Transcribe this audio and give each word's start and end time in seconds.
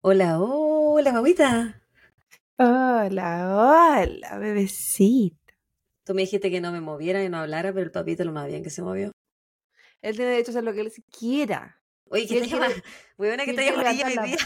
Hola, 0.00 0.38
hola, 0.40 1.12
mamita. 1.12 1.82
Hola, 2.58 3.98
hola, 4.00 4.38
bebecita. 4.38 5.36
Tú 6.04 6.14
me 6.14 6.22
dijiste 6.22 6.50
que 6.50 6.62
no 6.62 6.72
me 6.72 6.80
moviera 6.80 7.22
y 7.22 7.28
no 7.28 7.36
hablara, 7.36 7.74
pero 7.74 7.84
el 7.84 7.92
papito 7.92 8.24
lo 8.24 8.32
más 8.32 8.46
bien 8.46 8.62
que 8.62 8.70
se 8.70 8.80
movió. 8.80 9.12
Él 10.00 10.16
tiene 10.16 10.30
derecho 10.30 10.50
a 10.50 10.52
hacer 10.52 10.64
lo 10.64 10.72
que 10.72 10.80
él 10.80 10.92
quiera. 11.10 11.78
Oye, 12.08 12.22
Si 12.22 12.28
¿qué 12.28 12.38
él 12.38 12.44
te 12.44 12.56
llama? 12.56 12.68
Si 13.18 13.44
que 13.44 13.50
él 13.50 13.56
te 13.56 13.66
llama 13.66 13.90
hoy 13.90 14.28
día. 14.28 14.36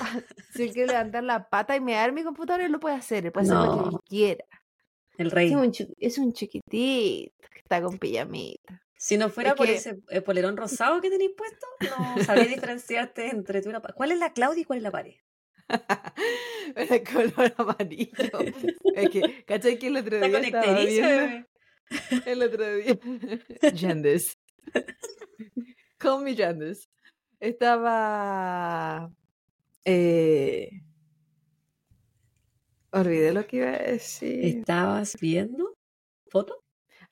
Si 0.53 0.63
él 0.65 0.73
quiere 0.73 0.89
levantar 0.89 1.23
la 1.23 1.49
pata 1.49 1.77
y 1.77 1.81
me 1.81 1.93
dar 1.93 2.13
mi 2.13 2.25
computadora, 2.25 2.67
él 2.67 2.73
lo 2.73 2.81
puede 2.81 2.97
hacer. 2.97 3.27
Él 3.27 3.31
puede 3.31 3.47
hacer 3.53 3.57
lo 3.57 3.85
que 3.85 3.89
él 3.91 4.01
quiera. 4.05 4.45
El 5.19 5.29
Es 5.29 5.33
rey. 5.33 5.55
un, 5.55 5.73
es 5.99 6.19
un 6.19 6.33
chiquitito 6.33 7.33
que 7.51 7.59
está 7.59 7.81
con 7.83 7.99
pijamita. 7.99 8.83
Si 8.99 9.17
no 9.19 9.29
fuera 9.29 9.51
Es 9.51 9.57
por 9.57 9.67
que- 9.67 9.75
ese 9.75 9.99
eh, 10.11 10.21
polerón 10.23 10.57
rosado 10.57 11.01
que 11.01 11.11
tenéis 11.11 11.33
puesto, 11.37 11.67
no 12.17 12.25
sabría 12.25 12.47
diferenciarte 12.71 13.29
entre 13.29 13.61
tú 13.63 13.69
y 13.71 13.73
la 13.73 13.81
pa- 13.83 13.93
¿Cuál 13.93 14.13
es 14.13 14.19
la 14.19 14.33
Claudia 14.33 14.63
y 14.63 14.65
cuál 14.65 14.79
es 14.79 14.83
la 14.83 14.91
pared? 14.91 15.15
El 16.77 17.03
color 17.05 17.55
amarillo. 17.57 18.13
Es 18.97 19.11
que, 19.11 19.45
¿cachai 19.45 19.79
que 19.79 19.89
el 19.89 19.97
otro 19.99 20.17
día 20.19 20.39
estaba 20.39 20.81
viendo? 20.81 21.47
El 22.25 22.43
otro 22.43 22.77
día. 22.77 22.99
Yandes. 23.75 24.39
Call 25.99 26.23
me 26.23 26.35
Yandes. 26.35 26.89
Estaba. 27.41 29.11
Eh... 29.85 30.71
Olvidé 33.01 33.33
lo 33.33 33.47
que 33.47 33.57
iba 33.59 33.69
a 33.69 33.79
decir. 33.79 34.59
¿Estabas 34.59 35.17
viendo 35.21 35.75
foto? 36.31 36.63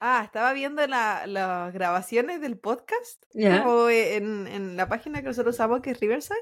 Ah, 0.01 0.23
estaba 0.25 0.53
viendo 0.53 0.87
la- 0.87 1.27
las 1.27 1.73
grabaciones 1.73 2.41
del 2.41 2.59
podcast 2.59 3.23
Ya. 3.33 3.63
como 3.63 3.89
en, 3.89 4.47
en 4.49 4.77
la 4.77 4.89
página 4.89 5.21
que 5.23 5.29
nosotros 5.29 5.55
usamos, 5.55 5.81
que 5.81 5.91
es 5.93 6.01
Riverside. 6.01 6.39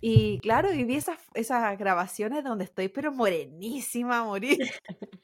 Y 0.00 0.40
claro, 0.40 0.72
y 0.72 0.82
vi 0.84 0.96
esas, 0.96 1.18
esas 1.34 1.78
grabaciones 1.78 2.42
donde 2.42 2.64
estoy, 2.64 2.88
pero 2.88 3.12
morenísima 3.12 4.18
a 4.20 4.24
morir. 4.24 4.58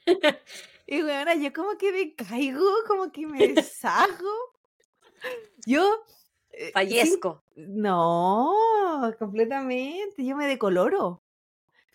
Y 0.91 1.03
bueno, 1.03 1.31
yo 1.35 1.53
como 1.53 1.77
que 1.77 1.91
me 1.91 2.15
caigo, 2.15 2.65
como 2.87 3.11
que 3.11 3.27
me 3.27 3.37
deshago. 3.49 4.33
Yo. 5.67 5.87
eh, 6.51 6.71
Fallezco. 6.73 7.43
No, 7.55 8.51
completamente. 9.19 10.25
Yo 10.25 10.35
me 10.35 10.47
decoloro. 10.47 11.21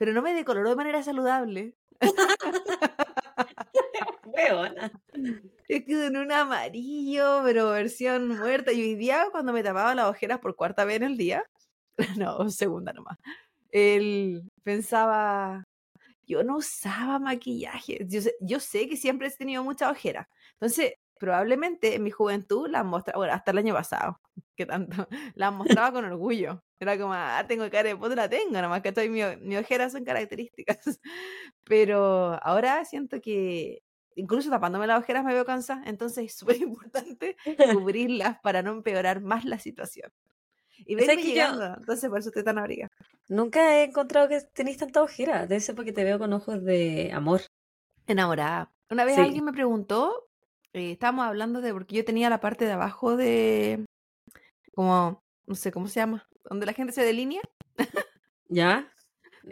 Pero 0.04 0.12
no 0.12 0.20
me 0.20 0.34
decoloro 0.34 0.68
de 0.68 0.76
manera 0.76 1.02
saludable. 1.02 1.74
Es 5.66 5.84
que 5.86 6.06
en 6.06 6.18
un 6.18 6.30
amarillo, 6.30 7.40
pero 7.42 7.70
versión 7.70 8.28
muerta. 8.28 8.70
Y 8.70 8.82
hoy 8.82 8.96
día, 8.96 9.28
cuando 9.32 9.54
me 9.54 9.62
tapaba 9.62 9.94
las 9.94 10.10
ojeras 10.10 10.40
por 10.40 10.56
cuarta 10.56 10.84
vez 10.84 10.96
en 10.96 11.04
el 11.04 11.16
día, 11.16 11.42
no, 12.18 12.50
segunda 12.50 12.92
nomás, 12.92 13.16
él 13.70 14.42
pensaba, 14.62 15.64
yo 16.26 16.44
no 16.44 16.58
usaba 16.58 17.18
maquillaje. 17.18 18.04
Yo 18.06 18.20
sé, 18.20 18.34
yo 18.40 18.60
sé 18.60 18.86
que 18.86 18.98
siempre 18.98 19.28
he 19.28 19.30
tenido 19.30 19.64
mucha 19.64 19.90
ojera. 19.90 20.28
Entonces, 20.60 20.92
probablemente 21.18 21.94
en 21.94 22.02
mi 22.02 22.10
juventud 22.10 22.68
las 22.68 22.84
mostraba, 22.84 23.18
bueno, 23.18 23.32
hasta 23.34 23.50
el 23.52 23.58
año 23.58 23.74
pasado, 23.74 24.20
que 24.56 24.66
tanto, 24.66 25.08
las 25.34 25.52
mostraba 25.52 25.92
con 25.92 26.04
orgullo. 26.04 26.62
Era 26.80 26.98
como, 26.98 27.14
ah, 27.14 27.44
tengo 27.48 27.68
cara 27.70 27.88
de 27.88 27.96
puta, 27.96 28.14
la 28.14 28.28
tengo, 28.28 28.60
nomás 28.60 28.82
que 28.82 28.88
estoy, 28.88 29.08
mi, 29.08 29.20
mi 29.40 29.56
ojera 29.56 29.88
son 29.90 30.04
características. 30.04 30.78
Pero 31.64 32.38
ahora 32.42 32.84
siento 32.84 33.20
que 33.20 33.82
incluso 34.16 34.50
tapándome 34.50 34.86
las 34.86 35.00
ojeras 35.00 35.24
me 35.24 35.32
veo 35.34 35.44
cansada, 35.44 35.82
entonces 35.86 36.26
es 36.26 36.34
súper 36.36 36.56
importante 36.58 37.36
cubrirlas 37.72 38.38
para 38.42 38.62
no 38.62 38.72
empeorar 38.72 39.20
más 39.22 39.44
la 39.44 39.58
situación. 39.58 40.12
Y 40.86 40.94
¿Sabes 40.94 41.06
verme 41.06 41.22
que 41.22 41.28
yo- 41.28 41.34
llegando, 41.34 41.74
entonces 41.78 42.10
por 42.10 42.18
eso 42.18 42.28
estoy 42.30 42.44
tan 42.44 42.58
abrigada. 42.58 42.90
Nunca 43.28 43.78
he 43.78 43.84
encontrado 43.84 44.28
que 44.28 44.40
tenéis 44.52 44.76
tanta 44.76 45.02
ojera. 45.02 45.46
Debe 45.46 45.60
ser 45.60 45.74
porque 45.74 45.92
te 45.92 46.04
veo 46.04 46.18
con 46.18 46.32
ojos 46.32 46.62
de 46.64 47.10
amor. 47.14 47.40
Enamorada. 48.06 48.70
Una 48.90 49.04
vez 49.04 49.14
Sí. 49.14 49.20
alguien 49.22 49.44
me 49.44 49.52
preguntó, 49.52 50.23
eh, 50.74 50.92
estábamos 50.92 51.26
hablando 51.26 51.60
de, 51.60 51.72
porque 51.72 51.96
yo 51.96 52.04
tenía 52.04 52.28
la 52.30 52.40
parte 52.40 52.66
de 52.66 52.72
abajo 52.72 53.16
de, 53.16 53.84
como, 54.74 55.20
no 55.46 55.54
sé, 55.54 55.72
¿cómo 55.72 55.88
se 55.88 56.00
llama? 56.00 56.26
Donde 56.44 56.66
la 56.66 56.72
gente 56.74 56.92
se 56.92 57.02
delinea. 57.02 57.42
¿Ya? 58.48 58.90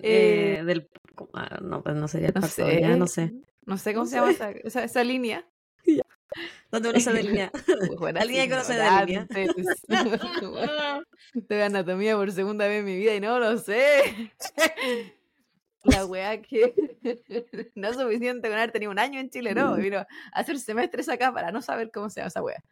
Eh, 0.03 0.57
Eh, 0.61 0.65
del... 0.65 0.89
ah, 1.35 1.59
no, 1.61 1.83
pues 1.83 1.95
no 1.97 2.09
sería 2.09 2.29
el 2.29 2.35
No 2.35 2.49
ya 2.81 2.97
no 2.97 3.07
sé. 3.07 3.35
No 3.67 3.77
sé 3.77 3.93
cómo 3.93 4.05
No 4.05 4.11
se 4.11 4.17
llama 4.17 4.29
sé. 4.29 4.35
esa, 4.35 4.51
esa, 4.53 4.85
esa 4.85 5.05
línea. 5.05 5.47
¿Dónde 6.71 6.89
uno 6.89 6.99
se 7.01 7.13
delinea? 7.13 7.51
Buenas 7.99 8.23
Alguien 8.23 8.45
que 8.49 8.51
conoce 8.53 8.73
de 8.73 8.91
línea. 9.07 9.27
ignorantes. 9.29 9.51
Estoy 11.35 11.61
anatomía 11.61 12.17
por 12.17 12.33
segunda 12.33 12.67
vez 12.67 12.81
en 12.81 12.87
mi 12.87 12.97
vida 12.97 13.15
y 13.15 13.21
no 13.21 13.39
lo 13.39 13.59
sé. 13.59 14.33
La 15.85 16.07
weá 16.07 16.41
que 16.41 16.75
no 17.75 17.89
es 17.89 17.97
suficiente 17.97 18.49
con 18.49 18.57
haber 18.57 18.73
tenido 18.73 18.93
un 18.93 18.99
año 18.99 19.19
en 19.19 19.31
Chile, 19.31 19.55
no. 19.55 19.77
Vino 19.77 19.99
a 19.99 20.07
hacer 20.33 20.59
semestres 20.59 21.09
acá 21.09 21.33
para 21.33 21.51
no 21.51 21.61
saber 21.61 21.91
cómo 21.91 22.09
se 22.09 22.21
llama 22.21 22.29
esa 22.29 22.43
weá. 22.43 22.63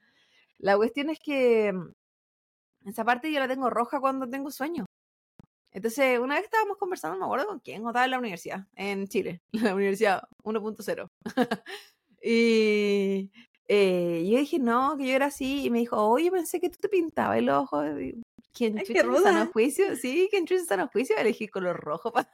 La 0.59 0.77
cuestión 0.77 1.11
es 1.11 1.19
que 1.19 1.73
mm, 1.73 2.89
esa 2.89 3.05
parte 3.05 3.33
yo 3.33 3.41
la 3.41 3.49
tengo 3.49 3.71
roja 3.71 4.01
cuando 4.01 4.29
tengo 4.29 4.51
sueño. 4.51 4.87
Entonces, 5.73 6.19
una 6.19 6.35
vez 6.35 6.45
estábamos 6.45 6.77
conversando, 6.79 7.17
no 7.17 7.21
me 7.21 7.27
acuerdo 7.27 7.47
con 7.47 7.61
quién, 7.61 7.85
o 7.85 7.91
estaba 7.91 8.05
en 8.05 8.11
la 8.11 8.19
universidad, 8.19 8.67
en 8.75 9.07
Chile, 9.07 9.41
la 9.53 9.75
universidad 9.75 10.23
1.0. 10.43 11.09
y 12.23 13.31
eh, 13.69 14.29
yo 14.29 14.39
dije, 14.39 14.59
no, 14.59 14.97
que 14.97 15.07
yo 15.07 15.15
era 15.15 15.27
así, 15.27 15.65
y 15.65 15.71
me 15.71 15.79
dijo, 15.79 15.97
oye, 15.97 16.31
pensé 16.31 16.61
que 16.61 16.71
tú 16.71 16.79
te 16.81 16.89
pintabas 16.89 17.39
el 17.39 17.51
ojo. 17.51 17.83
Y, 18.53 18.57
¿Quién 18.59 18.79
Ay, 18.79 18.85
qué 18.85 18.95
chucha 18.95 19.03
sano 19.23 19.41
ruda. 19.41 19.47
juicio? 19.53 19.97
Sí, 19.97 20.29
¿quién 20.31 20.45
chucha 20.47 20.65
sano 20.65 20.89
juicio? 20.89 21.17
Elegí 21.17 21.47
color 21.49 21.77
rojo 21.79 22.13
para, 22.13 22.29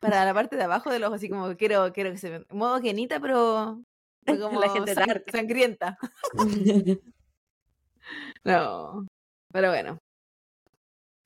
para 0.00 0.24
la 0.24 0.32
parte 0.34 0.56
de 0.56 0.62
abajo 0.64 0.90
del 0.90 1.04
ojo, 1.04 1.14
así 1.14 1.28
como 1.28 1.56
quiero, 1.56 1.92
quiero 1.92 2.10
que 2.12 2.18
se 2.18 2.30
vea, 2.30 2.42
modo 2.50 2.80
genita, 2.80 3.18
pero 3.20 3.82
como 4.40 4.60
La 4.60 4.70
gente 4.70 4.94
sang- 4.94 5.24
sangrienta. 5.30 5.98
No, 8.44 9.06
pero 9.52 9.68
bueno. 9.68 9.98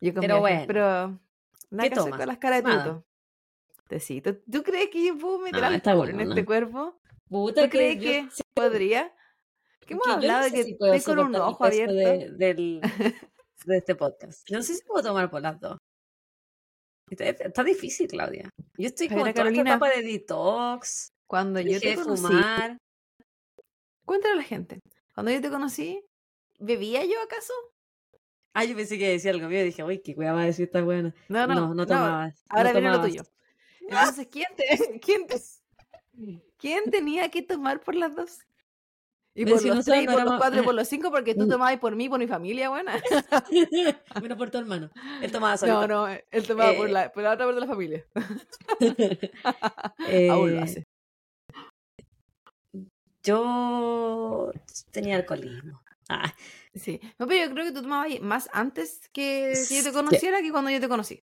Yo 0.01 0.13
Pero 0.15 0.41
bueno. 0.41 0.65
pero 0.67 1.21
nada 1.71 1.89
¿Qué 1.89 1.91
que 1.91 2.01
hacer 2.01 2.17
con 2.17 2.27
las 2.27 2.39
caras 2.39 2.65
de 2.65 2.71
tuto. 2.73 3.05
Tecito. 3.87 4.37
¿Tú 4.51 4.63
crees 4.65 4.89
que 4.91 5.07
yo 5.07 5.17
puedo 5.19 5.39
meter 5.39 5.61
No, 5.61 6.05
en 6.05 6.21
este 6.21 6.45
cuerpo? 6.45 6.99
Puta 7.29 7.63
¿Tú 7.65 7.69
crees 7.71 7.99
que 8.03 8.29
podría? 8.55 9.13
Que 9.87 9.95
hemos 9.95 10.05
que 10.05 10.11
yo 10.11 10.17
no 10.17 10.23
hablado 10.23 10.45
de 10.45 10.51
que 10.53 10.65
si 10.65 10.73
estoy 10.73 11.01
con 11.03 11.19
un 11.21 11.37
ojo 11.37 11.65
abierto. 11.65 11.95
de, 11.95 12.31
del, 12.33 12.81
de 13.65 13.79
este 13.79 13.95
podcast. 13.95 14.49
No 14.51 14.63
sé 14.63 14.75
si 14.75 14.85
puedo 14.85 15.03
tomar 15.03 15.31
por 15.31 15.41
las 15.43 15.59
dos. 15.61 15.79
Está, 17.11 17.27
está 17.29 17.63
difícil, 17.65 18.09
Claudia. 18.09 18.49
Yo 18.79 18.87
estoy 18.87 19.07
en 19.09 19.15
toda 19.15 19.29
esta 19.29 19.41
Carolina. 19.43 19.71
etapa 19.73 19.91
de 19.91 20.03
detox, 20.03 21.09
Cuando 21.27 21.61
yo 21.61 21.79
te 21.81 21.95
conocí, 21.95 22.23
fumar. 22.23 22.79
cuéntale 24.07 24.35
a 24.35 24.37
la 24.37 24.43
gente. 24.43 24.81
Cuando 25.15 25.31
yo 25.31 25.41
te 25.43 25.51
conocí, 25.51 26.03
¿bebía 26.59 27.05
yo 27.05 27.21
acaso? 27.23 27.53
Ah, 28.55 28.65
yo 28.65 28.75
pensé 28.77 28.99
que 28.99 29.09
decía 29.11 29.31
algo 29.31 29.49
mío 29.49 29.63
dije, 29.63 29.83
uy, 29.85 30.01
qué 30.03 30.13
wea 30.13 30.33
va 30.33 30.43
a 30.43 30.47
decir 30.47 30.67
esta 30.67 30.83
buena. 30.83 31.15
No, 31.29 31.47
no, 31.47 31.55
No, 31.55 31.75
no 31.75 31.87
tomabas. 31.87 32.35
no 32.51 32.57
Ahora 32.57 32.73
viene 32.73 32.89
lo 32.89 32.95
tomabas. 32.97 33.11
tuyo. 33.11 33.23
Entonces, 33.89 34.29
¿quién 34.31 34.47
te, 34.57 35.01
quién 35.01 35.27
te, 35.27 35.41
quién 36.59 36.91
tenía 36.91 37.31
que 37.31 37.43
tomar 37.43 37.81
por 37.81 37.95
las 37.95 38.15
dos? 38.17 38.39
Y 39.35 39.47
por 39.47 39.65
los 39.65 39.85
tres, 39.85 40.03
y 40.05 40.07
por 40.07 40.25
los 40.25 40.37
cuatro, 40.37 40.61
y 40.61 40.65
por 40.65 40.75
los 40.75 40.89
cinco, 40.89 41.11
porque 41.11 41.35
tú 41.35 41.49
tomabas 41.49 41.79
por 41.79 41.97
mí, 41.97 42.09
por 42.09 42.19
mi 42.19 42.27
familia, 42.27 42.69
buena. 42.71 43.03
Menos 44.21 44.37
por 44.39 44.51
tu 44.51 44.59
hermano. 44.59 44.91
Él 45.23 45.33
tomaba 45.33 45.57
solito. 45.57 45.89
No, 45.89 46.07
no, 46.09 46.17
él 46.31 46.47
tomaba 46.47 46.75
por, 46.75 46.89
Eh, 46.89 46.93
la, 46.93 47.13
por 47.13 47.23
la 47.23 47.33
otra 47.33 47.47
parte 47.47 47.55
de 47.55 47.61
la 47.61 47.73
familia. 47.73 48.07
Eh, 50.09 50.29
Aún 50.31 50.57
lo 50.57 50.63
hace. 50.63 50.85
Yo 53.23 54.51
tenía 54.91 55.17
alcoholismo. 55.17 55.81
Ah, 56.09 56.33
Sí. 56.75 57.01
No, 57.19 57.27
pero 57.27 57.47
yo 57.47 57.53
creo 57.53 57.67
que 57.67 57.73
tú 57.73 57.83
tomabas 57.83 58.19
más 58.23 58.49
antes 58.53 59.01
que, 59.13 59.53
que 59.69 59.77
yo 59.77 59.83
te 59.85 59.93
conociera 59.93 60.41
que 60.41 60.51
cuando 60.51 60.71
yo 60.71 60.81
te 60.81 60.89
conocí. 60.89 61.23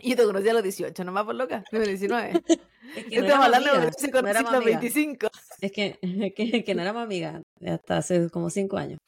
Y 0.00 0.10
yo 0.10 0.16
te 0.16 0.24
conocí 0.24 0.48
a 0.48 0.52
los 0.52 0.62
18, 0.62 1.04
nomás 1.04 1.24
por 1.24 1.34
loca. 1.34 1.64
De 1.70 1.80
19. 1.80 2.42
es 2.96 3.04
que 3.06 3.20
no 3.20 3.26
Estamos 3.26 3.26
éramos 3.26 3.44
hablando 3.46 3.80
de 3.80 3.86
que 3.86 3.92
se 3.92 4.08
no 4.10 4.18
a 4.18 4.22
los 4.22 4.54
amigas. 4.54 4.80
25. 4.80 5.28
Es 5.60 5.72
que, 5.72 5.98
que, 6.36 6.64
que 6.64 6.74
no 6.74 6.82
éramos 6.82 7.02
amigas 7.02 7.42
hasta 7.66 7.98
hace 7.98 8.30
como 8.30 8.50
cinco 8.50 8.76
años. 8.76 8.98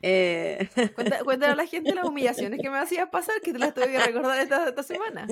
Eh, 0.00 0.68
Cuéntale 1.24 1.52
a 1.52 1.56
la 1.56 1.66
gente 1.66 1.94
las 1.94 2.04
humillaciones 2.04 2.60
que 2.60 2.70
me 2.70 2.78
hacías 2.78 3.08
pasar, 3.08 3.40
que 3.40 3.52
te 3.52 3.58
las 3.58 3.74
tuve 3.74 3.90
que 3.90 3.98
recordar 3.98 4.38
esta, 4.40 4.68
esta 4.68 4.82
semana. 4.82 5.26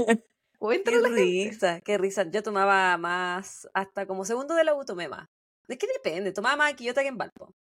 Cuéntale 0.59 0.97
qué 1.03 1.09
gente. 1.09 1.21
risa, 1.21 1.81
qué 1.83 1.99
risa. 1.99 2.29
Yo 2.31 2.43
tomaba 2.43 2.97
más, 2.97 3.69
hasta 3.75 4.07
como 4.07 4.25
segundo 4.25 4.55
de 4.55 4.65
la 4.65 4.75
U 4.75 4.85
tomé 4.85 5.09
más. 5.09 5.29
Es 5.69 5.79
que 5.79 5.87
depende, 5.87 6.33
tomaba 6.33 6.57
más 6.57 6.73
aquí 6.73 6.85
yo 6.85 6.95
que 6.95 7.07
en 7.07 7.19
Valpo. 7.19 7.55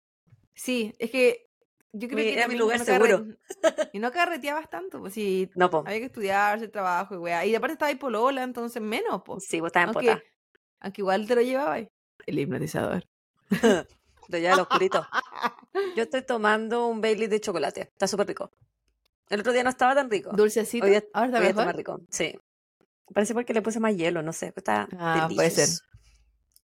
Sí, 0.55 0.93
es 0.99 1.11
que 1.11 1.47
yo 1.93 2.09
creo 2.09 2.19
que 2.19 2.33
era 2.35 2.49
mi 2.49 2.57
lugar 2.57 2.79
no 2.79 2.85
seguro. 2.85 3.27
Y 3.93 3.99
no 3.99 4.11
carreteabas 4.13 4.69
tanto, 4.71 4.99
pues 5.01 5.15
si 5.15 5.51
No, 5.55 5.71
po. 5.71 5.85
había 5.87 5.99
que 6.01 6.07
estudiar, 6.07 6.57
hacer 6.57 6.71
trabajo 6.71 7.15
y 7.15 7.19
weá. 7.19 7.45
Y 7.47 7.55
aparte 7.55 7.75
estaba 7.75 7.89
ahí 7.91 7.97
polola, 7.97 8.43
entonces 8.43 8.81
menos, 8.83 9.23
pues. 9.25 9.45
Sí, 9.47 9.61
vos 9.61 9.69
estabas 9.69 9.91
en 9.91 9.97
Aunque, 9.97 10.13
pota. 10.13 10.23
aunque 10.81 11.01
igual 11.03 11.27
te 11.27 11.35
lo 11.35 11.43
llevabas. 11.43 11.87
El 12.27 12.39
hipnotizador. 12.39 13.05
lo 14.29 14.39
lleva 14.39 14.55
al 14.55 14.61
oscurito. 14.61 15.07
Yo 15.97 16.05
estoy 16.05 16.23
tomando 16.23 16.87
un 16.87 17.01
Bailey 17.01 17.27
de 17.29 17.41
chocolate. 17.41 17.83
Está 17.83 18.07
súper 18.07 18.27
rico. 18.29 18.51
El 19.29 19.41
otro 19.41 19.53
día 19.53 19.63
no 19.65 19.71
estaba 19.71 19.95
tan 19.95 20.11
rico. 20.11 20.31
Dulcecito. 20.33 20.85
Hoy 20.85 20.91
día, 20.93 21.05
Ahora 21.15 21.27
está 21.29 21.39
hoy 21.41 21.47
está 21.47 21.55
mejor. 21.55 21.67
más 21.67 21.77
rico. 21.77 22.01
Sí. 22.11 22.39
Parece 23.15 23.35
porque 23.35 23.53
le 23.55 23.63
puse 23.63 23.81
más 23.81 23.95
hielo, 23.97 24.23
no 24.23 24.33
sé. 24.33 24.53
Está 24.57 24.89
Ah, 24.99 25.29
puede 25.35 25.51
ser. 25.51 25.69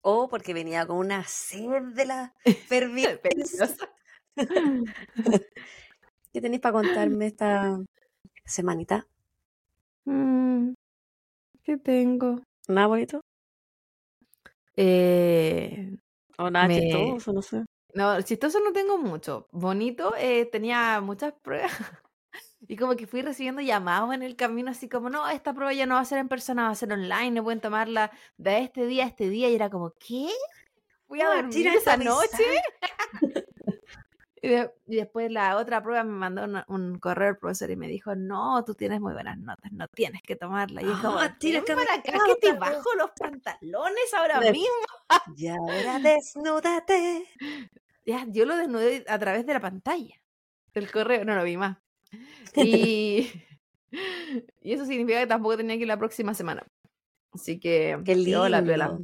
O 0.03 0.29
porque 0.29 0.53
venía 0.53 0.87
con 0.87 0.97
una 0.99 1.25
sed 1.25 1.81
de 1.95 2.05
la 2.05 2.35
ferviente. 2.69 3.31
¿Qué 6.33 6.41
tenéis 6.41 6.61
para 6.61 6.73
contarme 6.73 7.27
esta 7.27 7.81
semanita? 8.45 9.07
Mm, 10.07 10.75
¿Qué 11.65 11.77
tengo? 11.79 12.41
¿Nada 12.69 12.89
bonito? 12.89 13.21
Eh, 14.77 15.97
¿O 16.39 16.51
nada 16.51 16.69
Me- 16.69 16.81
chistoso? 16.81 17.33
No 17.33 17.43
sé. 17.43 17.65
no, 17.95 18.21
chistoso 18.23 18.59
no 18.61 18.73
tengo 18.73 18.99
mucho. 18.99 19.47
Bonito, 19.53 20.15
eh, 20.17 20.47
tenía 20.47 21.01
muchas 21.01 21.33
pruebas. 21.43 21.73
Y 22.67 22.77
como 22.79 22.97
que 22.97 23.07
fui 23.07 23.21
recibiendo 23.21 23.61
llamados 23.61 24.15
en 24.15 24.23
el 24.23 24.37
camino, 24.37 24.71
así 24.71 24.89
como, 24.89 25.11
no, 25.11 25.29
esta 25.29 25.53
prueba 25.53 25.75
ya 25.75 25.85
no 25.85 25.97
va 25.97 26.01
a 26.01 26.05
ser 26.07 26.19
en 26.19 26.29
persona, 26.29 26.63
va 26.65 26.71
a 26.71 26.75
ser 26.75 26.91
online, 26.93 27.33
no 27.33 27.45
pueden 27.45 27.61
tomarla 27.61 28.11
de 28.39 28.61
este 28.61 28.87
día 28.87 29.05
a 29.05 29.09
este 29.09 29.29
día. 29.29 29.51
Y 29.51 29.55
era 29.55 29.69
como, 29.69 29.93
¿qué? 29.99 30.29
Voy 31.09 31.21
a 31.21 31.29
dormir 31.37 31.67
esa 31.67 31.97
noche. 31.99 32.43
Y, 34.45 34.49
de- 34.49 34.71
y 34.87 34.97
después 34.97 35.31
la 35.31 35.57
otra 35.57 35.83
prueba 35.83 36.05
me 36.05 36.13
mandó 36.13 36.45
un 36.69 36.99
correo 36.99 37.31
el 37.31 37.39
profesor 37.39 37.71
y 37.71 37.77
me 37.77 37.89
dijo, 37.89 38.15
no, 38.15 38.63
tú 38.65 38.75
tienes 38.75 39.01
muy 39.01 39.13
buenas 39.15 39.39
notas, 39.39 39.73
no 39.73 39.89
tienes 39.89 40.21
que 40.23 40.37
tomarla. 40.37 40.83
Y 40.83 40.91
es 40.91 40.99
como, 40.99 41.19
Ah, 41.19 41.35
tira 41.39 41.61
"Ven 41.61 41.65
que 41.67 41.75
para 41.75 41.95
acá 41.95 42.13
que 42.27 42.35
te 42.37 42.49
cabrón". 42.49 42.61
bajo 42.61 42.95
los 42.99 43.11
pantalones 43.19 44.15
ahora 44.15 44.41
mismo. 44.41 44.67
Y 45.39 45.47
ahora 45.49 45.99
desnúdate. 45.99 47.27
Ya, 48.05 48.27
yo 48.29 48.45
lo 48.45 48.57
desnudé 48.57 49.05
a 49.09 49.19
través 49.19 49.47
de 49.47 49.55
la 49.55 49.61
pantalla 49.61 50.15
del 50.75 50.91
correo, 50.91 51.25
no 51.25 51.35
lo 51.37 51.45
vi 51.45 51.57
más. 51.57 51.79
Y, 52.57 53.31
y 54.61 54.73
eso 54.73 54.85
significa 54.85 55.21
que 55.21 55.27
tampoco 55.27 55.57
tenía 55.57 55.77
que 55.77 55.83
ir 55.83 55.89
la 55.89 55.97
próxima 55.99 56.35
semana. 56.35 56.67
Así 57.33 57.59
que, 57.59 57.99
Qué 58.05 58.15
lindo. 58.15 58.49
la 58.49 58.63
piola. 58.63 58.99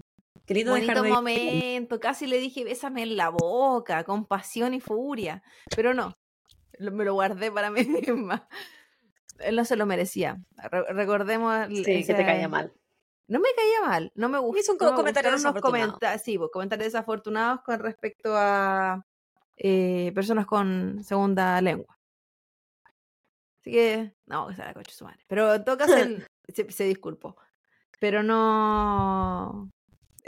Qué 0.50 0.54
lindo 0.54 0.72
Bonito 0.72 0.88
dejar 0.90 1.04
de... 1.04 1.10
momento, 1.10 2.00
casi 2.00 2.26
le 2.26 2.40
dije 2.40 2.64
bésame 2.64 3.04
en 3.04 3.16
la 3.16 3.28
boca, 3.28 4.02
con 4.02 4.26
pasión 4.26 4.74
y 4.74 4.80
furia, 4.80 5.44
pero 5.76 5.94
no, 5.94 6.12
me 6.80 7.04
lo 7.04 7.14
guardé 7.14 7.52
para 7.52 7.70
mí 7.70 7.84
misma. 7.84 8.48
Él 9.38 9.54
no 9.54 9.64
se 9.64 9.76
lo 9.76 9.86
merecía. 9.86 10.40
Re- 10.56 10.92
recordemos. 10.92 11.68
Sí, 11.68 11.84
que 12.04 12.14
te 12.14 12.24
caía 12.24 12.48
mal. 12.48 12.72
No 13.28 13.38
me 13.38 13.48
caía 13.54 13.80
mal, 13.88 14.10
no 14.16 14.28
me 14.28 14.40
gustó. 14.40 14.58
Hizo 14.60 14.72
un 14.72 14.78
co- 14.78 14.92
comentario 14.96 15.30
desafortunado. 15.30 15.92
comenta- 15.92 16.18
sí, 16.18 16.36
pues, 16.36 16.50
comentarios 16.52 16.86
desafortunados 16.86 17.60
con 17.64 17.78
respecto 17.78 18.32
a 18.36 19.06
eh, 19.56 20.10
personas 20.16 20.46
con 20.46 21.04
segunda 21.04 21.60
lengua. 21.60 21.96
Así 23.60 23.70
que, 23.70 24.16
no, 24.26 24.48
que 24.48 24.56
se 24.56 24.64
la 24.64 24.74
coche 24.74 24.90
su 24.92 25.04
madre. 25.04 25.22
Pero 25.28 25.54
en 25.54 25.64
todo 25.64 25.78
caso, 25.78 25.94
él 26.18 26.26
se, 26.52 26.68
se 26.72 26.84
disculpó. 26.86 27.36
Pero 28.00 28.24
no. 28.24 29.70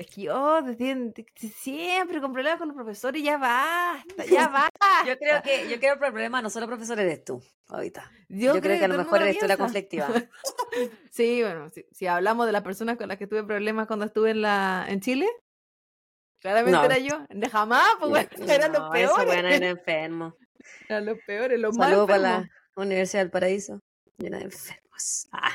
Es 0.03 0.09
que 0.09 0.23
yo 0.23 0.61
siempre 1.61 2.21
con 2.21 2.33
problemas 2.33 2.59
con 2.59 2.69
los 2.69 2.75
profesores, 2.75 3.23
ya 3.23 3.39
basta, 3.39 4.25
ya 4.25 4.49
basta. 4.49 4.71
Yo 5.07 5.17
creo 5.17 5.41
que 5.43 5.69
yo 5.69 5.79
creo 5.79 5.99
que 5.99 6.07
el 6.07 6.13
problema 6.13 6.43
no 6.43 6.51
solo 6.51 6.67
profesor 6.67 6.99
eres 6.99 7.25
tú, 7.25 7.41
ahorita. 7.69 8.11
Yo, 8.29 8.51
creo, 8.53 8.63
creo 8.63 8.79
que 8.81 8.85
a 8.85 8.89
lo 8.89 8.99
mejor 8.99 9.23
eres 9.23 9.39
tú 9.39 9.47
la 9.47 9.57
conflictiva. 9.57 10.09
Sí, 11.11 11.43
bueno, 11.43 11.69
si, 11.69 11.85
si 11.93 12.07
hablamos 12.07 12.47
de 12.47 12.53
las 12.53 12.63
personas 12.63 12.97
con 12.97 13.07
las 13.07 13.19
que 13.19 13.27
tuve 13.27 13.45
problemas 13.45 13.87
cuando 13.87 14.07
estuve 14.07 14.31
en 14.31 14.43
la 14.43 14.87
en 14.89 15.01
Chile, 15.01 15.29
claramente 16.41 16.79
No. 16.79 16.85
era 16.85 16.99
yo. 16.99 17.25
De 17.29 17.49
jamás, 17.49 17.87
pues 18.01 18.11
bueno, 18.11 18.29
eran 18.49 18.73
los 18.73 18.81
No, 18.81 18.95
Eso 18.95 19.15
peores. 19.15 19.27
bueno, 19.27 19.49
era 19.49 19.69
enfermo. 19.69 20.35
Eran 20.89 21.05
los 21.07 21.19
peores, 21.27 21.61
los 21.61 21.77
más 21.77 21.89
Saludos 21.91 22.09
para 22.09 22.19
la 22.19 22.51
Universidad 22.75 23.23
del 23.23 23.31
Paraíso. 23.31 23.81
Llena 24.19 24.39
de 24.39 24.45
enfermos. 24.45 25.29
Ah, 25.31 25.53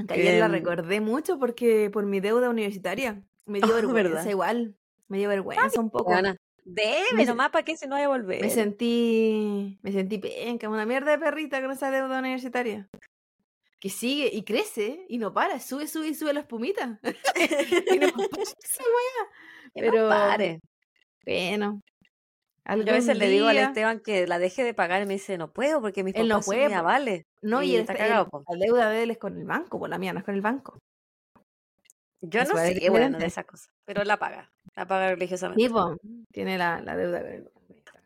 Aunque 0.00 0.14
ayer 0.14 0.38
la 0.40 0.46
Em, 0.46 0.52
recordé 0.52 1.00
mucho 1.00 1.38
porque 1.38 1.90
por 1.90 2.04
mi 2.06 2.20
deuda 2.20 2.50
universitaria. 2.50 3.22
Me 3.46 3.60
dio 3.60 3.68
Ah, 3.72 3.76
vergüenza 3.76 4.08
¿verdad? 4.14 4.30
igual. 4.30 4.76
Me 5.08 5.18
dio 5.18 5.28
vergüenza 5.28 5.80
un 5.80 5.90
poco. 5.90 6.10
weona, 6.10 6.36
Debe 6.64 7.14
Me- 7.14 7.24
nomás 7.24 7.50
para 7.50 7.64
que 7.64 7.76
se 7.76 7.86
no 7.88 7.94
vaya 7.96 8.06
a 8.06 8.10
volver. 8.10 8.40
Me 8.42 8.50
sentí, 8.50 9.78
me 9.82 9.90
sentí 9.92 10.18
penca, 10.18 10.68
una 10.68 10.84
mierda 10.86 11.10
de 11.12 11.18
perrita 11.18 11.60
con 11.60 11.70
esa 11.72 11.90
deuda 11.90 12.18
universitaria. 12.20 12.88
Que 13.80 13.88
sigue 13.88 14.28
y 14.32 14.42
crece 14.44 15.06
y 15.08 15.16
no 15.18 15.32
para, 15.32 15.58
sube, 15.58 15.86
sube 15.86 16.08
y 16.08 16.14
sube 16.14 16.32
la 16.34 16.40
espumita. 16.40 17.00
y 17.02 17.98
no 17.98 18.08
para 18.12 18.42
esa 18.42 18.82
wea. 18.84 19.72
Que 19.74 19.82
no 19.82 19.90
pero- 19.92 20.08
pare. 20.08 20.60
Bueno. 21.24 21.80
Yo 22.66 22.92
a 22.92 22.96
veces 22.96 23.16
le 23.18 23.28
digo 23.28 23.48
al 23.48 23.58
Esteban 23.58 24.00
que 24.00 24.26
la 24.26 24.38
deje 24.38 24.62
de 24.64 24.74
pagar 24.74 25.02
y 25.02 25.06
me 25.06 25.14
dice, 25.14 25.36
no 25.38 25.52
puedo 25.52 25.80
porque 25.80 26.04
mis 26.04 26.14
no 26.14 26.22
papás 26.28 26.44
son 26.44 26.54
puede, 26.54 26.74
avales. 26.74 27.24
No, 27.42 27.62
y, 27.62 27.72
y 27.72 27.76
está 27.76 27.94
está- 27.94 28.04
cagado, 28.06 28.44
la 28.48 28.58
deuda 28.58 28.90
de 28.90 29.02
él 29.02 29.10
es 29.10 29.18
con 29.18 29.36
el 29.38 29.44
banco, 29.46 29.78
pues 29.78 29.90
la 29.90 29.98
mía 29.98 30.12
no 30.12 30.18
es 30.20 30.24
con 30.24 30.34
el 30.34 30.40
banco. 30.42 30.78
Yo 32.22 32.40
Eso 32.42 32.52
no 32.52 32.58
sé, 32.60 32.90
bueno, 32.90 33.18
de 33.18 33.26
esas 33.26 33.46
cosas. 33.46 33.70
Pero 33.86 34.04
la 34.04 34.18
paga. 34.18 34.52
La 34.76 34.86
paga 34.86 35.08
religiosamente. 35.10 35.62
Sí, 35.62 35.68
po, 35.70 35.96
tiene 36.32 36.58
la, 36.58 36.80
la 36.82 36.94
deuda 36.96 37.20
con 37.20 37.30
el 37.32 37.42
banco. 37.44 37.60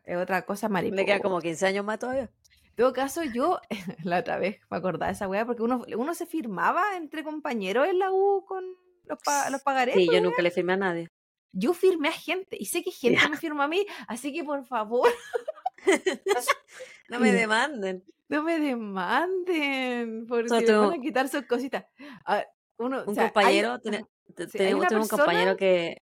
Es 0.05 0.17
otra 0.17 0.43
cosa 0.43 0.69
mariposa. 0.69 0.97
Le 1.01 1.07
quedan 1.07 1.21
como 1.21 1.41
15 1.41 1.67
años 1.67 1.85
más 1.85 1.99
todavía. 1.99 2.31
En 2.65 2.75
todo 2.77 2.93
caso, 2.93 3.23
yo 3.25 3.61
la 4.05 4.21
otra 4.21 4.39
vez 4.39 4.61
me 4.71 4.77
acordaba 4.77 5.07
de 5.07 5.13
esa 5.15 5.29
weá 5.29 5.45
porque 5.45 5.63
uno, 5.63 5.85
uno 5.97 6.15
se 6.15 6.27
firmaba 6.27 6.97
entre 6.97 7.25
compañeros 7.25 7.89
en 7.89 7.99
la 7.99 8.13
U 8.13 8.45
con 8.47 8.65
los, 9.05 9.19
pa- 9.25 9.51
los 9.51 9.63
pagarés. 9.63 9.95
Sí, 9.97 10.07
pues, 10.07 10.17
yo 10.17 10.23
nunca 10.23 10.43
le 10.43 10.51
firmé 10.53 10.75
a 10.75 10.77
nadie. 10.77 11.11
Yo 11.57 11.73
firmé 11.73 12.09
a 12.09 12.13
gente 12.13 12.57
y 12.59 12.67
sé 12.67 12.83
que 12.83 12.91
gente 12.91 13.29
me 13.29 13.37
firmó 13.37 13.63
a 13.63 13.69
mí, 13.69 13.87
así 14.09 14.33
que 14.33 14.43
por 14.45 14.65
favor, 14.67 15.09
No 17.09 17.21
me 17.21 17.33
demanden. 17.33 18.05
no 18.29 18.43
me 18.43 18.59
demanden, 18.59 20.27
porque 20.27 20.49
Solo 20.49 20.61
me 20.83 20.89
van 20.89 20.99
a 21.01 21.03
quitar 21.03 21.29
sus 21.29 21.43
cositas. 21.47 21.85
A 22.25 22.37
ver, 22.37 22.47
uno, 22.79 23.01
o 23.03 23.09
Un 23.09 23.15
sea, 23.15 23.25
hay- 23.25 23.31
compañero, 23.31 23.79
sí, 23.83 23.91
hay 23.91 24.47
tenemos 24.49 24.83
un 24.85 24.89
persona- 24.89 25.09
compañero 25.25 25.57
que, 25.57 25.99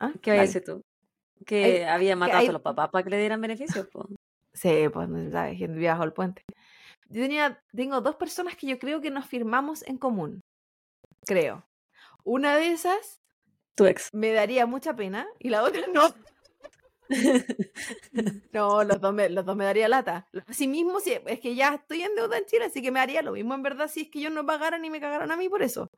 ah, 0.00 0.12
¿qué 0.22 0.30
vaya 0.30 0.42
a 0.42 0.46
decir 0.46 0.64
tú? 0.64 0.82
Que 1.44 1.84
había 1.86 2.16
matado 2.16 2.40
hay- 2.40 2.48
a 2.48 2.52
los 2.52 2.62
papás 2.62 2.88
para 2.90 3.04
que 3.04 3.10
le 3.10 3.18
dieran 3.18 3.40
beneficios. 3.40 3.86
po. 3.88 4.08
Sí, 4.54 4.88
pues 4.92 5.08
no 5.08 5.18
se 5.18 5.30
sabe, 5.30 5.54
gente 5.54 5.78
viaja 5.78 6.02
al 6.02 6.14
puente. 6.14 6.42
Yo 7.08 7.22
tenía, 7.22 7.62
tengo 7.74 8.00
dos 8.00 8.16
personas 8.16 8.56
que 8.56 8.66
yo 8.66 8.78
creo 8.78 9.00
que 9.00 9.10
nos 9.10 9.26
firmamos 9.26 9.86
en 9.86 9.98
común. 9.98 10.40
Creo. 11.26 11.64
Una 12.24 12.56
de 12.56 12.72
esas 12.72 13.20
Tu 13.76 13.86
ex. 13.86 14.08
me 14.12 14.32
daría 14.32 14.66
mucha 14.66 14.94
pena 14.96 15.26
y 15.38 15.50
la 15.50 15.62
otra 15.62 15.82
no. 15.92 16.14
No, 18.52 18.82
los 18.84 19.00
dos 19.00 19.14
me, 19.14 19.28
los 19.28 19.44
dos 19.44 19.56
me 19.56 19.64
daría 19.64 19.88
lata. 19.88 20.26
Así 20.46 20.66
mismo, 20.66 20.98
si, 21.00 21.12
es 21.26 21.40
que 21.40 21.54
ya 21.54 21.74
estoy 21.74 22.02
en 22.02 22.14
deuda 22.14 22.38
en 22.38 22.46
Chile, 22.46 22.64
así 22.64 22.82
que 22.82 22.90
me 22.90 23.00
haría 23.00 23.22
lo 23.22 23.32
mismo 23.32 23.54
en 23.54 23.62
verdad 23.62 23.88
si 23.88 24.02
es 24.02 24.10
que 24.10 24.18
ellos 24.18 24.32
no 24.32 24.44
pagaran 24.44 24.84
y 24.84 24.90
me 24.90 25.00
cagaran 25.00 25.30
a 25.30 25.36
mí 25.36 25.48
por 25.48 25.62
eso. 25.62 25.88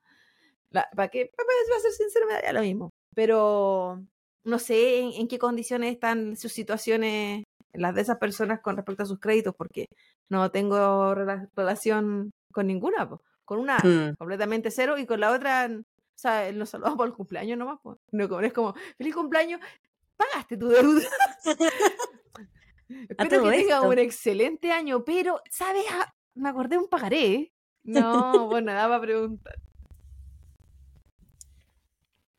¿Para 0.70 1.08
qué? 1.08 1.30
Para 1.34 1.80
ser 1.80 1.92
sincero, 1.92 2.26
me 2.26 2.34
daría 2.34 2.52
lo 2.52 2.60
mismo. 2.60 2.90
Pero 3.14 4.02
no 4.44 4.58
sé 4.58 4.98
en, 5.00 5.12
en 5.12 5.28
qué 5.28 5.38
condiciones 5.38 5.92
están 5.92 6.36
sus 6.36 6.52
situaciones, 6.52 7.44
las 7.72 7.94
de 7.94 8.02
esas 8.02 8.18
personas 8.18 8.60
con 8.60 8.76
respecto 8.76 9.02
a 9.04 9.06
sus 9.06 9.18
créditos, 9.20 9.54
porque 9.56 9.86
no 10.28 10.50
tengo 10.50 11.14
rela- 11.14 11.48
relación 11.56 12.30
con 12.52 12.66
ninguna. 12.66 13.08
po. 13.08 13.22
Con 13.44 13.60
una 13.60 13.78
Mm. 13.78 14.14
completamente 14.18 14.70
cero 14.70 14.98
y 14.98 15.06
con 15.06 15.20
la 15.20 15.32
otra, 15.32 15.70
o 16.18 16.20
sea, 16.20 16.50
nos 16.50 16.70
saludamos 16.70 16.96
por 16.96 17.06
el 17.06 17.14
cumpleaños 17.14 17.56
nomás. 17.56 17.78
Pues. 17.80 17.96
No, 18.10 18.40
es 18.40 18.52
como, 18.52 18.74
feliz 18.96 19.14
cumpleaños, 19.14 19.60
pagaste 20.16 20.56
tu 20.56 20.66
deuda. 20.66 21.08
Espero 22.88 23.44
que 23.44 23.50
tengas 23.50 23.76
esto. 23.76 23.88
un 23.88 23.98
excelente 23.98 24.72
año, 24.72 25.04
pero, 25.04 25.40
¿sabes? 25.48 25.84
Ah, 25.92 26.12
me 26.34 26.48
acordé 26.48 26.70
de 26.70 26.78
un 26.78 26.88
pagaré. 26.88 27.52
No, 27.84 28.48
bueno, 28.48 28.72
nada 28.72 28.88
para 28.88 29.00
preguntar. 29.00 29.60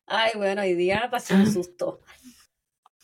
Ay, 0.04 0.32
bueno, 0.36 0.60
hoy 0.60 0.74
día 0.74 1.08
pasé 1.10 1.34
un 1.34 1.46
susto. 1.50 2.02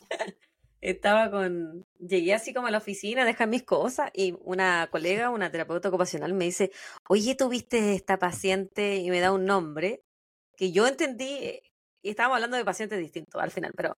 Estaba 0.79 1.31
con. 1.31 1.87
Llegué 1.97 2.35
así 2.35 2.53
como 2.53 2.67
a 2.67 2.71
la 2.71 2.77
oficina 2.77 3.23
a 3.23 3.25
dejar 3.25 3.47
mis 3.47 3.63
cosas 3.63 4.11
y 4.13 4.37
una 4.43 4.89
colega, 4.91 5.31
una 5.31 5.49
terapeuta 5.49 5.89
ocupacional, 5.89 6.35
me 6.35 6.45
dice: 6.45 6.71
Oye, 7.09 7.33
¿tuviste 7.33 7.95
esta 7.95 8.19
paciente? 8.19 8.97
Y 8.97 9.09
me 9.09 9.19
da 9.21 9.31
un 9.31 9.45
nombre 9.45 10.03
que 10.57 10.71
yo 10.73 10.87
entendí. 10.87 11.61
Y 12.03 12.09
estábamos 12.11 12.37
hablando 12.37 12.57
de 12.57 12.65
pacientes 12.65 12.99
distintos 12.99 13.41
al 13.41 13.51
final, 13.51 13.73
pero 13.77 13.97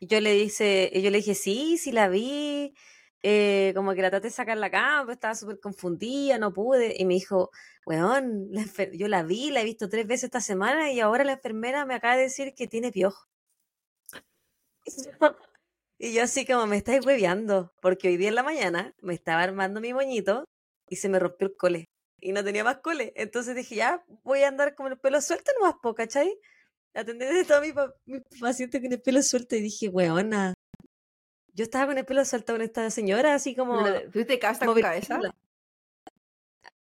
yo 0.00 0.20
le, 0.20 0.32
dice, 0.34 0.90
yo 0.94 1.10
le 1.10 1.18
dije: 1.18 1.34
Sí, 1.34 1.78
sí 1.78 1.92
la 1.92 2.08
vi. 2.08 2.74
eh, 3.22 3.72
como 3.76 3.94
que 3.94 4.02
la 4.02 4.10
traté 4.10 4.28
de 4.28 4.32
sacar 4.34 4.58
la 4.58 4.70
cama, 4.70 5.12
estaba 5.12 5.34
súper 5.34 5.58
confundida, 5.60 6.38
no 6.38 6.52
pude. 6.52 6.94
Y 6.98 7.04
me 7.06 7.14
dijo: 7.14 7.50
Weón, 7.86 8.50
yo 8.94 9.08
la 9.08 9.22
vi, 9.24 9.50
la 9.50 9.62
he 9.62 9.64
visto 9.64 9.88
tres 9.88 10.06
veces 10.06 10.24
esta 10.24 10.40
semana 10.40 10.92
y 10.92 11.00
ahora 11.00 11.24
la 11.24 11.32
enfermera 11.34 11.86
me 11.86 11.94
acaba 11.94 12.16
de 12.16 12.24
decir 12.24 12.54
que 12.54 12.68
tiene 12.68 12.92
piojo. 12.92 13.26
Y 15.98 16.14
yo 16.14 16.24
así 16.24 16.46
como 16.46 16.66
me 16.66 16.76
estáis 16.78 17.04
hueveando, 17.06 17.72
porque 17.80 18.08
hoy 18.08 18.16
día 18.16 18.28
en 18.28 18.34
la 18.34 18.42
mañana 18.42 18.94
me 19.00 19.14
estaba 19.14 19.42
armando 19.42 19.80
mi 19.80 19.94
moñito 19.94 20.44
y 20.88 20.96
se 20.96 21.08
me 21.08 21.18
rompió 21.20 21.48
el 21.48 21.56
cole. 21.56 21.86
Y 22.20 22.32
no 22.32 22.42
tenía 22.44 22.64
más 22.64 22.78
cole. 22.78 23.12
Entonces 23.16 23.54
dije, 23.54 23.74
ya 23.76 24.04
voy 24.22 24.42
a 24.42 24.48
andar 24.48 24.74
con 24.74 24.90
el 24.92 24.98
pelo 24.98 25.20
suelto 25.20 25.50
nomás, 25.58 25.74
po, 25.82 25.94
¿cachai? 25.94 26.32
Atender 26.94 27.32
de 27.34 27.44
todos 27.44 27.60
mis 27.60 27.72
pa- 27.72 27.92
mis 28.06 28.22
pacientes 28.40 28.80
con 28.80 28.92
el 28.92 29.02
pelo 29.02 29.22
suelto 29.22 29.56
y 29.56 29.60
dije, 29.60 29.88
weona, 29.88 30.54
Yo 31.52 31.64
estaba 31.64 31.86
con 31.86 31.98
el 31.98 32.04
pelo 32.04 32.24
suelto 32.24 32.52
con 32.54 32.62
esta 32.62 32.88
señora, 32.90 33.34
así 33.34 33.54
como. 33.54 33.82
¿Tuviste 34.10 34.38
cabeza 34.38 34.64
con 34.66 34.74
cabeza? 34.82 35.18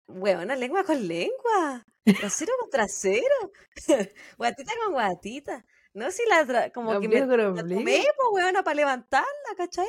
Weona, 0.08 0.56
lengua 0.56 0.84
con 0.84 1.08
lengua. 1.08 1.86
Trasero 2.04 2.52
con 2.60 2.70
trasero. 2.70 3.52
guatita 4.38 4.74
con 4.84 4.94
guatita. 4.94 5.66
No, 5.94 6.12
si 6.12 6.24
la. 6.28 6.70
Como 6.72 6.92
que 7.02 7.08
me 7.08 7.16
la 7.56 7.62
tomé, 7.64 8.04
pues, 8.16 8.28
weona, 8.34 8.64
para 8.64 8.76
levantarla, 8.76 9.56
¿cachai? 9.58 9.88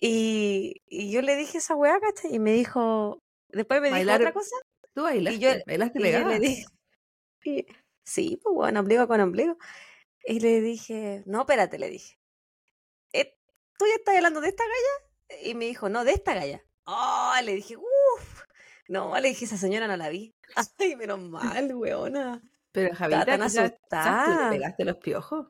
Y, 0.00 0.82
y 0.86 1.10
yo 1.10 1.22
le 1.22 1.36
dije 1.36 1.58
esa 1.58 1.74
weá, 1.76 1.98
¿cachai? 2.00 2.34
Y 2.34 2.38
me 2.38 2.52
dijo. 2.52 3.22
Después 3.56 3.80
me 3.80 3.90
dijo 3.90 4.14
otra 4.14 4.32
cosa. 4.32 4.56
¿Tú 4.94 5.02
bailaste? 5.02 5.36
Y 5.36 5.40
yo, 5.40 5.50
¿Bailaste 5.66 5.98
dije, 6.40 6.66
Sí, 8.04 8.38
pues 8.40 8.54
bueno, 8.54 8.80
ombligo 8.80 9.08
con 9.08 9.20
ombligo. 9.20 9.58
Y 10.24 10.40
le 10.40 10.60
dije, 10.60 11.22
no, 11.26 11.40
espérate, 11.40 11.78
le 11.78 11.90
dije. 11.90 12.18
Eh, 13.12 13.36
¿Tú 13.78 13.86
ya 13.86 13.94
estás 13.96 14.16
hablando 14.16 14.40
de 14.40 14.48
esta 14.48 14.64
galla? 14.64 15.42
Y 15.42 15.54
me 15.54 15.64
dijo, 15.64 15.88
no, 15.88 16.04
de 16.04 16.12
esta 16.12 16.34
galla. 16.34 16.62
Oh, 16.84 17.32
le 17.42 17.54
dije, 17.54 17.76
uff. 17.76 18.42
No, 18.88 19.18
le 19.18 19.28
dije, 19.28 19.44
esa 19.44 19.56
señora 19.56 19.88
no 19.88 19.96
la 19.96 20.08
vi. 20.08 20.34
Ay, 20.78 20.96
menos 20.96 21.20
mal, 21.20 21.74
weona. 21.74 22.42
Pero 22.72 22.94
Javita, 22.94 23.24
tan 23.24 23.42
asustada. 23.42 24.50
¿Te 24.50 24.56
pegaste 24.56 24.84
los 24.84 24.96
piojos? 24.98 25.48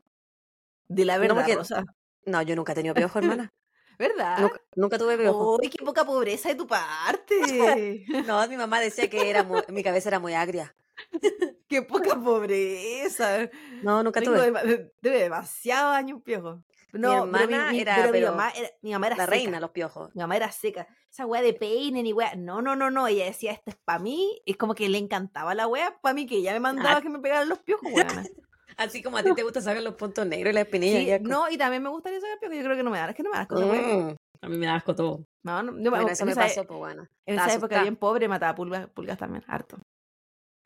De 0.87 1.05
la 1.05 1.17
verdad, 1.17 1.45
no, 1.47 1.55
Rosa. 1.55 1.83
No, 2.25 2.41
yo 2.41 2.55
nunca 2.55 2.71
he 2.71 2.75
tenido 2.75 2.95
piojos, 2.95 3.21
hermana. 3.23 3.53
¿Verdad? 3.97 4.51
Nunca, 4.75 4.97
tuve 4.97 5.17
piojos. 5.17 5.59
¡Uy, 5.59 5.69
qué 5.69 5.83
poca 5.83 6.05
pobreza 6.05 6.49
de 6.49 6.55
tu 6.55 6.67
parte! 6.67 8.05
no, 8.27 8.47
mi 8.47 8.57
mamá 8.57 8.79
decía 8.79 9.09
que 9.09 9.29
era 9.29 9.45
mi 9.69 9.83
cabeza 9.83 10.09
era 10.09 10.19
muy 10.19 10.33
agria. 10.33 10.75
Qué 11.67 11.81
poca 11.81 12.15
pobreza. 12.15 13.49
No, 13.83 14.01
nunca 14.01 14.21
tuve. 14.21 14.91
debe 15.01 15.19
demasiado 15.19 15.91
años 15.91 16.21
piojo. 16.23 16.63
No, 16.93 17.25
mi 17.25 17.39
hermana 17.39 17.75
era, 17.75 18.11
mi, 18.11 18.21
mamá 18.21 18.49
era, 18.55 18.69
mi 18.81 18.91
mamá 18.93 19.07
era 19.07 19.15
la 19.17 19.25
reina 19.25 19.59
los 19.59 19.71
piojos. 19.71 20.15
Mi 20.15 20.21
mamá 20.21 20.37
era 20.37 20.51
seca. 20.51 20.87
Esa 21.11 21.25
weá 21.25 21.41
de 21.41 21.53
peine 21.53 22.01
ni 22.01 22.13
weá. 22.13 22.35
No, 22.35 22.61
no, 22.61 22.75
no, 22.75 22.89
no. 22.89 23.07
Ella 23.07 23.25
decía, 23.25 23.51
esto 23.51 23.71
es 23.71 23.75
para 23.75 23.99
mí. 23.99 24.41
Es 24.45 24.57
como 24.57 24.73
que 24.73 24.87
le 24.87 24.97
encantaba 24.97 25.53
la 25.53 25.67
weá 25.67 25.99
para 26.01 26.13
mí, 26.13 26.25
que 26.25 26.37
ella 26.37 26.53
me 26.53 26.61
mandaba 26.61 26.97
ah. 26.97 27.01
que 27.01 27.09
me 27.09 27.19
pegaran 27.19 27.49
los 27.49 27.59
piojos, 27.59 27.91
weá. 27.91 28.07
Así 28.77 29.01
como 29.01 29.17
a 29.17 29.23
ti 29.23 29.33
te 29.35 29.43
gusta 29.43 29.59
sacar 29.59 29.81
los 29.81 29.95
puntos 29.95 30.25
negros 30.25 30.51
y 30.51 30.53
la 30.53 30.61
espinilla. 30.61 31.19
no, 31.19 31.49
y 31.49 31.57
también 31.57 31.81
me 31.81 31.89
gustaría 31.89 32.21
sacar 32.21 32.39
piojos. 32.39 32.57
Yo 32.57 32.63
creo 32.63 32.77
que 32.77 32.83
no 32.83 32.91
me 32.91 32.99
da, 32.99 33.09
es 33.09 33.15
que 33.15 33.23
no 33.23 33.31
me 33.31 33.37
da 33.37 33.41
asco. 33.41 33.55
Mm, 33.59 34.15
a 34.41 34.49
mí 34.49 34.57
me 34.57 34.65
da 34.67 34.75
asco 34.75 34.95
todo. 34.95 35.25
No, 35.43 35.63
no, 35.63 35.89
bueno, 35.89 36.07
eso 36.09 36.25
me 36.25 36.35
pasó, 36.35 36.65
pues 36.65 36.77
bueno. 36.77 37.07
En 37.25 37.35
esa 37.35 37.53
época 37.53 37.81
bien 37.81 37.95
pobre 37.95 38.27
mataba 38.27 38.55
pulgas, 38.55 38.87
pulgas 38.89 39.17
también, 39.17 39.43
harto. 39.47 39.77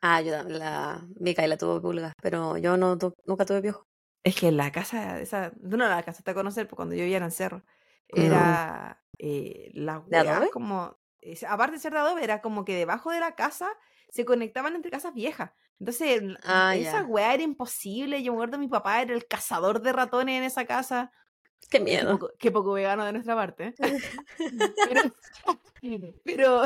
Ah, 0.01 0.21
yo 0.21 0.43
la 0.43 1.07
Micaela 1.19 1.57
tuvo 1.57 1.81
pulgas, 1.81 2.13
pero 2.21 2.57
yo 2.57 2.75
no 2.75 2.97
nunca 3.25 3.45
tuve 3.45 3.61
piojo. 3.61 3.85
Es 4.23 4.35
que 4.35 4.51
la 4.51 4.71
casa, 4.71 5.19
esa, 5.19 5.51
no, 5.61 5.77
la 5.77 6.03
casa 6.03 6.23
te 6.23 6.33
conocer, 6.33 6.67
porque 6.67 6.77
cuando 6.77 6.95
yo 6.95 7.01
vivía 7.01 7.17
en 7.17 7.23
el 7.23 7.31
cerro, 7.31 7.63
era 8.07 9.01
eh, 9.17 9.71
la 9.73 9.99
hueá 9.99 10.49
como, 10.51 10.97
aparte 11.47 11.73
de 11.73 11.79
ser 11.79 11.93
de 11.93 11.99
adobe, 11.99 12.23
era 12.23 12.41
como 12.41 12.65
que 12.65 12.75
debajo 12.75 13.11
de 13.11 13.19
la 13.19 13.35
casa 13.35 13.69
se 14.11 14.25
conectaban 14.25 14.75
entre 14.75 14.91
casas 14.91 15.13
viejas. 15.13 15.51
Entonces, 15.79 16.21
ah, 16.43 16.75
esa 16.75 17.03
weá 17.03 17.33
era 17.33 17.41
imposible. 17.41 18.21
Yo 18.21 18.33
me 18.33 18.37
acuerdo, 18.37 18.59
mi 18.59 18.67
papá 18.67 19.01
era 19.01 19.15
el 19.15 19.25
cazador 19.25 19.81
de 19.81 19.93
ratones 19.93 20.37
en 20.37 20.43
esa 20.43 20.65
casa. 20.65 21.11
Qué 21.69 21.79
miedo. 21.79 22.19
Qué 22.37 22.51
poco, 22.51 22.73
vegano 22.73 23.05
de 23.05 23.13
nuestra 23.13 23.35
parte. 23.35 23.73
pero, 26.23 26.65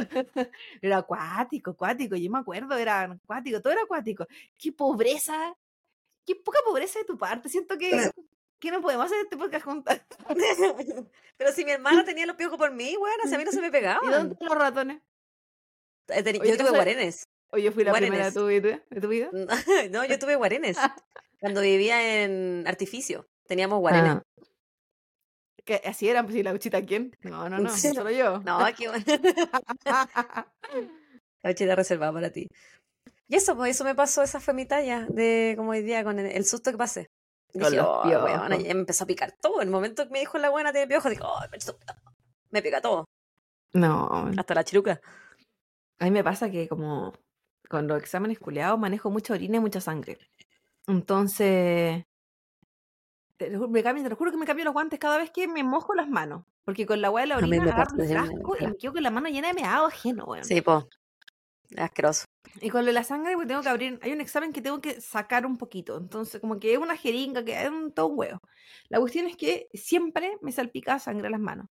era 0.82 0.98
acuático, 0.98 1.72
acuático. 1.72 2.16
Yo 2.16 2.32
me 2.32 2.40
acuerdo, 2.40 2.76
era 2.76 3.04
acuático, 3.04 3.62
todo 3.62 3.72
era 3.74 3.84
acuático. 3.84 4.28
Qué 4.58 4.72
pobreza, 4.72 5.56
qué 6.26 6.36
poca 6.36 6.60
pobreza 6.66 7.00
de 7.00 7.06
tu 7.06 7.18
parte. 7.18 7.48
Siento 7.48 7.78
que, 7.78 8.10
que 8.60 8.72
no 8.72 8.82
podemos 8.82 9.06
hacer 9.06 9.20
este 9.20 9.38
podcast 9.38 9.64
juntas. 9.64 10.02
pero 11.38 11.52
si 11.54 11.64
mi 11.64 11.72
hermana 11.72 12.04
tenía 12.04 12.26
los 12.26 12.36
piojos 12.36 12.58
por 12.58 12.74
mí, 12.74 12.96
bueno, 12.98 13.24
a 13.32 13.38
mí 13.38 13.44
no 13.46 13.52
se 13.52 13.62
me 13.62 13.72
pegaban. 13.72 14.10
¿Y 14.10 14.12
dónde 14.12 14.36
los 14.42 14.58
ratones? 14.58 15.02
Yo 16.08 16.58
tuve 16.58 16.72
guarenes. 16.72 17.30
Oye, 17.52 17.72
fui 17.72 17.84
la 17.84 17.94
primera 17.94 18.26
de 18.26 18.32
tu, 18.32 18.48
vida. 18.48 19.30
no, 19.92 20.06
yo 20.06 20.20
tuve 20.20 20.36
guarenes. 20.36 20.78
cuando 21.40 21.62
vivía 21.62 22.24
en 22.24 22.66
artificio, 22.68 23.28
teníamos 23.48 23.80
guarenes. 23.80 24.16
Ah 24.16 24.24
que 25.66 25.82
así 25.84 26.08
era, 26.08 26.24
pues, 26.24 26.36
¿y 26.36 26.44
la 26.44 26.54
uchita 26.54 26.82
quién? 26.84 27.18
No, 27.24 27.50
no, 27.50 27.58
no, 27.58 27.70
solo 27.76 28.12
yo. 28.12 28.40
No, 28.40 28.60
qué 28.78 28.88
bueno. 28.88 29.04
la 31.42 31.52
uchita 31.52 31.76
reservada 31.76 32.14
para 32.14 32.30
ti. 32.30 32.48
Y 33.28 33.36
eso, 33.36 33.56
pues 33.58 33.76
eso 33.76 33.84
me 33.84 33.96
pasó, 33.96 34.22
esa 34.22 34.40
fue 34.40 34.54
mi 34.54 34.68
talla 34.68 35.08
de 35.10 35.56
como 35.58 35.72
hoy 35.72 35.82
día 35.82 36.04
con 36.04 36.20
el, 36.20 36.46
susto 36.46 36.72
que 36.72 36.78
pasé. 36.78 37.10
Dije, 37.52 37.80
oh, 37.80 38.04
y 38.06 38.64
me 38.64 38.70
empezó 38.70 39.06
a 39.06 39.08
picar 39.08 39.34
todo. 39.42 39.62
En 39.62 39.70
el 39.70 39.72
momento 39.72 40.06
que 40.06 40.12
me 40.12 40.20
dijo 40.20 40.38
la 40.38 40.50
buena 40.50 40.72
tiene 40.72 40.88
piojo, 40.88 41.10
dije, 41.10 41.24
oh, 41.24 41.40
me 42.52 42.62
pica 42.62 42.82
todo. 42.82 43.06
No. 43.74 44.30
Hasta 44.38 44.54
la 44.54 44.64
chiruca. 44.64 45.02
A 45.98 46.04
mí 46.04 46.12
me 46.12 46.24
pasa 46.24 46.52
que 46.52 46.68
como 46.68 47.14
con 47.76 47.88
los 47.90 48.02
exámenes 48.02 48.40
culeados 48.40 48.80
manejo 48.80 49.12
mucha 49.12 49.34
orina 49.34 49.58
y 49.58 49.60
mucha 49.60 49.82
sangre. 49.82 50.18
Entonces, 50.88 52.06
te, 53.36 53.50
me 53.50 53.84
cambio, 53.84 54.02
te 54.02 54.10
lo 54.10 54.16
juro 54.16 54.32
que 54.32 54.38
me 54.38 54.46
cambio 54.46 54.64
los 54.64 54.74
guantes 54.74 54.98
cada 54.98 55.18
vez 55.18 55.30
que 55.30 55.46
me 55.46 55.62
mojo 55.62 55.94
las 55.94 56.08
manos. 56.08 56.46
Porque 56.64 56.86
con 56.86 57.02
la 57.02 57.08
agua 57.08 57.22
de 57.22 57.28
la 57.28 57.38
orina 57.38 57.62
agarro 57.64 57.96
un 57.98 58.08
frasco 58.08 58.56
y 58.60 58.68
me 58.68 58.78
quedo 58.78 58.94
con 58.94 59.04
la 59.04 59.12
mano 59.12 59.28
llena 59.28 59.50
de 59.50 59.56
meado 59.56 59.88
ajeno, 59.88 60.24
weón. 60.24 60.46
Sí, 60.46 60.62
po. 60.62 60.88
Asqueroso. 61.76 62.24
Y 62.62 62.70
con 62.70 62.82
lo 62.82 62.88
de 62.88 62.94
la 62.94 63.04
sangre, 63.04 63.36
pues 63.36 63.48
tengo 63.48 63.62
que 63.62 63.70
abrir. 63.70 64.00
Hay 64.02 64.14
un 64.14 64.22
examen 64.22 64.54
que 64.54 64.62
tengo 64.62 64.80
que 64.80 65.02
sacar 65.02 65.46
un 65.46 65.58
poquito. 65.58 65.98
Entonces, 65.98 66.40
como 66.40 66.58
que 66.58 66.74
es 66.74 66.80
una 66.80 66.96
jeringa, 66.96 67.44
que 67.44 67.62
es 67.62 67.70
un, 67.70 67.92
todo 67.92 68.08
un 68.08 68.20
huevo. 68.20 68.40
La 68.88 69.02
cuestión 69.02 69.28
es 69.28 69.36
que 69.36 69.68
siempre 69.74 70.38
me 70.42 70.54
salpica 70.54 70.98
sangre 70.98 71.28
a 71.28 71.32
las 71.32 71.42
manos. 71.42 71.68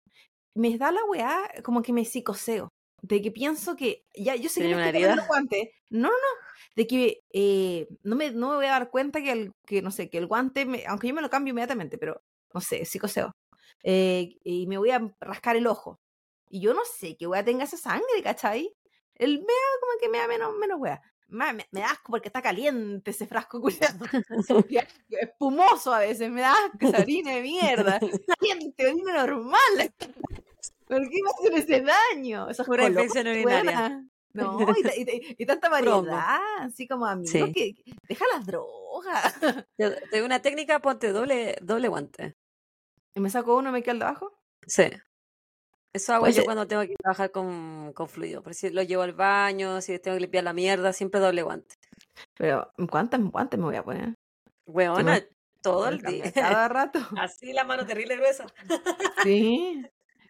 Me 0.55 0.77
da 0.77 0.93
la 0.93 1.03
weá 1.09 1.51
como 1.61 1.81
que 1.81 1.91
me 1.91 2.05
psicoseo. 2.05 2.69
De 3.01 3.21
que 3.21 3.31
pienso 3.31 3.75
que. 3.75 4.05
Ya, 4.15 4.35
yo 4.35 4.49
sé 4.49 4.61
que 4.61 4.75
me 4.75 4.85
estoy 4.87 5.15
los 5.15 5.27
guantes. 5.27 5.69
No, 5.89 6.07
no, 6.07 6.09
no 6.09 6.49
de 6.79 6.87
que 6.87 7.23
eh, 7.33 7.89
no, 8.03 8.15
me, 8.15 8.31
no 8.31 8.51
me 8.51 8.55
voy 8.55 8.65
a 8.67 8.71
dar 8.71 8.89
cuenta 8.89 9.21
que, 9.21 9.31
el, 9.33 9.53
que 9.65 9.81
no 9.81 9.91
sé, 9.91 10.09
que 10.09 10.17
el 10.17 10.27
guante, 10.27 10.65
me, 10.65 10.85
aunque 10.87 11.09
yo 11.09 11.13
me 11.13 11.21
lo 11.21 11.29
cambio 11.29 11.51
inmediatamente, 11.51 11.97
pero 11.97 12.23
no 12.53 12.61
sé, 12.61 12.85
psicoseo. 12.85 13.35
Eh, 13.83 14.37
y 14.45 14.65
me 14.65 14.77
voy 14.77 14.91
a 14.91 15.13
rascar 15.19 15.57
el 15.57 15.67
ojo. 15.67 15.99
Y 16.49 16.61
yo 16.61 16.73
no 16.73 16.81
sé 16.85 17.17
que 17.17 17.27
a 17.33 17.43
tenga 17.43 17.65
esa 17.65 17.75
sangre, 17.75 18.23
¿cachai? 18.23 18.73
El 19.15 19.39
da 19.39 19.53
como 19.81 19.99
que 19.99 20.07
me 20.07 20.19
da 20.19 20.27
menos, 20.29 20.55
menos 20.55 20.79
wea. 20.79 21.01
Me, 21.27 21.53
me, 21.53 21.81
da 21.81 21.91
asco 21.91 22.11
porque 22.11 22.29
está 22.29 22.41
caliente 22.41 23.11
ese 23.11 23.27
frasco 23.27 23.59
culiado. 23.61 24.05
Espumoso 25.09 25.93
a 25.93 25.99
veces, 25.99 26.29
me 26.31 26.41
da 26.41 26.53
asco 26.53 26.77
esa 26.79 26.99
orina 26.99 27.33
de 27.33 27.41
mierda. 27.41 27.99
Caliente, 28.39 28.87
orina 28.87 29.25
normal. 29.25 29.93
¿Por 30.89 31.07
qué 31.07 31.19
me 31.23 31.29
hacen 31.29 31.61
ese 31.61 31.81
daño? 31.81 32.49
Esa 32.49 32.63
Pura 32.63 32.87
infección 32.87 33.27
urinaria. 33.27 34.03
No, 34.31 34.59
y, 34.85 35.43
tanta 35.47 35.69
variedad, 35.69 36.37
así 36.59 36.87
como 36.87 37.07
a 37.07 37.15
mí, 37.15 37.27
que 37.27 37.73
deja 38.07 38.25
las 38.31 38.45
drogas. 38.45 39.33
Tengo 40.11 40.23
una 40.23 40.39
técnica, 40.39 40.79
ponte 40.79 41.11
doble, 41.11 41.57
doble 41.63 41.87
guante. 41.87 42.35
¿Y 43.15 43.21
me 43.21 43.31
saco 43.31 43.57
uno 43.57 43.69
y 43.69 43.71
me 43.71 43.81
quedo 43.81 43.93
al 43.93 43.99
de 43.99 44.05
abajo? 44.05 44.39
Sí. 44.67 44.83
Eso 45.93 46.13
hago 46.13 46.29
yo 46.29 46.45
cuando 46.45 46.67
tengo 46.67 46.83
que 46.83 46.95
trabajar 46.95 47.31
con, 47.31 47.91
con 47.93 48.07
fluido. 48.07 48.43
Por 48.43 48.53
si 48.53 48.69
lo 48.69 48.83
llevo 48.83 49.01
al 49.01 49.13
baño, 49.13 49.81
si 49.81 49.97
tengo 49.97 50.15
que 50.15 50.21
limpiar 50.21 50.43
la 50.43 50.53
mierda, 50.53 50.93
siempre 50.93 51.19
doble 51.19 51.41
guante. 51.41 51.73
Pero, 52.37 52.71
¿cuántos 52.87 53.19
guantes 53.31 53.59
me 53.59 53.65
voy 53.65 53.77
a 53.77 53.83
poner? 53.83 54.13
Weona, 54.67 55.25
todo 55.63 55.87
el 55.87 56.03
día. 56.03 56.31
Cada 56.31 56.67
rato. 56.67 56.99
Así 57.19 57.51
la 57.51 57.63
mano 57.63 57.83
terrible 57.87 58.15
gruesa. 58.15 58.45
Sí. 59.23 59.83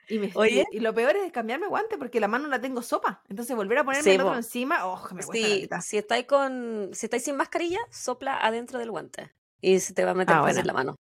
Y, 0.10 0.32
Oye. 0.34 0.66
Y, 0.72 0.80
lo 0.80 0.94
peor 0.94 1.16
es 1.16 1.32
cambiarme 1.32 1.68
guante 1.68 1.98
porque 1.98 2.20
la 2.20 2.28
mano 2.28 2.48
la 2.48 2.60
tengo 2.60 2.82
sopa. 2.82 3.24
Entonces 3.30 3.56
volver 3.56 3.78
a 3.78 3.84
ponerme 3.84 4.16
el 4.16 4.22
otro 4.22 4.36
encima, 4.36 4.88
oh, 4.88 5.08
me 5.14 5.24
cuesta 5.24 5.82
Si 5.82 5.98
estáis 5.98 6.26
con, 6.26 6.90
si 6.94 7.06
estáis 7.06 7.24
sin 7.24 7.36
mascarilla, 7.36 7.80
sopla 7.92 8.44
adentro 8.44 8.80
del 8.80 8.90
guante. 8.90 9.32
Y 9.62 9.80
se 9.80 9.94
te 9.94 10.04
va 10.04 10.12
a 10.12 10.16
meter 10.16 10.36
ah, 10.36 10.52
la 10.52 10.74
mano. 10.74 10.96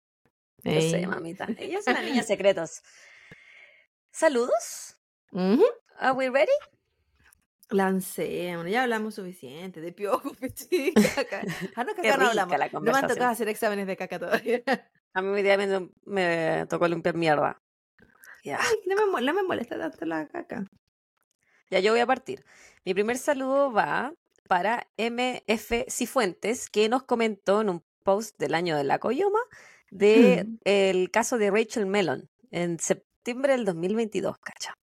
Yo 0.64 0.80
sé, 0.80 1.06
mamita. 1.06 1.46
Ella 1.58 1.78
es 1.78 1.86
una 1.86 2.02
niña 2.02 2.22
secretos. 2.22 2.82
¿Saludos? 4.10 4.96
¿Are 5.98 6.12
we 6.12 6.30
ready? 6.30 6.52
Lancé, 7.70 8.54
ya 8.68 8.84
hablamos 8.84 9.16
suficiente 9.16 9.80
de 9.80 9.92
piojo, 9.92 10.32
caca. 11.16 11.42
Ah, 11.74 11.84
no, 11.84 11.94
caca 11.96 12.16
no 12.16 12.28
hablamos. 12.28 12.72
No 12.72 12.80
me 12.80 12.98
han 12.98 13.08
tocado 13.08 13.30
hacer 13.30 13.48
exámenes 13.48 13.86
de 13.86 13.96
caca 13.96 14.18
todavía. 14.18 14.62
A 15.12 15.22
mí 15.22 15.42
día 15.42 15.56
me, 15.56 15.90
me 16.04 16.66
tocó 16.68 16.86
limpiar 16.86 17.16
mierda. 17.16 17.60
Ay, 18.58 18.76
no 18.86 19.06
me, 19.06 19.22
no 19.22 19.34
me 19.34 19.42
molesta 19.42 19.78
tanto 19.78 20.04
la 20.04 20.26
caca. 20.28 20.66
Ya 21.70 21.80
yo 21.80 21.92
voy 21.92 22.00
a 22.00 22.06
partir. 22.06 22.44
Mi 22.84 22.94
primer 22.94 23.18
saludo 23.18 23.72
va 23.72 24.12
para 24.48 24.86
MF 24.96 25.86
Cifuentes, 25.88 26.70
que 26.70 26.88
nos 26.88 27.02
comentó 27.02 27.60
en 27.60 27.70
un 27.70 27.84
post 28.04 28.38
del 28.38 28.54
año 28.54 28.76
de 28.76 28.84
la 28.84 29.00
Coyoma 29.00 29.40
de 29.90 30.44
mm. 30.46 30.58
el 30.64 31.10
caso 31.10 31.38
de 31.38 31.50
Rachel 31.50 31.86
Mellon 31.86 32.28
en 32.50 32.78
septiembre 32.78 33.52
del 33.52 33.64
2022, 33.64 34.38
cacha. 34.38 34.78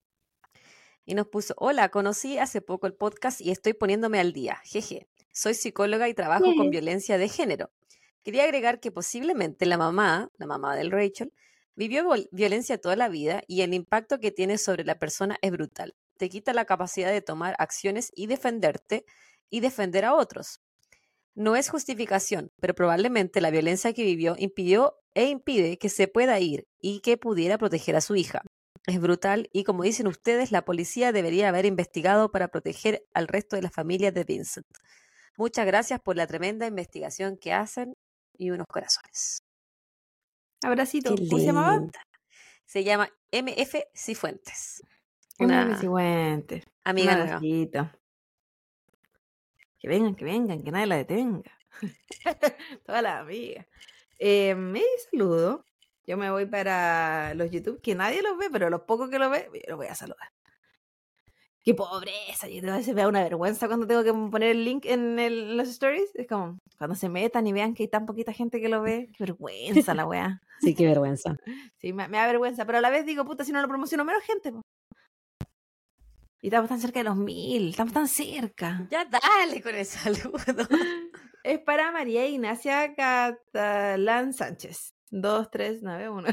Y 1.05 1.15
nos 1.15 1.27
puso, 1.27 1.53
hola, 1.57 1.89
conocí 1.89 2.37
hace 2.37 2.61
poco 2.61 2.87
el 2.87 2.93
podcast 2.93 3.41
y 3.41 3.51
estoy 3.51 3.73
poniéndome 3.73 4.19
al 4.19 4.33
día. 4.33 4.61
Jeje, 4.63 5.07
soy 5.31 5.53
psicóloga 5.53 6.07
y 6.07 6.13
trabajo 6.13 6.45
con 6.55 6.69
violencia 6.69 7.17
de 7.17 7.27
género. 7.27 7.71
Quería 8.23 8.43
agregar 8.43 8.79
que 8.79 8.91
posiblemente 8.91 9.65
la 9.65 9.77
mamá, 9.77 10.29
la 10.37 10.45
mamá 10.45 10.75
del 10.75 10.91
Rachel, 10.91 11.33
Vivió 11.75 12.07
violencia 12.31 12.77
toda 12.77 12.95
la 12.95 13.09
vida 13.09 13.43
y 13.47 13.61
el 13.61 13.73
impacto 13.73 14.19
que 14.19 14.31
tiene 14.31 14.57
sobre 14.57 14.83
la 14.83 14.99
persona 14.99 15.37
es 15.41 15.51
brutal. 15.51 15.95
Te 16.17 16.29
quita 16.29 16.53
la 16.53 16.65
capacidad 16.65 17.11
de 17.11 17.21
tomar 17.21 17.55
acciones 17.57 18.11
y 18.15 18.27
defenderte 18.27 19.05
y 19.49 19.59
defender 19.59 20.05
a 20.05 20.13
otros. 20.13 20.61
No 21.35 21.55
es 21.55 21.69
justificación, 21.69 22.51
pero 22.61 22.75
probablemente 22.75 23.41
la 23.41 23.49
violencia 23.49 23.93
que 23.93 24.03
vivió 24.03 24.35
impidió 24.37 24.99
e 25.15 25.25
impide 25.25 25.79
que 25.79 25.89
se 25.89 26.07
pueda 26.07 26.39
ir 26.39 26.67
y 26.79 26.99
que 26.99 27.17
pudiera 27.17 27.57
proteger 27.57 27.95
a 27.95 28.01
su 28.01 28.15
hija. 28.15 28.43
Es 28.85 28.99
brutal 28.99 29.49
y 29.51 29.63
como 29.63 29.83
dicen 29.83 30.07
ustedes, 30.07 30.51
la 30.51 30.65
policía 30.65 31.11
debería 31.11 31.49
haber 31.49 31.65
investigado 31.65 32.31
para 32.31 32.49
proteger 32.49 33.03
al 33.13 33.27
resto 33.27 33.55
de 33.55 33.63
la 33.63 33.71
familia 33.71 34.11
de 34.11 34.25
Vincent. 34.25 34.67
Muchas 35.37 35.65
gracias 35.65 35.99
por 36.01 36.15
la 36.17 36.27
tremenda 36.27 36.67
investigación 36.67 37.37
que 37.37 37.53
hacen 37.53 37.95
y 38.37 38.51
unos 38.51 38.67
corazones. 38.67 39.42
Abracito. 40.63 41.15
¿Cómo 41.15 41.39
se 41.39 41.45
llamaba? 41.45 41.81
Se 42.65 42.83
llama 42.83 43.09
MF 43.31 43.75
Cifuentes. 43.95 44.83
Una 45.39 45.65
Una 45.65 45.77
Cifuentes. 45.77 46.63
amiga 46.83 47.15
nueva. 47.15 47.39
Que 49.79 49.87
vengan, 49.89 50.15
que 50.15 50.25
vengan, 50.25 50.63
que 50.63 50.71
nadie 50.71 50.87
la 50.87 50.97
detenga. 50.97 51.51
Todas 52.85 53.03
las 53.03 53.21
amigas. 53.21 53.65
Eh, 54.19 54.55
me 54.55 54.81
saludo. 55.11 55.65
Yo 56.05 56.17
me 56.17 56.29
voy 56.31 56.45
para 56.45 57.33
los 57.33 57.49
YouTube, 57.51 57.81
que 57.81 57.95
nadie 57.95 58.21
los 58.21 58.37
ve, 58.37 58.49
pero 58.51 58.69
los 58.69 58.81
pocos 58.81 59.09
que 59.09 59.19
lo 59.19 59.29
ve, 59.29 59.49
yo 59.53 59.61
los 59.69 59.77
voy 59.77 59.87
a 59.87 59.95
saludar. 59.95 60.31
Qué 61.63 61.73
pobreza. 61.73 62.47
Yo 62.49 62.73
a 62.73 62.77
veces 62.77 62.93
me 62.93 63.01
da 63.01 63.07
una 63.07 63.23
vergüenza 63.23 63.67
cuando 63.67 63.87
tengo 63.87 64.03
que 64.03 64.11
poner 64.11 64.51
el 64.51 64.65
link 64.65 64.85
en, 64.85 65.17
el- 65.17 65.51
en 65.51 65.57
los 65.57 65.69
stories. 65.69 66.09
Es 66.15 66.27
como 66.27 66.59
cuando 66.77 66.95
se 66.95 67.07
metan 67.09 67.47
y 67.47 67.53
vean 67.53 67.73
que 67.73 67.83
hay 67.83 67.87
tan 67.89 68.05
poquita 68.05 68.33
gente 68.33 68.59
que 68.59 68.67
lo 68.69 68.81
ve. 68.81 69.09
Qué 69.17 69.23
vergüenza 69.23 69.93
la 69.93 70.05
weá. 70.05 70.41
Sí, 70.61 70.75
qué 70.75 70.85
vergüenza. 70.85 71.35
Sí, 71.79 71.93
me, 71.93 72.07
me 72.07 72.17
da 72.17 72.27
vergüenza, 72.27 72.65
pero 72.65 72.77
a 72.77 72.81
la 72.81 72.89
vez 72.89 73.05
digo, 73.05 73.25
puta, 73.25 73.43
si 73.45 73.51
no 73.51 73.61
lo 73.61 73.67
promociono, 73.67 74.03
menos 74.05 74.23
gente. 74.23 74.51
po. 74.51 74.61
Y 76.41 76.47
estamos 76.47 76.67
tan 76.69 76.79
cerca 76.81 76.99
de 76.99 77.05
los 77.05 77.15
mil, 77.15 77.69
estamos 77.69 77.93
tan 77.93 78.07
cerca. 78.09 78.85
Ya 78.91 79.05
dale 79.05 79.61
con 79.61 79.75
el 79.75 79.85
saludo. 79.85 80.33
Es 81.43 81.59
para 81.59 81.91
María 81.91 82.25
Ignacia 82.25 82.95
Catalán 82.95 84.31
Sánchez. 84.33 84.93
2391. 85.11 86.29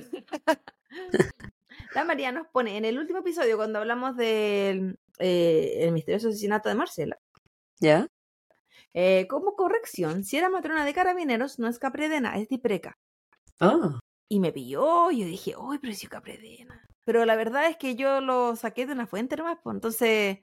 La 1.96 2.04
María 2.04 2.30
nos 2.30 2.46
pone 2.46 2.76
en 2.76 2.84
el 2.84 2.96
último 2.96 3.18
episodio, 3.18 3.56
cuando 3.56 3.80
hablamos 3.80 4.16
del 4.16 4.99
eh, 5.18 5.78
el 5.80 5.92
misterioso 5.92 6.28
asesinato 6.28 6.68
de 6.68 6.74
Marcela, 6.74 7.18
¿Ya? 7.80 8.06
eh, 8.94 9.26
como 9.28 9.54
corrección, 9.56 10.24
si 10.24 10.36
era 10.36 10.48
matrona 10.48 10.84
de 10.84 10.94
carabineros, 10.94 11.58
no 11.58 11.68
es 11.68 11.78
Capredena, 11.78 12.36
es 12.38 12.48
Dipreca. 12.48 12.96
Oh. 13.60 13.98
Y 14.28 14.40
me 14.40 14.52
pilló, 14.52 15.10
y 15.10 15.20
yo 15.20 15.26
dije, 15.26 15.56
uy, 15.56 15.78
pero 15.78 15.92
si 15.94 16.06
Capredena. 16.06 16.84
Pero 17.04 17.24
la 17.24 17.34
verdad 17.36 17.66
es 17.68 17.76
que 17.76 17.96
yo 17.96 18.20
lo 18.20 18.54
saqué 18.56 18.86
de 18.86 18.92
una 18.92 19.06
fuente 19.06 19.36
nomás, 19.36 19.58
pues 19.62 19.74
entonces, 19.74 20.38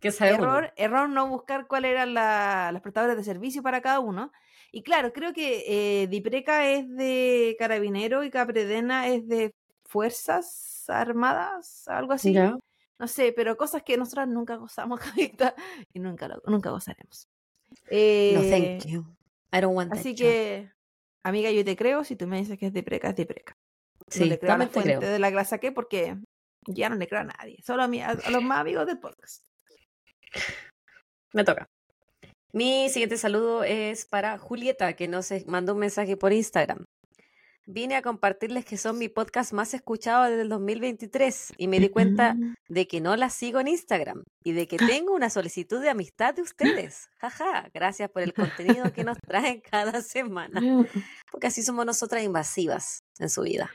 ¿Qué 0.00 0.10
sabe 0.10 0.34
uno? 0.34 0.42
error, 0.44 0.72
error 0.76 1.08
no 1.08 1.28
buscar 1.28 1.66
cuáles 1.66 1.92
eran 1.92 2.12
la- 2.14 2.70
las 2.72 2.82
prestadoras 2.82 3.16
de 3.16 3.24
servicio 3.24 3.62
para 3.62 3.80
cada 3.80 4.00
uno. 4.00 4.32
Y 4.72 4.82
claro, 4.82 5.12
creo 5.12 5.32
que 5.32 5.64
eh, 6.02 6.06
Dipreca 6.08 6.68
es 6.68 6.88
de 6.96 7.56
Carabinero 7.58 8.24
y 8.24 8.30
Capredena 8.30 9.08
es 9.08 9.26
de 9.28 9.54
Fuerzas 9.84 10.84
Armadas, 10.88 11.86
algo 11.88 12.12
así. 12.14 12.32
Ya. 12.32 12.58
No 13.02 13.08
sé, 13.08 13.32
pero 13.32 13.56
cosas 13.56 13.82
que 13.82 13.96
nosotras 13.96 14.28
nunca 14.28 14.54
gozamos 14.54 15.00
ahorita 15.10 15.56
y 15.92 15.98
nunca, 15.98 16.28
lo- 16.28 16.40
nunca 16.46 16.70
gozaremos. 16.70 17.26
No, 17.70 17.76
Eh, 17.90 18.48
thank 18.80 18.86
you. 18.86 19.04
I 19.52 19.60
don't 19.60 19.76
want 19.76 19.92
Así 19.92 20.14
that 20.14 20.22
job. 20.22 20.30
que, 20.30 20.70
amiga, 21.24 21.50
yo 21.50 21.64
te 21.64 21.74
creo. 21.74 22.04
Si 22.04 22.14
tú 22.14 22.28
me 22.28 22.38
dices 22.38 22.56
que 22.58 22.66
es 22.66 22.72
Dipreca, 22.72 23.08
es 23.08 23.16
Dipreca. 23.16 23.54
Sí, 24.06 24.20
no 24.20 24.26
le 24.26 24.38
creo 24.38 24.52
a 24.54 24.58
la 24.58 24.66
te 24.66 24.72
fuente 24.72 24.96
creo. 24.98 25.10
de 25.10 25.18
la 25.18 25.30
que 25.30 25.34
la 25.36 25.44
saqué 25.44 25.72
porque 25.72 26.16
ya 26.68 26.88
no 26.88 26.94
le 26.94 27.08
creo 27.08 27.22
a 27.22 27.24
nadie. 27.24 27.56
Solo 27.64 27.82
a, 27.82 27.88
mí, 27.88 28.00
a, 28.00 28.10
a 28.10 28.30
los 28.30 28.42
más 28.42 28.60
amigos 28.60 28.86
del 28.86 29.00
podcast. 29.00 29.42
Me 31.32 31.44
toca. 31.44 31.66
Mi 32.52 32.88
siguiente 32.90 33.16
saludo 33.16 33.64
es 33.64 34.04
para 34.06 34.38
Julieta, 34.38 34.92
que 34.94 35.08
nos 35.08 35.30
eh, 35.32 35.44
mandó 35.48 35.72
un 35.72 35.80
mensaje 35.80 36.16
por 36.16 36.32
Instagram. 36.32 36.84
Vine 37.66 37.94
a 37.96 38.02
compartirles 38.02 38.64
que 38.64 38.76
son 38.76 38.98
mi 38.98 39.08
podcast 39.08 39.52
más 39.52 39.72
escuchado 39.72 40.24
desde 40.24 40.42
el 40.42 40.48
2023 40.48 41.52
y 41.58 41.68
me 41.68 41.78
di 41.78 41.88
cuenta 41.90 42.34
Mm. 42.34 42.54
de 42.68 42.88
que 42.88 43.00
no 43.00 43.14
la 43.16 43.30
sigo 43.30 43.60
en 43.60 43.68
Instagram 43.68 44.24
y 44.42 44.52
de 44.52 44.66
que 44.66 44.76
tengo 45.04 45.14
una 45.14 45.30
solicitud 45.30 45.80
de 45.80 45.90
amistad 45.90 46.34
de 46.34 46.42
ustedes. 46.42 47.08
Jaja, 47.20 47.70
gracias 47.72 48.10
por 48.10 48.22
el 48.22 48.34
contenido 48.34 48.92
que 48.92 49.04
nos 49.04 49.16
traen 49.20 49.60
cada 49.70 50.02
semana. 50.02 50.60
Porque 51.30 51.46
así 51.46 51.62
somos 51.62 51.86
nosotras 51.86 52.22
invasivas 52.24 53.04
en 53.20 53.28
su 53.30 53.42
vida, 53.42 53.70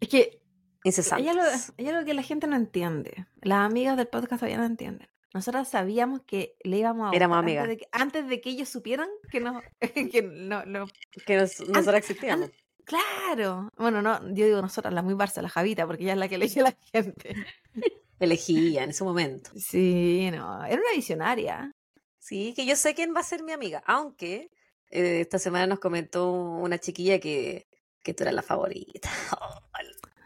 Es 0.00 0.08
que 0.08 0.40
incesantes. 0.84 1.26
hay 1.28 1.38
algo, 1.38 1.44
hay 1.76 1.88
algo 1.88 2.04
que 2.06 2.14
la 2.14 2.22
gente 2.22 2.46
no 2.46 2.56
entiende. 2.56 3.26
Las 3.42 3.58
amigas 3.66 3.96
del 3.98 4.08
podcast 4.08 4.40
todavía 4.40 4.56
no 4.58 4.64
entienden. 4.64 5.06
Nosotras 5.34 5.68
sabíamos 5.68 6.22
que 6.22 6.56
le 6.64 6.78
íbamos 6.78 7.12
a 7.12 7.14
Éramos 7.16 7.36
amigas. 7.36 7.64
antes 7.64 7.76
de, 7.76 7.84
que, 7.84 7.88
antes 7.92 8.28
de 8.28 8.40
que 8.40 8.48
ellos 8.50 8.70
supieran 8.70 9.10
que 9.30 9.40
no, 9.40 9.60
que 10.12 10.22
no, 10.22 10.64
no- 10.64 10.86
Que 11.26 11.36
nos- 11.36 11.60
nosotras 11.68 11.98
existíamos. 11.98 12.50
Claro. 12.88 13.70
Bueno, 13.76 14.00
no, 14.00 14.18
yo 14.32 14.46
digo 14.46 14.62
nosotras, 14.62 14.94
la 14.94 15.02
muy 15.02 15.12
Barça, 15.14 15.42
la 15.42 15.50
Javita, 15.50 15.86
porque 15.86 16.04
ella 16.04 16.14
es 16.14 16.18
la 16.18 16.28
que 16.28 16.36
elige 16.36 16.60
a 16.60 16.64
la 16.64 16.76
gente. 16.90 17.34
Elegía 18.18 18.82
en 18.82 18.94
su 18.94 19.04
momento. 19.04 19.50
Sí, 19.56 20.30
no, 20.32 20.64
era 20.64 20.80
una 20.80 20.92
visionaria. 20.94 21.70
Sí, 22.18 22.54
que 22.56 22.64
yo 22.66 22.76
sé 22.76 22.94
quién 22.94 23.14
va 23.14 23.20
a 23.20 23.24
ser 23.24 23.42
mi 23.42 23.52
amiga, 23.52 23.82
aunque 23.86 24.50
eh, 24.90 25.20
esta 25.20 25.38
semana 25.38 25.66
nos 25.66 25.80
comentó 25.80 26.32
una 26.32 26.78
chiquilla 26.78 27.20
que, 27.20 27.68
que 28.02 28.14
tú 28.14 28.24
eras 28.24 28.34
la 28.34 28.42
favorita. 28.42 29.10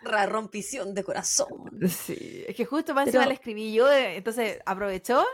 Oh, 0.04 0.10
la 0.10 0.26
rompición 0.26 0.94
de 0.94 1.04
corazón. 1.04 1.70
Sí, 1.88 2.44
es 2.48 2.56
que 2.56 2.64
justo 2.64 2.92
más 2.94 3.06
encima 3.06 3.26
le 3.26 3.34
escribí 3.34 3.72
yo, 3.72 3.90
eh, 3.90 4.16
entonces 4.16 4.58
aprovechó 4.66 5.24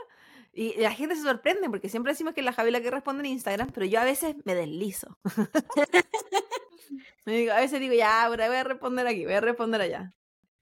y 0.60 0.74
la 0.80 0.92
gente 0.92 1.14
se 1.16 1.22
sorprende 1.22 1.68
porque 1.70 1.88
siempre 1.88 2.12
decimos 2.12 2.34
que 2.34 2.40
es 2.40 2.44
la 2.44 2.52
Javi 2.52 2.70
la 2.70 2.80
que 2.80 2.90
responde 2.90 3.20
en 3.20 3.26
Instagram, 3.32 3.70
pero 3.72 3.86
yo 3.86 4.00
a 4.00 4.04
veces 4.04 4.34
me 4.44 4.54
deslizo. 4.54 5.18
Me 7.26 7.32
digo- 7.36 7.52
a 7.52 7.60
veces 7.60 7.78
digo, 7.80 7.94
ya, 7.94 8.24
ahora 8.24 8.48
voy 8.48 8.56
a 8.56 8.64
responder 8.64 9.06
aquí, 9.06 9.24
voy 9.24 9.34
a 9.34 9.40
responder 9.40 9.80
allá. 9.82 10.10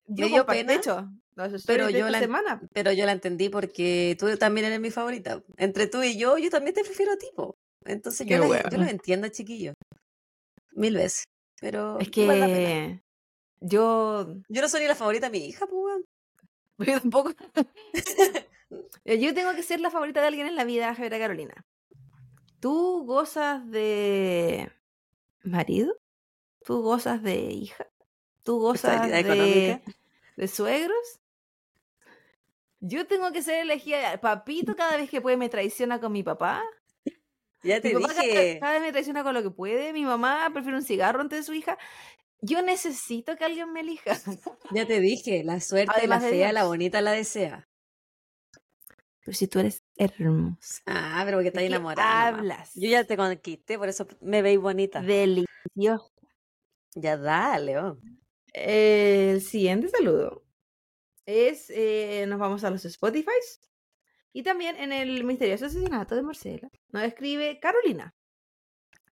Yo 0.06 0.26
dio 0.26 0.44
pena, 0.46 0.72
de 0.72 0.78
hecho, 0.78 1.08
los 1.36 1.64
pero 1.64 1.88
yo 1.90 2.08
la- 2.08 2.18
semana. 2.18 2.60
Pero 2.72 2.92
yo 2.92 3.06
la 3.06 3.12
entendí 3.12 3.48
porque 3.48 4.16
tú 4.18 4.36
también 4.36 4.66
eres 4.66 4.80
mi 4.80 4.90
favorita. 4.90 5.42
Entre 5.56 5.86
tú 5.86 6.02
y 6.02 6.18
yo, 6.18 6.38
yo 6.38 6.50
también 6.50 6.74
te 6.74 6.82
prefiero 6.82 7.12
a 7.12 7.16
ti. 7.16 7.26
po. 7.36 7.56
Entonces 7.84 8.26
yo, 8.26 8.38
la- 8.38 8.62
lo 8.70 8.84
entiendo, 8.84 9.28
chiquillo. 9.28 9.74
Mil 10.72 10.94
veces. 10.96 11.24
Pero 11.60 11.98
Es 12.00 12.10
que 12.10 13.00
yo, 13.60 14.26
yo 14.48 14.60
no 14.62 14.68
soy 14.68 14.80
ni 14.82 14.88
la 14.88 14.94
favorita 14.96 15.30
de 15.30 15.38
mi 15.38 15.46
hija, 15.46 15.66
pues. 15.66 16.04
yo 16.78 17.00
tampoco. 17.00 17.32
yo 19.04 19.34
tengo 19.34 19.54
que 19.54 19.62
ser 19.62 19.80
la 19.80 19.90
favorita 19.90 20.20
de 20.20 20.28
alguien 20.28 20.46
en 20.46 20.56
la 20.56 20.64
vida, 20.64 20.94
Javiera 20.94 21.18
Carolina. 21.18 21.66
¿Tú 22.60 23.04
gozas 23.04 23.68
de 23.70 24.70
marido? 25.42 25.94
¿Tú 26.64 26.82
gozas 26.82 27.22
de 27.22 27.36
hija? 27.36 27.86
¿Tú 28.42 28.58
gozas 28.58 29.08
de, 29.08 29.20
económica. 29.20 29.82
de 30.36 30.48
suegros? 30.48 31.20
Yo 32.80 33.06
tengo 33.06 33.32
que 33.32 33.42
ser 33.42 33.62
elegida. 33.62 34.20
Papito 34.20 34.76
cada 34.76 34.96
vez 34.96 35.10
que 35.10 35.20
puede 35.20 35.36
me 35.36 35.48
traiciona 35.48 36.00
con 36.00 36.12
mi 36.12 36.22
papá. 36.22 36.62
Ya 37.62 37.80
te 37.80 37.94
Mi 37.94 38.02
papá 38.02 38.14
dije. 38.22 38.58
cada 38.60 38.74
vez 38.74 38.82
me 38.82 38.92
traiciona 38.92 39.24
con 39.24 39.34
lo 39.34 39.42
que 39.42 39.50
puede. 39.50 39.92
Mi 39.92 40.04
mamá 40.04 40.48
prefiere 40.52 40.76
un 40.76 40.84
cigarro 40.84 41.20
antes 41.20 41.40
de 41.40 41.42
su 41.42 41.52
hija. 41.52 41.78
Yo 42.40 42.62
necesito 42.62 43.36
que 43.36 43.44
alguien 43.44 43.72
me 43.72 43.80
elija. 43.80 44.16
Ya 44.70 44.86
te 44.86 45.00
dije. 45.00 45.42
La 45.42 45.60
suerte, 45.60 45.92
Además 45.96 46.22
la 46.22 46.28
fea, 46.28 46.52
la 46.52 46.64
bonita 46.64 47.00
la 47.00 47.12
desea. 47.12 47.68
Pero 49.26 49.36
si 49.36 49.48
tú 49.48 49.58
eres 49.58 49.82
hermosa. 49.96 50.82
Ah, 50.86 51.22
pero 51.24 51.38
porque 51.38 51.48
estás 51.48 51.60
¿De 51.64 51.68
qué 51.68 51.74
enamorada. 51.74 52.28
hablas? 52.28 52.70
Yo 52.76 52.88
ya 52.88 53.02
te 53.02 53.16
conquisté, 53.16 53.76
por 53.76 53.88
eso 53.88 54.06
me 54.20 54.40
veis 54.40 54.60
bonita. 54.60 55.02
Delicioso. 55.02 56.12
Ya 56.94 57.16
dale, 57.16 57.76
oh. 57.76 57.98
El 58.52 59.42
siguiente 59.42 59.88
saludo 59.88 60.44
es, 61.24 61.70
eh, 61.70 62.24
nos 62.28 62.38
vamos 62.38 62.62
a 62.62 62.70
los 62.70 62.84
Spotify 62.84 63.32
y 64.32 64.44
también 64.44 64.76
en 64.76 64.92
el 64.92 65.24
misterioso 65.24 65.66
asesinato 65.66 66.14
de 66.14 66.22
Marcela 66.22 66.70
nos 66.92 67.02
escribe 67.02 67.58
Carolina. 67.58 68.14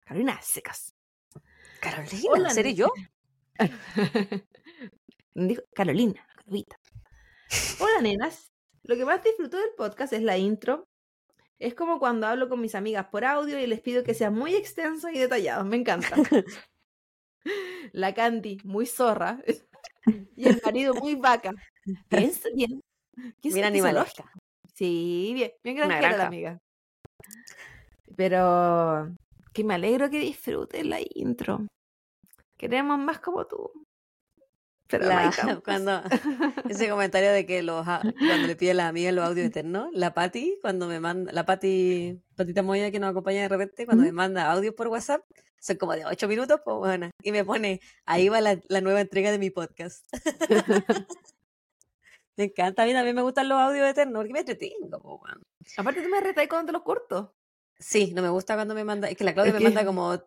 Carolina 0.05 0.39
Secas. 0.43 0.95
Carolina, 1.81 2.29
Hola, 2.29 2.51
¿seré 2.51 2.75
yo? 2.75 2.93
Dijo 5.35 5.63
Carolina, 5.75 6.29
Carolita. 6.37 6.79
Hola 7.81 8.03
nenas, 8.03 8.52
lo 8.85 8.97
que 8.97 9.05
más 9.05 9.23
disfruto 9.23 9.57
del 9.57 9.71
podcast 9.77 10.13
es 10.13 10.23
la 10.23 10.39
intro. 10.39 10.89
Es 11.59 11.75
como 11.75 11.99
cuando 11.99 12.27
hablo 12.27 12.49
con 12.49 12.61
mis 12.61 12.75
amigas 12.75 13.07
por 13.07 13.25
audio 13.25 13.59
y 13.59 13.67
les 13.67 13.81
pido 13.81 14.03
que 14.03 14.15
sean 14.15 14.35
muy 14.35 14.55
extensos 14.55 15.13
y 15.13 15.19
detallados. 15.19 15.65
Me 15.65 15.77
encanta. 15.77 16.17
La 17.93 18.15
Candy, 18.15 18.59
muy 18.65 18.87
zorra. 18.87 19.43
Y 20.35 20.49
el 20.49 20.61
marido, 20.65 20.95
muy 20.95 21.15
vaca. 21.15 21.53
Bien, 22.11 22.33
bien. 22.57 22.81
¿Qué 23.41 23.51
es 23.51 23.55
Bien 23.55 23.79
zoológico? 23.79 24.29
Sí, 24.75 25.31
bien, 25.33 25.53
bien 25.63 25.77
granjera 25.77 26.17
la 26.17 26.27
amiga. 26.27 26.59
Pero 28.17 29.15
que 29.53 29.63
me 29.63 29.75
alegro 29.75 30.11
que 30.11 30.19
disfrutes 30.19 30.85
la 30.85 30.99
intro. 31.15 31.69
Queremos 32.57 32.99
más 32.99 33.21
como 33.21 33.47
tú. 33.47 33.71
Pero 34.99 35.09
La- 35.09 35.61
cuando 35.65 36.03
ese 36.69 36.89
comentario 36.89 37.33
de 37.33 37.47
que 37.47 37.63
los 37.63 37.85
cuando 37.85 38.47
le 38.47 38.57
pide 38.57 38.73
a 38.73 38.75
las 38.75 38.87
amigas 38.89 39.15
los 39.15 39.27
audios 39.27 39.47
eternos, 39.47 39.89
la 39.93 40.15
Pati, 40.15 40.59
cuando 40.61 40.87
me 40.87 41.01
manda, 41.01 41.33
la 41.33 41.45
Pati, 41.47 42.21
Patita 42.37 42.63
Moya 42.63 42.91
que 42.91 42.99
nos 43.01 43.11
acompaña 43.11 43.43
de 43.43 43.49
repente, 43.49 43.85
cuando 43.87 44.05
me 44.05 44.13
manda 44.13 44.51
audios 44.51 44.75
por 44.75 44.89
WhatsApp, 44.89 45.23
son 45.61 45.77
como 45.77 45.93
de 45.95 46.05
ocho 46.05 46.27
minutos, 46.29 46.61
pues 46.65 46.77
bueno, 46.77 47.11
y 47.23 47.33
me 47.33 47.45
pone, 47.45 47.81
ahí 48.05 48.29
va 48.29 48.41
la, 48.41 48.59
la 48.69 48.81
nueva 48.81 49.01
entrega 49.01 49.31
de 49.31 49.39
mi 49.39 49.51
podcast. 49.51 50.05
me 52.37 52.45
encanta, 52.45 52.83
a 52.83 52.87
mí 52.87 52.93
también 52.93 53.15
me 53.17 53.23
gustan 53.23 53.49
los 53.49 53.59
audios 53.59 53.89
eternos, 53.89 54.21
porque 54.21 54.33
me 54.33 54.41
entretengo, 54.41 55.01
pues 55.01 55.19
bueno. 55.21 55.41
Aparte 55.77 56.03
tú 56.03 56.09
me 56.09 56.21
retáis 56.21 56.49
cuando 56.49 56.67
te 56.67 56.73
los 56.73 56.83
corto. 56.83 57.35
Sí, 57.79 58.13
no 58.15 58.23
me 58.23 58.29
gusta 58.29 58.55
cuando 58.55 58.75
me 58.75 58.85
manda, 58.85 59.09
es 59.09 59.17
que 59.17 59.25
la 59.25 59.35
Claudia 59.35 59.51
Es 59.51 59.55
me 59.55 59.59
que- 59.59 59.65
manda 59.67 59.85
como 59.85 60.19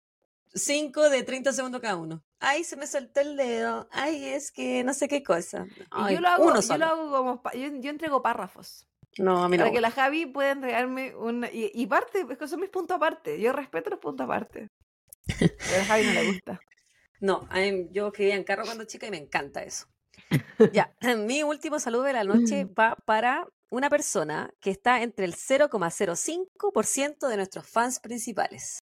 5 0.56 1.10
de 1.10 1.24
30 1.24 1.52
segundos 1.54 1.82
cada 1.82 1.98
uno. 1.98 2.24
Ay, 2.40 2.64
se 2.64 2.76
me 2.78 2.88
soltó 2.88 3.20
el 3.22 3.36
dedo. 3.38 3.88
Ay, 3.92 4.26
es 4.26 4.52
que 4.52 4.84
no 4.84 4.94
sé 4.94 5.08
qué 5.08 5.22
cosa. 5.22 5.66
Ay, 5.92 6.16
yo 6.16 6.22
lo 6.22 6.28
hago, 6.30 6.60
yo 6.62 6.78
lo 6.78 6.86
hago 6.86 7.12
como, 7.12 7.42
yo, 7.54 7.68
yo 7.80 7.90
entrego 7.90 8.22
párrafos. 8.22 8.88
No, 9.18 9.44
a 9.44 9.50
mí 9.50 9.58
no. 9.58 9.64
Para 9.64 9.74
que 9.74 9.82
la 9.82 9.92
Javi 9.92 10.26
pueda 10.26 10.52
entregarme 10.52 11.16
una... 11.16 11.50
Y, 11.52 11.72
y 11.74 11.88
parte, 11.88 12.26
es 12.30 12.38
que 12.38 12.48
son 12.48 12.60
mis 12.60 12.70
puntos 12.70 12.96
aparte. 12.96 13.40
Yo 13.40 13.54
respeto 13.54 13.90
los 13.90 14.00
puntos 14.00 14.26
aparte. 14.26 14.70
Pero 15.40 15.54
a 15.76 15.78
la 15.78 15.86
Javi 15.86 16.04
no 16.06 16.12
le 16.14 16.28
gusta. 16.28 16.60
No, 17.22 17.48
mí- 17.54 17.88
yo 17.92 18.08
escribía 18.08 18.36
en 18.36 18.44
carro 18.44 18.66
cuando 18.66 18.84
chica 18.84 19.08
y 19.08 19.12
me 19.12 19.18
encanta 19.18 19.64
eso. 19.64 19.88
Ya, 20.74 20.94
mi 21.18 21.44
último 21.44 21.80
saludo 21.80 22.04
de 22.04 22.14
la 22.14 22.26
noche 22.26 22.66
va 22.66 22.96
para 23.06 23.48
una 23.70 23.90
persona 23.90 24.54
que 24.60 24.70
está 24.70 25.02
entre 25.02 25.24
el 25.26 25.34
0,05% 25.34 27.28
de 27.28 27.38
nuestros 27.38 27.68
fans 27.68 28.00
principales. 28.00 28.80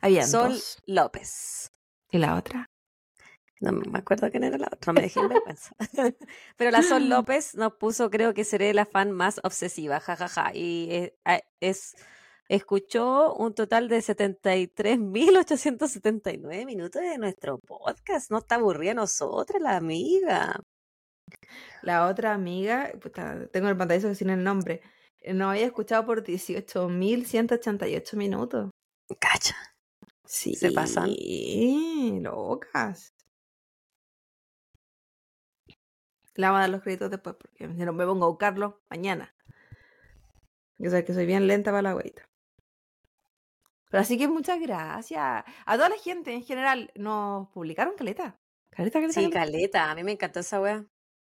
Había 0.00 0.26
Sol 0.26 0.52
dos. 0.52 0.82
López. 0.86 1.70
¿Y 2.10 2.18
la 2.18 2.36
otra? 2.36 2.70
No 3.60 3.72
me 3.72 3.98
acuerdo 3.98 4.30
quién 4.30 4.44
era 4.44 4.56
la 4.56 4.66
otra, 4.66 4.92
no 4.92 4.94
me 4.94 5.02
dejé 5.02 5.18
en 5.20 5.28
vergüenza. 5.28 5.74
Pero 6.56 6.70
la 6.70 6.82
Sol 6.82 7.08
López 7.08 7.56
nos 7.56 7.74
puso, 7.74 8.08
creo 8.10 8.32
que 8.32 8.44
seré 8.44 8.72
la 8.72 8.86
fan 8.86 9.10
más 9.10 9.40
obsesiva, 9.42 9.98
jajaja. 9.98 10.52
Y 10.54 10.86
eh, 10.90 11.16
es, 11.60 11.96
escuchó 12.48 13.34
un 13.34 13.54
total 13.54 13.88
de 13.88 13.98
73.879 13.98 16.66
minutos 16.66 17.02
de 17.02 17.18
nuestro 17.18 17.58
podcast. 17.58 18.30
No 18.30 18.38
está 18.38 18.54
aburrida 18.56 18.94
nosotras, 18.94 19.60
la 19.60 19.76
amiga. 19.76 20.60
La 21.82 22.06
otra 22.06 22.34
amiga, 22.34 22.92
puta, 23.00 23.48
tengo 23.48 23.68
el 23.68 23.76
pantallazo 23.76 24.14
sin 24.14 24.30
el 24.30 24.42
nombre, 24.42 24.80
nos 25.34 25.50
había 25.50 25.66
escuchado 25.66 26.06
por 26.06 26.24
18.188 26.24 28.16
minutos. 28.16 28.70
Cacha. 29.18 29.56
Sí, 30.28 30.54
Se 30.54 30.70
pasan. 30.72 31.10
locas. 32.22 33.14
Le 36.36 36.46
vamos 36.46 36.58
a 36.58 36.60
dar 36.62 36.70
los 36.70 36.82
créditos 36.82 37.10
después 37.10 37.36
porque 37.38 37.68
si 37.68 37.84
no 37.84 37.92
me 37.92 38.06
pongo 38.06 38.24
a 38.24 38.28
buscarlo 38.28 38.80
mañana. 38.88 39.34
Yo 40.78 40.90
sé 40.90 41.04
que 41.04 41.14
soy 41.14 41.26
bien 41.26 41.46
lenta 41.46 41.70
para 41.70 41.82
la 41.82 41.94
hueita. 41.94 42.28
Pero 43.90 44.00
así 44.02 44.18
que 44.18 44.28
muchas 44.28 44.60
gracias. 44.60 45.44
A 45.66 45.76
toda 45.76 45.88
la 45.88 45.96
gente 45.98 46.32
en 46.32 46.42
general 46.44 46.90
nos 46.94 47.48
publicaron 47.50 47.94
caleta. 47.96 48.40
Caleta, 48.70 49.00
caleta, 49.00 49.14
Sí, 49.14 49.22
caleta. 49.22 49.40
caleta. 49.40 49.90
A 49.90 49.94
mí 49.94 50.04
me 50.04 50.12
encantó 50.12 50.40
esa 50.40 50.60
wea. 50.60 50.86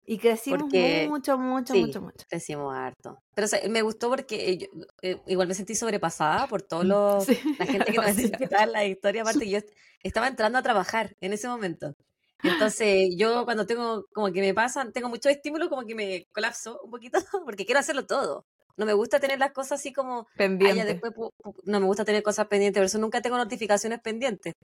Y 0.06 0.18
crecimos 0.18 0.62
porque- 0.62 1.06
mucho, 1.08 1.38
mucho, 1.38 1.72
sí. 1.74 1.80
mucho, 1.84 2.00
mucho. 2.02 2.26
Decimos 2.30 2.74
harto. 2.74 3.18
Pero 3.34 3.44
o 3.44 3.48
sea, 3.48 3.60
me 3.68 3.82
gustó 3.82 4.08
porque 4.08 4.50
eh, 4.50 4.58
yo, 4.58 4.66
eh, 5.02 5.20
igual 5.26 5.46
me 5.46 5.54
sentí 5.54 5.74
sobrepasada 5.74 6.46
por 6.48 6.62
todos 6.62 6.84
los 6.84 7.24
Sí, 7.24 7.38
la 7.58 7.66
gente 7.86 7.92
que 7.92 7.98
nos 7.98 8.18
escuchaba 8.18 8.66
la 8.66 8.84
historia, 8.84 9.22
aparte 9.22 9.48
yo 9.48 9.58
est- 9.58 9.70
estaba 10.02 10.26
entrando 10.28 10.58
a 10.58 10.62
trabajar 10.62 11.14
en 11.20 11.32
ese 11.32 11.46
momento. 11.48 11.94
Entonces, 12.42 13.10
yo 13.16 13.44
cuando 13.44 13.66
tengo, 13.66 14.06
como 14.12 14.32
que 14.32 14.40
me 14.40 14.54
pasan, 14.54 14.92
tengo 14.92 15.08
mucho 15.10 15.28
estímulo, 15.28 15.68
como 15.68 15.84
que 15.86 15.94
me 15.94 16.26
colapso 16.32 16.80
un 16.82 16.90
poquito, 16.90 17.18
porque 17.44 17.66
quiero 17.66 17.78
hacerlo 17.80 18.06
todo. 18.06 18.46
No 18.76 18.86
me 18.86 18.94
gusta 18.94 19.20
tener 19.20 19.38
las 19.38 19.52
cosas 19.52 19.78
así 19.80 19.92
como, 19.92 20.20
ah, 20.20 20.26
ya 20.30 20.36
Pendiente. 20.38 20.84
después, 20.86 21.12
pu- 21.12 21.30
pu- 21.42 21.54
no 21.64 21.80
me 21.80 21.86
gusta 21.86 22.04
tener 22.04 22.22
cosas 22.22 22.46
pendientes, 22.46 22.80
por 22.80 22.86
eso 22.86 22.98
nunca 22.98 23.20
tengo 23.20 23.36
notificaciones 23.36 24.00
pendientes. 24.00 24.54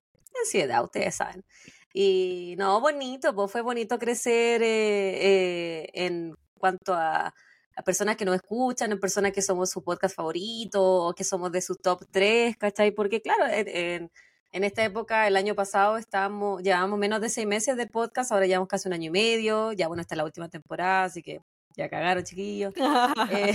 Ansiedad, 0.40 0.82
ustedes 0.82 1.14
saben. 1.14 1.44
Y 1.92 2.54
no, 2.58 2.80
bonito, 2.80 3.34
pues 3.34 3.50
fue 3.50 3.62
bonito 3.62 3.98
crecer 3.98 4.62
eh, 4.62 5.84
eh, 5.84 5.90
en 5.94 6.34
cuanto 6.58 6.92
a, 6.94 7.32
a 7.76 7.82
personas 7.82 8.16
que 8.16 8.24
nos 8.24 8.34
escuchan, 8.36 8.92
en 8.92 9.00
personas 9.00 9.32
que 9.32 9.42
somos 9.42 9.70
su 9.70 9.82
podcast 9.82 10.14
favorito, 10.14 10.82
o 11.08 11.14
que 11.14 11.24
somos 11.24 11.50
de 11.52 11.62
su 11.62 11.76
top 11.76 12.04
3, 12.10 12.56
¿cachai? 12.58 12.90
Porque 12.92 13.22
claro, 13.22 13.46
en, 13.46 14.10
en- 14.52 14.64
esta 14.64 14.84
época, 14.84 15.26
el 15.26 15.36
año 15.36 15.54
pasado, 15.54 15.98
estábamos, 15.98 16.62
llevábamos 16.62 16.98
menos 16.98 17.20
de 17.20 17.28
seis 17.28 17.46
meses 17.46 17.76
de 17.76 17.86
podcast, 17.86 18.32
ahora 18.32 18.46
llevamos 18.46 18.68
casi 18.68 18.88
un 18.88 18.94
año 18.94 19.08
y 19.08 19.10
medio, 19.10 19.72
ya 19.72 19.86
bueno, 19.88 20.00
esta 20.00 20.14
es 20.14 20.16
la 20.18 20.24
última 20.24 20.48
temporada, 20.48 21.04
así 21.04 21.22
que 21.22 21.40
ya 21.76 21.88
cagaron, 21.90 22.24
chiquillos. 22.24 22.72
Eh, 23.30 23.52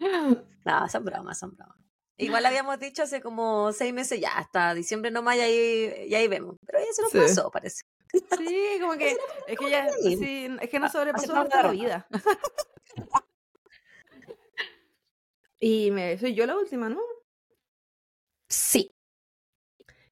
no, 0.64 0.88
son 0.88 1.04
bromas, 1.04 1.38
son 1.38 1.54
bromas. 1.56 1.76
Igual 2.16 2.46
habíamos 2.46 2.78
dicho 2.78 3.02
hace 3.02 3.20
como 3.20 3.72
seis 3.72 3.92
meses, 3.92 4.20
ya 4.20 4.38
hasta 4.38 4.72
diciembre 4.74 5.10
nomás, 5.10 5.36
y 5.36 5.40
ahí, 5.40 6.06
y 6.08 6.14
ahí 6.14 6.28
vemos. 6.28 6.56
Pero 6.64 6.78
ya 6.78 6.92
se 6.92 7.02
nos 7.02 7.10
Sí. 7.10 7.18
pasó, 7.18 7.50
parece. 7.50 7.82
Sí, 8.12 8.78
como 8.80 8.92
que 8.98 9.16
es 9.48 9.58
que 9.58 9.70
ya, 9.70 9.88
Sí. 9.92 10.46
es 10.60 10.70
que 10.70 10.78
sobrepasó 10.88 11.32
Aceptamos 11.32 11.48
toda 11.48 11.62
la 11.62 11.68
la 11.68 11.72
vida. 11.72 12.08
Y 15.60 15.90
me, 15.92 16.18
soy 16.18 16.34
yo 16.34 16.44
la 16.44 16.56
última, 16.58 16.90
¿no? 16.90 17.00
Sí. 18.48 18.94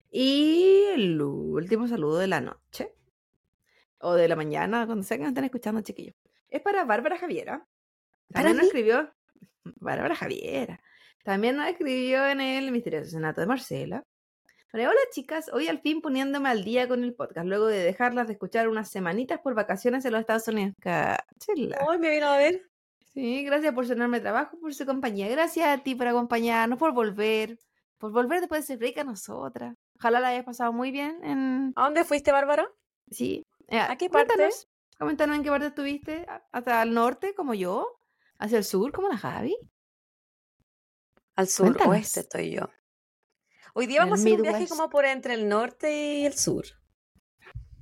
Y 0.10 0.84
el 0.94 1.22
último 1.22 1.88
saludo 1.90 2.20
de 2.20 2.28
la 2.28 2.40
noche. 2.40 2.94
O 4.00 4.14
de 4.14 4.28
la 4.30 4.36
mañana, 4.38 4.86
cuando 4.86 5.04
sea 5.04 5.18
que 5.18 5.24
me 5.24 5.30
estén 5.30 5.44
escuchando, 5.44 5.82
chiquillos. 5.82 6.16
Es 6.48 6.62
para 6.62 6.86
Bárbara 6.86 7.18
Javiera. 7.18 7.68
¿Para 8.32 8.46
También 8.46 8.56
nos 8.58 8.64
mí? 8.64 8.68
escribió. 8.68 9.14
Bárbara 9.64 10.16
Javiera. 10.16 10.82
También 11.24 11.56
nos 11.58 11.68
escribió 11.68 12.26
en 12.28 12.42
el 12.42 12.72
misterioso 12.72 13.04
asesinato 13.04 13.42
de 13.42 13.48
Marcela. 13.48 14.04
Hola 14.74 14.90
chicas, 15.12 15.50
hoy 15.52 15.68
al 15.68 15.82
fin 15.82 16.02
poniéndome 16.02 16.48
al 16.48 16.64
día 16.64 16.88
con 16.88 17.04
el 17.04 17.14
podcast, 17.14 17.46
luego 17.46 17.68
de 17.68 17.80
dejarlas 17.84 18.28
de 18.28 18.34
escuchar 18.34 18.70
unas 18.70 18.90
semanitas 18.90 19.40
por 19.42 19.54
vacaciones 19.54 20.06
en 20.06 20.14
los 20.14 20.22
Estados 20.22 20.48
Unidos. 20.48 20.74
Cáchela. 20.80 21.78
Hoy 21.88 21.98
me 22.00 22.10
vino 22.10 22.28
a 22.28 22.38
ver. 22.38 22.62
Sí, 23.14 23.44
gracias 23.44 23.74
por 23.74 23.86
sonarme 23.86 24.22
trabajo, 24.22 24.58
por 24.60 24.74
su 24.74 24.86
compañía. 24.86 25.28
Gracias 25.28 25.68
a 25.68 25.84
ti 25.84 25.96
por 25.96 26.08
acompañarnos, 26.08 26.80
por 26.80 26.94
volver. 26.94 27.60
Por 27.98 28.14
volver 28.14 28.40
después 28.40 28.66
de 28.66 28.74
ese 28.74 28.78
break 28.80 29.00
a 29.00 29.04
nosotras. 29.04 29.76
Ojalá 29.98 30.22
la 30.22 30.30
hayas 30.30 30.46
pasado 30.46 30.72
muy 30.72 30.90
bien 30.92 31.20
en... 31.22 31.74
¿A 31.76 31.84
dónde 31.84 32.06
fuiste, 32.06 32.32
Bárbara? 32.32 32.66
Sí. 33.12 33.46
Eh, 33.68 33.78
¿A 33.78 33.98
qué 33.98 34.10
parte? 34.10 34.30
coméntanos, 34.34 34.68
Coméntanos 34.98 35.36
en 35.36 35.44
qué 35.44 35.50
parte 35.50 35.66
estuviste. 35.68 36.26
¿A- 36.30 36.42
¿Hasta 36.54 36.82
el 36.82 36.94
norte, 36.94 37.36
como 37.36 37.54
yo? 37.54 37.86
¿Hacia 38.40 38.58
el 38.58 38.64
sur, 38.64 38.94
como 38.94 39.10
la 39.10 39.18
Javi? 39.18 39.56
Al 41.42 41.48
sur 41.48 41.66
Cuéntanos. 41.70 41.96
oeste 41.96 42.20
estoy 42.20 42.52
yo. 42.52 42.70
Hoy 43.74 43.88
día 43.88 44.02
vamos 44.02 44.20
a 44.20 44.22
hacer 44.22 44.34
un 44.34 44.44
viaje 44.44 44.68
como 44.68 44.92
por 44.92 45.06
entre 45.06 45.34
el 45.34 45.50
norte 45.50 46.20
y 46.20 46.26
el 46.28 46.38
sur. 46.38 46.66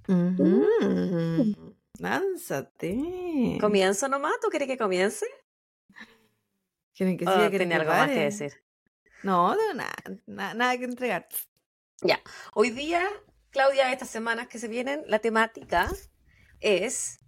Ujú. 0.08 1.76
Lánzate. 2.00 3.58
¿Comienzo 3.60 4.08
nomás? 4.08 4.36
¿Tú 4.42 4.48
quieres 4.48 4.70
que 4.70 4.78
comience? 4.78 5.26
¿Quieren 6.96 7.18
que 7.18 7.26
¿O 7.26 7.34
siga? 7.34 7.50
¿Quieren 7.50 7.68
tenía 7.68 7.84
que 7.84 7.92
algo 7.92 8.02
más 8.02 8.10
que 8.10 8.20
decir? 8.22 8.64
No, 9.24 9.54
no, 9.54 9.74
nada, 9.74 9.94
nada, 10.26 10.54
nada 10.54 10.78
que 10.78 10.86
entregar. 10.86 11.28
Hoy 12.54 12.70
día, 12.70 13.06
Claudia, 13.50 13.92
estas 13.92 14.10
semanas 14.10 14.48
que 14.48 14.58
se 14.58 14.70
vienen, 14.70 15.04
la 15.06 15.20
temática 15.20 15.92
es 16.62 17.20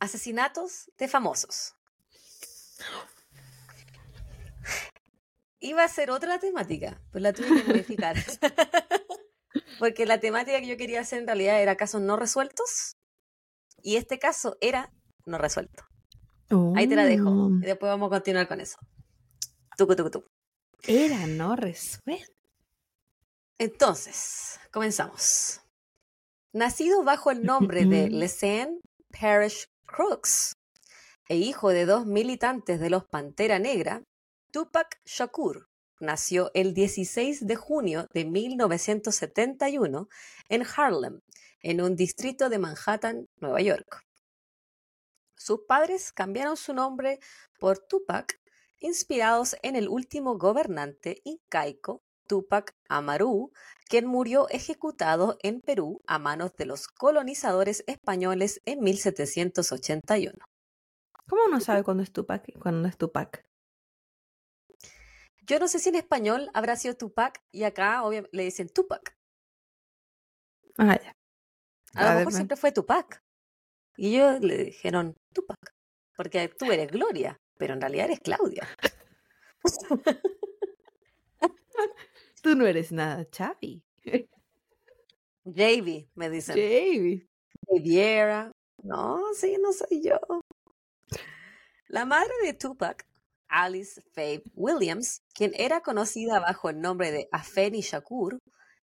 asesinatos 0.00 0.90
de 0.98 1.06
famosos. 1.06 1.76
Iba 5.64 5.84
a 5.84 5.88
ser 5.88 6.10
otra 6.10 6.40
temática, 6.40 7.00
pues 7.12 7.22
la 7.22 7.32
tuve 7.32 7.62
que 7.62 7.68
modificar. 7.68 8.16
Porque 9.78 10.06
la 10.06 10.18
temática 10.18 10.58
que 10.60 10.66
yo 10.66 10.76
quería 10.76 11.00
hacer 11.00 11.20
en 11.20 11.26
realidad 11.26 11.62
era 11.62 11.76
casos 11.76 12.00
no 12.02 12.16
resueltos 12.16 12.96
y 13.80 13.96
este 13.96 14.18
caso 14.18 14.56
era 14.60 14.92
no 15.24 15.38
resuelto. 15.38 15.84
Ahí 16.76 16.86
te 16.86 16.96
la 16.96 17.04
dejo. 17.04 17.30
Oh, 17.30 17.48
Y 17.62 17.66
después 17.66 17.88
vamos 17.90 18.08
a 18.08 18.16
continuar 18.16 18.46
con 18.48 18.60
eso. 18.60 18.76
Tucu, 19.78 19.96
tucu, 19.96 20.10
tucu. 20.10 20.26
Era 20.82 21.26
no 21.26 21.54
resuelto. 21.56 22.32
Entonces, 23.58 24.58
comenzamos. 24.72 25.60
Nacido 26.52 27.04
bajo 27.04 27.30
el 27.30 27.44
nombre 27.44 27.86
de 27.86 28.06
Ujú. 28.06 28.16
Lesane 28.16 28.80
Parish 29.18 29.66
Crooks 29.86 30.54
e 31.28 31.36
hijo 31.36 31.70
de 31.70 31.86
dos 31.86 32.04
militantes 32.04 32.80
de 32.80 32.90
los 32.90 33.04
Pantera 33.06 33.58
Negra, 33.58 34.02
Tupac 34.52 35.00
Shakur 35.06 35.70
nació 35.98 36.50
el 36.52 36.74
16 36.74 37.46
de 37.46 37.56
junio 37.56 38.06
de 38.12 38.26
1971 38.26 40.08
en 40.50 40.62
Harlem, 40.76 41.20
en 41.60 41.80
un 41.80 41.96
distrito 41.96 42.50
de 42.50 42.58
Manhattan, 42.58 43.30
Nueva 43.40 43.62
York. 43.62 44.02
Sus 45.38 45.60
padres 45.66 46.12
cambiaron 46.12 46.58
su 46.58 46.74
nombre 46.74 47.18
por 47.58 47.78
Tupac, 47.78 48.38
inspirados 48.78 49.56
en 49.62 49.74
el 49.74 49.88
último 49.88 50.36
gobernante 50.36 51.22
incaico 51.24 52.02
Tupac 52.28 52.74
Amaru, 52.90 53.52
quien 53.88 54.04
murió 54.04 54.50
ejecutado 54.50 55.38
en 55.42 55.62
Perú 55.62 56.02
a 56.06 56.18
manos 56.18 56.52
de 56.58 56.66
los 56.66 56.88
colonizadores 56.88 57.84
españoles 57.86 58.60
en 58.66 58.80
1781. 58.80 60.44
¿Cómo 61.26 61.42
uno 61.46 61.58
sabe 61.60 61.82
cuándo 61.84 62.02
es 62.02 62.12
Tupac 62.12 62.44
y 62.48 62.52
cuándo 62.52 62.86
es 62.86 62.98
Tupac? 62.98 63.50
Yo 65.44 65.58
no 65.58 65.68
sé 65.68 65.78
si 65.78 65.88
en 65.88 65.96
español 65.96 66.50
habrá 66.54 66.76
sido 66.76 66.96
Tupac 66.96 67.42
y 67.50 67.64
acá 67.64 68.04
obviamente 68.04 68.36
le 68.36 68.44
dicen 68.44 68.68
Tupac. 68.68 69.16
Ah, 70.78 70.98
ya. 71.02 71.16
A, 71.94 72.02
lo 72.02 72.08
A 72.08 72.14
ver, 72.14 72.18
mejor 72.18 72.32
siempre 72.32 72.56
fue 72.56 72.72
Tupac. 72.72 73.22
Y 73.96 74.14
ellos 74.16 74.40
le 74.40 74.64
dijeron 74.64 75.16
Tupac, 75.34 75.74
porque 76.16 76.48
tú 76.48 76.70
eres 76.70 76.90
Gloria, 76.90 77.38
pero 77.58 77.74
en 77.74 77.80
realidad 77.80 78.06
eres 78.06 78.20
Claudia. 78.20 78.66
Tú 82.42 82.56
no 82.56 82.66
eres 82.66 82.90
nada, 82.90 83.28
Chavi. 83.30 83.84
JV, 85.44 86.08
me 86.14 86.28
dicen. 86.28 86.56
Chavi. 86.56 87.28
Javiera. 87.68 88.50
No, 88.82 89.22
sí, 89.34 89.56
no 89.60 89.72
soy 89.72 90.02
yo. 90.02 90.18
La 91.86 92.04
madre 92.04 92.32
de 92.42 92.54
Tupac, 92.54 93.06
Alice 93.52 94.00
Faye 94.14 94.42
Williams, 94.54 95.20
quien 95.34 95.52
era 95.54 95.82
conocida 95.82 96.40
bajo 96.40 96.70
el 96.70 96.80
nombre 96.80 97.12
de 97.12 97.28
Afeni 97.30 97.82
Shakur, 97.82 98.38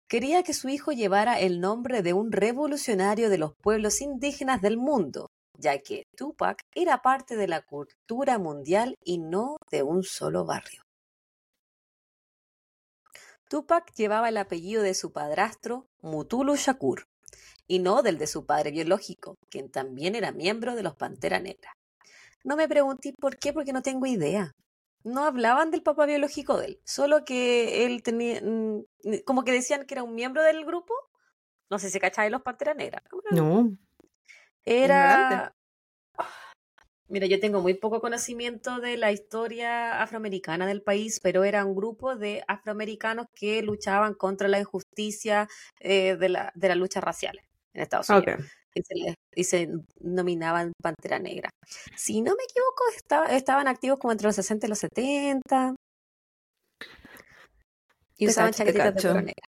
quería 0.09 0.43
que 0.43 0.55
su 0.55 0.71
hijo 0.71 0.91
llevara 0.93 1.39
el 1.39 1.61
nombre 1.61 2.03
de 2.03 2.15
un 2.15 2.33
revolucionario 2.33 3.29
de 3.29 3.39
los 3.39 3.55
pueblos 3.63 4.01
indígenas 4.01 4.63
del 4.63 4.79
mundo, 4.79 5.29
ya 5.59 5.79
que 5.79 6.05
Tupac 6.17 6.63
era 6.75 7.03
parte 7.03 7.37
de 7.37 7.47
la 7.47 7.61
cultura 7.61 8.39
mundial 8.39 8.97
y 9.05 9.19
no 9.19 9.59
de 9.71 9.83
un 9.83 10.03
solo 10.03 10.47
barrio. 10.47 10.83
Tupac 13.51 13.93
llevaba 13.95 14.31
el 14.31 14.39
apellido 14.39 14.83
de 14.83 14.95
su 14.95 15.13
padrastro, 15.13 15.87
Mutulu 16.01 16.57
Shakur, 16.57 17.05
y 17.69 17.81
no 17.81 18.03
del 18.03 18.17
de 18.17 18.27
su 18.27 18.47
padre 18.47 18.71
biológico, 18.71 19.37
quien 19.51 19.71
también 19.71 20.15
era 20.15 20.33
miembro 20.33 20.75
de 20.75 20.83
los 20.83 20.97
Pantera 20.97 21.39
Negra. 21.39 21.75
No 22.45 22.57
me 22.57 22.69
pregunté 22.69 23.15
por 23.19 23.39
qué, 23.39 23.53
porque 23.53 23.73
no 23.73 23.83
tengo 23.83 24.07
idea. 24.07 24.55
No 25.03 25.25
hablaban 25.25 25.71
del 25.71 25.83
papá 25.83 26.07
biológico 26.07 26.59
de 26.59 26.67
él, 26.67 26.81
solo 26.85 27.25
que 27.25 27.85
él 27.85 28.03
tenía, 28.03 28.41
mm, 28.43 28.85
como 29.25 29.45
que 29.45 29.53
decían 29.53 29.87
que 29.87 29.95
era 29.95 30.03
un 30.03 30.15
miembro 30.15 30.43
del 30.43 30.65
grupo. 30.65 30.95
No 31.71 31.79
sé 31.79 31.91
si 31.91 31.99
cacháis 31.99 32.31
los 32.31 32.43
Pantera. 32.43 32.75
No. 33.31 33.77
Era. 34.65 35.55
Mira, 37.07 37.27
yo 37.27 37.39
tengo 37.39 37.61
muy 37.61 37.75
poco 37.75 38.01
conocimiento 38.01 38.79
de 38.81 38.97
la 38.97 39.13
historia 39.13 40.03
afroamericana 40.03 40.67
del 40.67 40.83
país, 40.83 41.21
pero 41.23 41.45
era 41.45 41.65
un 41.65 41.75
grupo 41.75 42.17
de 42.17 42.43
afroamericanos 42.49 43.27
que 43.35 43.63
luchaban 43.63 44.15
contra 44.15 44.49
la 44.49 44.59
injusticia 44.59 45.47
eh, 45.81 46.17
de, 46.17 46.29
la, 46.31 46.53
de 46.55 46.69
las 46.69 46.77
luchas 46.79 47.05
raciales 47.05 47.45
en 47.75 47.83
Estados 47.83 48.09
Unidos. 48.09 48.41
Y 48.75 48.83
se, 48.83 48.95
les- 48.95 49.15
y 49.35 49.45
se 49.45 49.69
nominaban 50.01 50.73
Pantera 50.83 51.19
Negra. 51.19 51.51
Si 51.97 52.21
no 52.23 52.35
me 52.37 52.43
equivoco, 52.45 52.83
estaba- 52.97 53.27
estaban 53.27 53.69
activos 53.69 53.99
como 53.99 54.13
entre 54.13 54.27
los 54.27 54.37
60 54.37 54.67
y 54.67 54.69
los 54.69 54.79
70. 54.79 55.75
Y 58.17 58.27
Te 58.27 58.31
usaban 58.31 58.51
cacho, 58.53 58.59
chaquetitas 58.59 58.95
de 58.95 59.01
cuero 59.01 59.21
negra. 59.23 59.47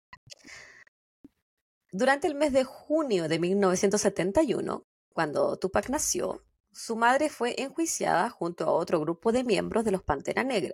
Durante 1.92 2.28
el 2.28 2.36
mes 2.36 2.54
de 2.54 2.64
junio 2.64 3.28
de 3.28 3.40
1971, 3.40 4.84
cuando 5.14 5.58
Tupac 5.58 5.90
nació, 5.90 6.44
su 6.72 6.96
madre 6.96 7.30
fue 7.30 7.62
enjuiciada 7.62 8.30
junto 8.30 8.66
a 8.66 8.72
otro 8.72 9.00
grupo 9.00 9.32
de 9.32 9.44
miembros 9.44 9.86
de 9.86 9.92
los 9.92 10.04
Pantera 10.04 10.44
Negra, 10.44 10.74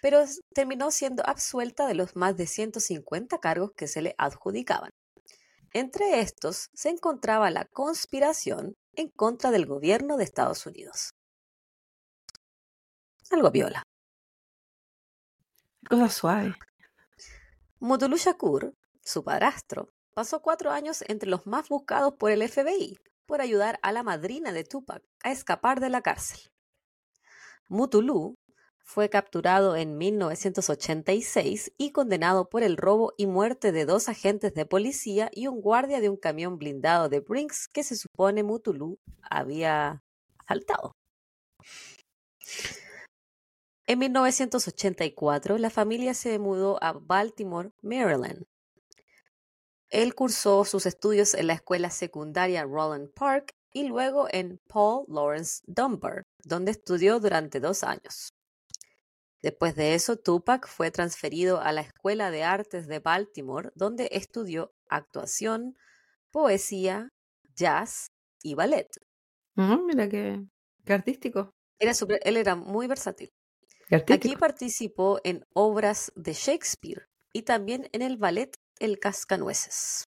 pero 0.00 0.24
terminó 0.54 0.90
siendo 0.90 1.22
absuelta 1.28 1.86
de 1.86 1.94
los 1.94 2.16
más 2.16 2.36
de 2.36 2.46
150 2.46 3.38
cargos 3.40 3.72
que 3.76 3.88
se 3.88 4.00
le 4.00 4.14
adjudicaban. 4.16 4.90
Entre 5.72 6.20
estos 6.20 6.70
se 6.72 6.88
encontraba 6.88 7.50
la 7.50 7.66
conspiración 7.66 8.74
en 8.92 9.10
contra 9.10 9.50
del 9.50 9.66
gobierno 9.66 10.16
de 10.16 10.24
Estados 10.24 10.66
Unidos. 10.66 11.12
Algo 13.30 13.50
viola. 13.50 13.82
Cosa 15.88 16.08
suave. 16.08 16.54
Mutulu 17.80 18.16
Shakur, 18.16 18.74
su 19.02 19.22
padrastro, 19.22 19.90
pasó 20.14 20.40
cuatro 20.40 20.70
años 20.70 21.04
entre 21.06 21.28
los 21.28 21.46
más 21.46 21.68
buscados 21.68 22.14
por 22.18 22.30
el 22.30 22.48
FBI 22.48 22.96
por 23.26 23.42
ayudar 23.42 23.78
a 23.82 23.92
la 23.92 24.02
madrina 24.02 24.52
de 24.52 24.64
Tupac 24.64 25.02
a 25.22 25.30
escapar 25.30 25.80
de 25.80 25.90
la 25.90 26.00
cárcel. 26.00 26.40
Mutulu 27.68 28.37
fue 28.88 29.10
capturado 29.10 29.76
en 29.76 29.98
1986 29.98 31.74
y 31.76 31.92
condenado 31.92 32.48
por 32.48 32.62
el 32.62 32.78
robo 32.78 33.12
y 33.18 33.26
muerte 33.26 33.70
de 33.70 33.84
dos 33.84 34.08
agentes 34.08 34.54
de 34.54 34.64
policía 34.64 35.30
y 35.34 35.46
un 35.46 35.60
guardia 35.60 36.00
de 36.00 36.08
un 36.08 36.16
camión 36.16 36.56
blindado 36.56 37.10
de 37.10 37.20
Brinks 37.20 37.68
que 37.68 37.84
se 37.84 37.96
supone 37.96 38.42
Mutulu 38.42 38.98
había 39.20 40.02
asaltado. 40.38 40.96
En 43.86 43.98
1984, 43.98 45.58
la 45.58 45.68
familia 45.68 46.14
se 46.14 46.38
mudó 46.38 46.82
a 46.82 46.92
Baltimore, 46.92 47.72
Maryland. 47.82 48.46
Él 49.90 50.14
cursó 50.14 50.64
sus 50.64 50.86
estudios 50.86 51.34
en 51.34 51.48
la 51.48 51.52
escuela 51.52 51.90
secundaria 51.90 52.64
Roland 52.64 53.12
Park 53.12 53.52
y 53.70 53.86
luego 53.86 54.28
en 54.30 54.58
Paul 54.66 55.04
Lawrence 55.08 55.62
Dunbar, 55.66 56.24
donde 56.42 56.70
estudió 56.70 57.20
durante 57.20 57.60
dos 57.60 57.84
años. 57.84 58.32
Después 59.42 59.74
de 59.76 59.94
eso, 59.94 60.16
Tupac 60.16 60.66
fue 60.68 60.90
transferido 60.90 61.60
a 61.60 61.72
la 61.72 61.80
Escuela 61.82 62.30
de 62.30 62.42
Artes 62.44 62.86
de 62.88 62.98
Baltimore, 62.98 63.70
donde 63.74 64.08
estudió 64.12 64.72
actuación, 64.88 65.76
poesía, 66.32 67.08
jazz 67.54 68.08
y 68.42 68.54
ballet. 68.54 68.88
Mm, 69.56 69.86
mira 69.86 70.08
qué, 70.08 70.44
qué 70.84 70.92
artístico. 70.92 71.50
Era 71.78 71.94
súper- 71.94 72.20
él 72.24 72.36
era 72.36 72.56
muy 72.56 72.86
versátil. 72.86 73.30
Aquí 74.10 74.36
participó 74.36 75.20
en 75.24 75.44
obras 75.54 76.12
de 76.16 76.32
Shakespeare 76.34 77.06
y 77.32 77.42
también 77.42 77.88
en 77.92 78.02
el 78.02 78.16
ballet 78.18 78.54
El 78.80 78.98
Cascanueces. 78.98 80.04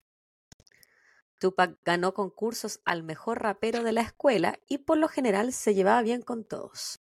Tupac 1.40 1.78
ganó 1.84 2.14
concursos 2.14 2.80
al 2.84 3.02
mejor 3.02 3.42
rapero 3.42 3.82
de 3.82 3.92
la 3.92 4.02
escuela 4.02 4.58
y 4.68 4.78
por 4.78 4.98
lo 4.98 5.08
general 5.08 5.52
se 5.52 5.74
llevaba 5.74 6.02
bien 6.02 6.22
con 6.22 6.44
todos. 6.44 7.00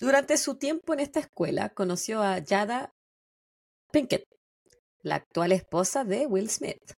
Durante 0.00 0.36
su 0.36 0.56
tiempo 0.56 0.92
en 0.92 1.00
esta 1.00 1.20
escuela 1.20 1.68
conoció 1.70 2.22
a 2.22 2.40
Jada 2.46 2.92
Pinkett, 3.92 4.24
la 5.02 5.16
actual 5.16 5.52
esposa 5.52 6.04
de 6.04 6.26
Will 6.26 6.50
Smith. 6.50 6.92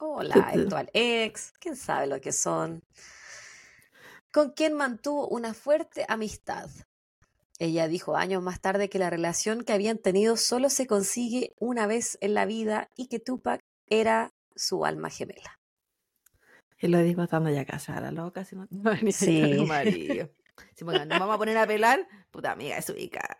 O 0.00 0.22
la 0.22 0.34
Qué- 0.34 0.60
actual 0.60 0.90
ex, 0.94 1.52
quién 1.60 1.76
sabe 1.76 2.06
lo 2.06 2.20
que 2.20 2.32
son 2.32 2.80
con 4.32 4.52
quien 4.52 4.72
mantuvo 4.72 5.28
una 5.28 5.52
fuerte 5.52 6.06
amistad. 6.08 6.70
Ella 7.58 7.86
dijo 7.86 8.16
años 8.16 8.42
más 8.42 8.62
tarde 8.62 8.88
que 8.88 8.98
la 8.98 9.10
relación 9.10 9.62
que 9.62 9.74
habían 9.74 9.98
tenido 9.98 10.38
solo 10.38 10.70
se 10.70 10.86
consigue 10.86 11.52
una 11.60 11.86
vez 11.86 12.16
en 12.22 12.32
la 12.32 12.46
vida 12.46 12.88
y 12.96 13.08
que 13.08 13.20
Tupac 13.20 13.60
era 13.88 14.30
su 14.56 14.86
alma 14.86 15.10
gemela. 15.10 15.60
Y 16.80 16.88
lo 16.88 16.98
digo 17.02 17.22
estando 17.22 17.50
ya 17.50 17.66
casada, 17.66 18.10
loca, 18.10 18.44
si 18.46 18.56
no 18.56 18.66
te 18.68 18.76
va 18.78 18.92
a 18.92 18.94
venir 18.94 19.14
a 19.14 19.24
echar 19.24 19.58
Sí. 19.58 19.66
marido. 19.66 20.30
Si 20.74 20.84
pongan, 20.84 21.08
nos 21.08 21.18
vamos 21.18 21.34
a 21.34 21.38
poner 21.38 21.56
a 21.58 21.66
pelar, 21.66 22.06
puta 22.30 22.52
amiga, 22.52 22.76
es 22.78 22.88
ubicada. 22.90 23.36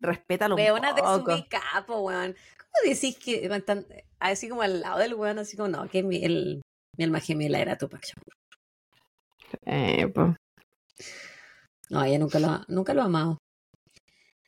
Respétalo 0.00 0.54
un 0.56 0.60
Weona 0.60 0.94
poco. 0.94 1.36
su 1.36 1.46
capo, 1.48 2.00
weón. 2.00 2.34
¿Cómo 2.58 2.94
decís 2.94 3.16
que 3.18 3.48
tan- 3.64 3.86
así 4.18 4.48
como 4.48 4.62
al 4.62 4.80
lado 4.80 4.98
del 4.98 5.14
weón, 5.14 5.38
así 5.38 5.56
como 5.56 5.68
no, 5.68 5.88
que 5.88 6.02
mi, 6.02 6.24
el- 6.24 6.62
mi 6.98 7.04
alma 7.04 7.20
gemela 7.20 7.58
era 7.60 7.76
Tupac 7.78 8.04
Shakur? 8.04 8.34
Eh, 9.66 10.06
pues. 10.08 10.36
No, 11.88 12.04
ella 12.04 12.18
nunca 12.18 12.38
lo, 12.38 12.60
nunca 12.68 12.94
lo 12.94 13.02
ha 13.02 13.06
amado. 13.06 13.38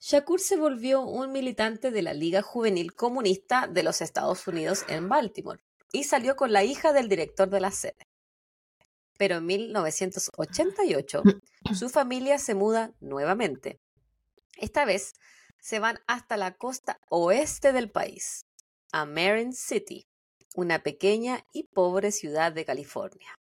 Shakur 0.00 0.40
se 0.40 0.56
volvió 0.56 1.02
un 1.02 1.32
militante 1.32 1.90
de 1.90 2.02
la 2.02 2.12
Liga 2.12 2.42
Juvenil 2.42 2.94
Comunista 2.94 3.66
de 3.68 3.82
los 3.82 4.00
Estados 4.00 4.46
Unidos 4.48 4.84
en 4.88 5.08
Baltimore 5.08 5.60
y 5.92 6.04
salió 6.04 6.34
con 6.36 6.52
la 6.52 6.64
hija 6.64 6.92
del 6.92 7.08
director 7.08 7.48
de 7.48 7.60
la 7.60 7.70
sede. 7.70 7.96
Pero 9.22 9.36
en 9.36 9.46
1988 9.46 11.22
su 11.78 11.88
familia 11.90 12.38
se 12.38 12.56
muda 12.56 12.92
nuevamente. 12.98 13.78
Esta 14.56 14.84
vez 14.84 15.12
se 15.60 15.78
van 15.78 16.00
hasta 16.08 16.36
la 16.36 16.56
costa 16.56 16.98
oeste 17.08 17.72
del 17.72 17.88
país, 17.88 18.46
a 18.90 19.04
Marin 19.04 19.52
City, 19.52 20.08
una 20.56 20.82
pequeña 20.82 21.46
y 21.52 21.68
pobre 21.68 22.10
ciudad 22.10 22.50
de 22.50 22.64
California. 22.64 23.38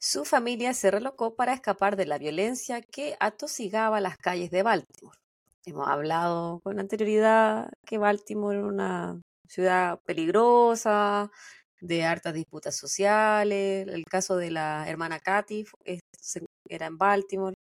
Su 0.00 0.24
familia 0.24 0.72
se 0.72 0.90
relocó 0.90 1.36
para 1.36 1.52
escapar 1.52 1.96
de 1.96 2.06
la 2.06 2.16
violencia 2.16 2.80
que 2.80 3.18
atosigaba 3.20 4.00
las 4.00 4.16
calles 4.16 4.50
de 4.50 4.62
Baltimore. 4.62 5.18
Hemos 5.66 5.88
hablado 5.88 6.60
con 6.60 6.80
anterioridad 6.80 7.70
que 7.84 7.98
Baltimore 7.98 8.56
era 8.56 8.66
una 8.66 9.20
ciudad 9.46 10.00
peligrosa, 10.06 11.30
de 11.82 12.04
hartas 12.04 12.32
disputas 12.34 12.76
sociales. 12.76 13.86
El 13.88 14.04
caso 14.04 14.36
de 14.36 14.50
la 14.50 14.88
hermana 14.88 15.20
Katy 15.20 15.66
era 16.68 16.86
en 16.86 16.96
Baltimore. 16.96 17.54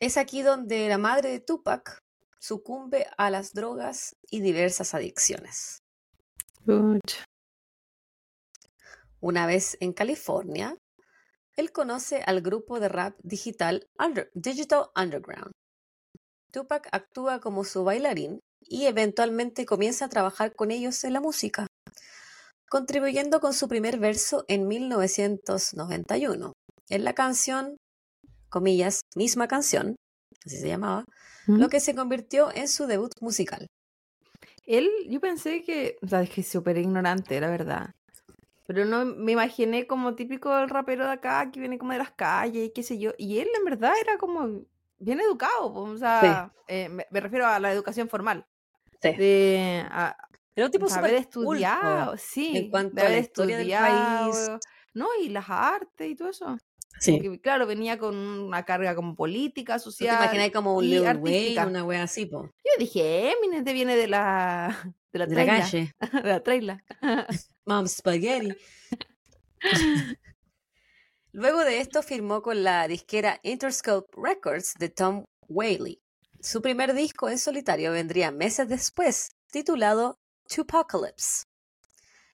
Es 0.00 0.16
aquí 0.16 0.42
donde 0.42 0.88
la 0.88 0.98
madre 0.98 1.30
de 1.30 1.40
Tupac 1.40 1.98
sucumbe 2.38 3.06
a 3.16 3.30
las 3.30 3.54
drogas 3.54 4.14
y 4.30 4.40
diversas 4.40 4.94
adicciones. 4.94 5.78
Una 9.20 9.46
vez 9.46 9.78
en 9.80 9.92
California, 9.92 10.76
él 11.56 11.72
conoce 11.72 12.22
al 12.26 12.42
grupo 12.42 12.78
de 12.80 12.88
rap 12.88 13.16
digital 13.22 13.86
Under- 13.98 14.30
Digital 14.34 14.90
Underground. 14.94 15.52
Tupac 16.52 16.88
actúa 16.92 17.40
como 17.40 17.64
su 17.64 17.84
bailarín 17.84 18.40
y 18.60 18.86
eventualmente 18.86 19.64
comienza 19.64 20.04
a 20.04 20.08
trabajar 20.08 20.54
con 20.54 20.70
ellos 20.70 21.02
en 21.04 21.12
la 21.12 21.20
música, 21.20 21.66
contribuyendo 22.70 23.40
con 23.40 23.52
su 23.54 23.68
primer 23.68 23.98
verso 23.98 24.44
en 24.48 24.66
1991, 24.68 26.52
en 26.88 27.04
la 27.04 27.14
canción, 27.14 27.76
comillas, 28.50 29.00
misma 29.14 29.48
canción, 29.48 29.96
así 30.44 30.58
se 30.58 30.68
llamaba, 30.68 31.04
lo 31.46 31.66
¿Mm? 31.66 31.70
que 31.70 31.80
se 31.80 31.94
convirtió 31.94 32.52
en 32.54 32.68
su 32.68 32.86
debut 32.86 33.12
musical. 33.20 33.66
Él, 34.66 34.90
yo 35.08 35.20
pensé 35.20 35.62
que, 35.62 35.96
o 36.02 36.08
sea, 36.08 36.22
es 36.22 36.30
que 36.30 36.42
súper 36.42 36.76
ignorante, 36.78 37.40
la 37.40 37.48
verdad. 37.48 37.90
Pero 38.66 38.84
no 38.84 39.04
me 39.04 39.32
imaginé 39.32 39.86
como 39.86 40.16
típico 40.16 40.56
el 40.58 40.68
rapero 40.68 41.04
de 41.04 41.12
acá 41.12 41.50
que 41.52 41.60
viene 41.60 41.78
como 41.78 41.92
de 41.92 41.98
las 41.98 42.10
calles 42.10 42.66
y 42.66 42.70
qué 42.72 42.82
sé 42.82 42.98
yo. 42.98 43.12
Y 43.16 43.38
él 43.38 43.48
en 43.56 43.64
verdad 43.64 43.92
era 44.00 44.18
como 44.18 44.64
bien 44.98 45.20
educado, 45.20 45.72
o 45.72 45.96
sea, 45.96 46.52
eh, 46.66 46.88
me, 46.88 47.06
me 47.10 47.20
refiero 47.20 47.46
a 47.46 47.60
la 47.60 47.72
educación 47.72 48.08
formal. 48.08 48.44
Sí. 49.00 49.10
De 49.16 49.84
a- 49.88 50.16
Era 50.56 50.66
un 50.66 50.72
tipo 50.72 50.86
de 50.88 50.94
haber 50.94 51.10
súper 51.10 51.24
culto 51.32 51.52
estudiado, 51.52 52.16
sí, 52.16 52.56
en 52.56 52.70
cuanto 52.70 52.96
de 52.96 53.02
a 53.02 53.04
la 53.04 53.10
haber 53.10 53.22
historia 53.22 53.58
del 53.58 53.70
estudiado, 53.70 54.32
país. 54.32 54.50
no, 54.94 55.06
y 55.22 55.28
las 55.28 55.44
artes 55.48 56.10
y 56.10 56.16
todo 56.16 56.30
eso. 56.30 56.56
Sí. 56.98 57.20
que, 57.20 57.38
claro, 57.42 57.66
venía 57.66 57.98
con 57.98 58.16
una 58.16 58.64
carga 58.64 58.94
como 58.94 59.14
política, 59.14 59.74
¿No 59.74 59.78
te 59.78 59.84
social 59.84 60.16
imaginas 60.16 60.50
como 60.50 60.76
un 60.76 60.88
Lil. 60.88 61.02
Wayne, 61.02 61.66
una 61.66 61.84
wea 61.84 62.04
así, 62.04 62.24
po? 62.24 62.44
Yo 62.44 62.70
dije, 62.78 63.32
Eminem 63.32 63.64
te 63.64 63.74
viene 63.74 63.96
de 63.96 64.08
la, 64.08 64.94
de 65.12 65.18
la 65.18 65.26
De 65.26 65.34
la 65.34 65.46
calle. 65.46 65.94
de 66.12 66.22
la 66.22 66.42
traila. 66.42 66.82
Mom 67.66 67.86
Spaghetti. 67.86 68.54
Luego 71.32 71.64
de 71.64 71.80
esto 71.80 72.02
firmó 72.02 72.40
con 72.40 72.64
la 72.64 72.88
disquera 72.88 73.40
Interscope 73.42 74.08
Records 74.16 74.72
de 74.78 74.88
Tom 74.88 75.24
Whaley. 75.48 76.00
Su 76.40 76.62
primer 76.62 76.94
disco 76.94 77.28
en 77.28 77.38
solitario 77.38 77.92
vendría 77.92 78.30
meses 78.30 78.68
después, 78.68 79.32
titulado 79.50 80.18
Tupacalypse, 80.48 81.44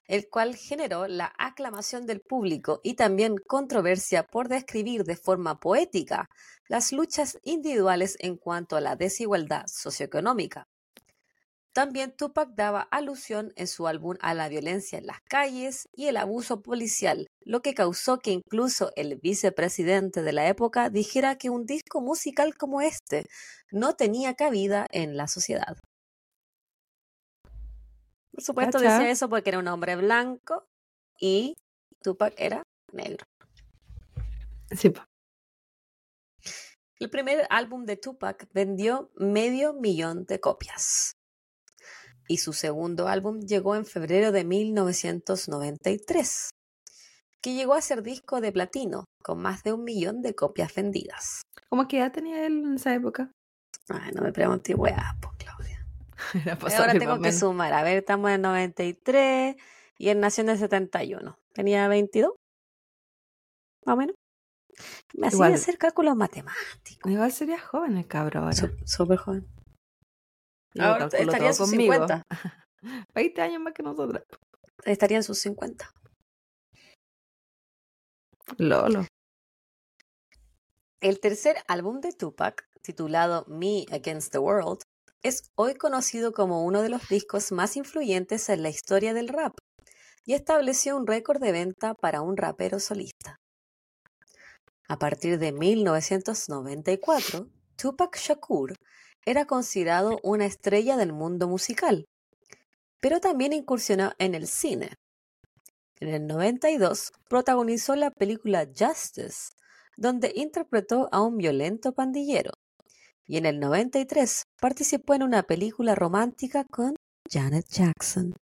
el 0.05 0.29
cual 0.29 0.55
generó 0.55 1.07
la 1.07 1.33
aclamación 1.37 2.05
del 2.05 2.21
público 2.21 2.81
y 2.83 2.95
también 2.95 3.35
controversia 3.47 4.23
por 4.23 4.47
describir 4.47 5.03
de 5.03 5.15
forma 5.15 5.59
poética 5.59 6.29
las 6.67 6.91
luchas 6.91 7.39
individuales 7.43 8.15
en 8.19 8.37
cuanto 8.37 8.75
a 8.75 8.81
la 8.81 8.95
desigualdad 8.95 9.65
socioeconómica. 9.67 10.67
También 11.73 12.15
Tupac 12.15 12.49
daba 12.53 12.81
alusión 12.91 13.51
en 13.55 13.67
su 13.67 13.87
álbum 13.87 14.15
a 14.21 14.35
la 14.35 14.47
violencia 14.47 14.99
en 14.99 15.07
las 15.07 15.21
calles 15.21 15.89
y 15.91 16.05
el 16.05 16.17
abuso 16.17 16.61
policial, 16.61 17.25
lo 17.41 17.63
que 17.63 17.73
causó 17.73 18.19
que 18.19 18.29
incluso 18.29 18.91
el 18.95 19.15
vicepresidente 19.15 20.21
de 20.21 20.33
la 20.33 20.47
época 20.47 20.91
dijera 20.91 21.35
que 21.39 21.49
un 21.49 21.65
disco 21.65 21.99
musical 21.99 22.55
como 22.55 22.81
este 22.81 23.25
no 23.71 23.95
tenía 23.95 24.35
cabida 24.35 24.85
en 24.91 25.17
la 25.17 25.27
sociedad. 25.27 25.77
Por 28.33 28.43
supuesto 28.43 28.79
Cacha. 28.79 28.97
decía 28.97 29.11
eso 29.11 29.29
porque 29.29 29.51
era 29.51 29.59
un 29.59 29.67
hombre 29.67 29.95
blanco 29.95 30.65
y 31.19 31.55
Tupac 32.01 32.33
era 32.37 32.63
negro. 32.91 33.25
Sí. 34.71 34.91
El 36.99 37.09
primer 37.09 37.45
álbum 37.49 37.85
de 37.85 37.97
Tupac 37.97 38.47
vendió 38.53 39.11
medio 39.15 39.73
millón 39.73 40.25
de 40.25 40.39
copias. 40.39 41.13
Y 42.27 42.37
su 42.37 42.53
segundo 42.53 43.07
álbum 43.07 43.41
llegó 43.41 43.75
en 43.75 43.85
febrero 43.85 44.31
de 44.31 44.45
1993, 44.45 46.49
que 47.41 47.53
llegó 47.53 47.73
a 47.73 47.81
ser 47.81 48.01
disco 48.01 48.39
de 48.39 48.53
platino, 48.53 49.03
con 49.21 49.41
más 49.41 49.63
de 49.63 49.73
un 49.73 49.83
millón 49.83 50.21
de 50.21 50.33
copias 50.33 50.73
vendidas. 50.73 51.41
¿Cómo 51.69 51.87
que 51.87 51.97
edad 51.97 52.13
tenía 52.13 52.45
él 52.45 52.59
en 52.59 52.75
esa 52.75 52.95
época? 52.95 53.29
Ay, 53.89 54.13
no 54.13 54.21
me 54.21 54.31
pregunté, 54.31 54.73
weá, 54.73 55.17
po. 55.21 55.33
Era 56.45 56.57
para 56.57 56.77
Ahora 56.77 56.93
tengo 56.99 57.19
que 57.21 57.31
sumar. 57.31 57.73
A 57.73 57.83
ver, 57.83 57.97
estamos 57.97 58.29
en 58.29 58.35
el 58.35 58.41
93 58.41 59.55
y 59.97 60.09
él 60.09 60.19
nació 60.19 60.43
en 60.43 60.49
el 60.49 60.57
71. 60.57 61.37
Tenía 61.53 61.87
22, 61.87 62.31
más 63.85 63.93
o 63.93 63.97
menos. 63.97 64.15
Me 65.13 65.27
hacía 65.27 65.47
hacer 65.47 65.77
cálculos 65.77 66.15
matemáticos. 66.15 67.11
Igual 67.11 67.31
sería 67.31 67.59
joven 67.59 67.97
el 67.97 68.07
cabro 68.07 68.39
ahora. 68.41 68.53
Sú- 68.53 68.75
Súper 68.85 69.17
joven. 69.17 69.47
Ahora 70.79 71.05
estaría 71.13 71.49
en 71.49 71.53
sus 71.53 71.69
conmigo. 71.69 71.93
50. 71.93 72.23
20 73.13 73.41
años 73.41 73.61
más 73.61 73.73
que 73.73 73.83
nosotros. 73.83 74.23
Estaría 74.83 75.17
en 75.17 75.23
sus 75.23 75.37
50. 75.39 75.89
Lolo. 78.57 79.05
El 81.01 81.19
tercer 81.19 81.57
álbum 81.67 81.99
de 82.01 82.13
Tupac, 82.13 82.65
titulado 82.81 83.45
Me 83.47 83.85
Against 83.91 84.31
the 84.31 84.39
World, 84.39 84.82
es 85.23 85.49
hoy 85.55 85.75
conocido 85.75 86.33
como 86.33 86.65
uno 86.65 86.81
de 86.81 86.89
los 86.89 87.07
discos 87.07 87.53
más 87.53 87.77
influyentes 87.77 88.49
en 88.49 88.61
la 88.61 88.69
historia 88.69 89.13
del 89.13 89.29
rap 89.29 89.53
y 90.25 90.33
estableció 90.33 90.97
un 90.97 91.07
récord 91.07 91.41
de 91.41 91.53
venta 91.53 91.93
para 91.93 92.21
un 92.21 92.35
rapero 92.35 92.79
solista. 92.79 93.39
A 94.89 94.99
partir 94.99 95.39
de 95.39 95.53
1994, 95.53 97.47
Tupac 97.77 98.17
Shakur 98.17 98.73
era 99.25 99.45
considerado 99.45 100.19
una 100.23 100.45
estrella 100.45 100.97
del 100.97 101.13
mundo 101.13 101.47
musical, 101.47 102.05
pero 102.99 103.21
también 103.21 103.53
incursionó 103.53 104.11
en 104.19 104.35
el 104.35 104.47
cine. 104.47 104.91
En 105.99 106.09
el 106.09 106.27
92 106.27 107.11
protagonizó 107.29 107.95
la 107.95 108.11
película 108.11 108.67
Justice, 108.67 109.51
donde 109.95 110.33
interpretó 110.35 111.07
a 111.13 111.21
un 111.21 111.37
violento 111.37 111.93
pandillero. 111.93 112.51
Y 113.25 113.37
en 113.37 113.45
el 113.45 113.61
93 113.61 114.42
participó 114.67 115.13
en 115.13 115.23
una 115.23 115.43
película 115.43 115.93
romántica 115.93 116.63
con 116.63 116.95
Janet 117.29 117.65
Jackson. 117.67 118.33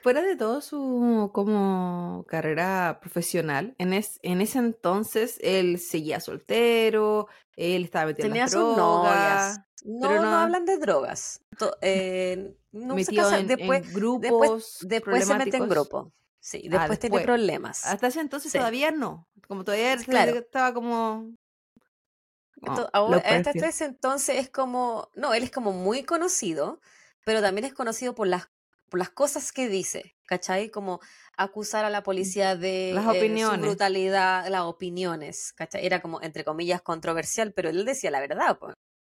Fuera 0.00 0.22
de 0.22 0.36
todo 0.36 0.60
su 0.60 1.30
como 1.34 2.24
carrera 2.28 2.98
profesional, 3.00 3.74
en, 3.78 3.94
es- 3.94 4.20
en 4.22 4.40
ese 4.40 4.60
entonces 4.60 5.38
él 5.42 5.80
seguía 5.80 6.20
soltero, 6.20 7.26
él 7.56 7.82
estaba 7.82 8.06
metido 8.06 8.26
en 8.26 8.32
Tenía 8.32 8.44
las 8.44 8.52
sus 8.52 8.76
drogas, 8.76 9.56
novias. 9.56 9.60
No, 9.84 10.08
pero 10.08 10.22
no, 10.22 10.30
no- 10.30 10.36
hablan 10.36 10.64
de 10.66 10.78
drogas. 10.78 11.40
To- 11.58 11.76
eh, 11.80 12.54
no 12.70 12.90
se 12.90 12.94
metido 12.94 13.24
casa- 13.24 13.40
en, 13.40 13.50
en 13.50 13.56
después, 13.56 13.92
grupos 13.92 14.20
después, 14.22 14.78
después 14.82 15.26
se 15.26 15.34
mete 15.34 15.56
en 15.56 15.68
grupo. 15.68 16.12
Sí, 16.38 16.58
después 16.68 16.98
Ah, 16.98 17.00
tiene 17.00 17.16
después. 17.16 17.24
problemas. 17.24 17.86
Hasta 17.86 18.06
ese 18.06 18.20
entonces 18.20 18.52
Sí. 18.52 18.58
todavía 18.58 18.92
no. 18.92 19.26
Como 19.48 19.64
todavía 19.64 19.96
claro. 19.96 20.38
estaba 20.38 20.72
como... 20.74 21.32
como 22.64 22.78
Esto- 22.78 22.90
ahora, 22.92 23.18
hasta 23.18 23.50
este 23.50 23.84
entonces 23.84 24.36
es 24.38 24.50
como, 24.50 25.08
no, 25.14 25.34
él 25.34 25.42
es 25.44 25.50
como 25.50 25.72
muy 25.72 26.02
conocido, 26.04 26.80
pero 27.24 27.40
también 27.40 27.64
es 27.64 27.74
conocido 27.74 28.14
por 28.14 28.26
las, 28.26 28.48
por 28.90 28.98
las 28.98 29.10
cosas 29.10 29.50
que 29.52 29.68
dice, 29.68 30.14
¿cachai? 30.26 30.70
Como 30.70 31.00
acusar 31.36 31.84
a 31.84 31.90
la 31.90 32.02
policía 32.02 32.54
de 32.56 32.92
Las 32.94 33.04
eh, 33.06 33.10
su 33.10 33.16
opiniones. 33.16 33.60
brutalidad, 33.60 34.46
las 34.48 34.62
opiniones, 34.62 35.52
¿cachai? 35.54 35.84
Era 35.84 36.00
como, 36.00 36.20
entre 36.22 36.44
comillas, 36.44 36.82
controversial, 36.82 37.52
pero 37.52 37.70
él 37.70 37.84
decía 37.84 38.10
la 38.10 38.20
verdad, 38.20 38.58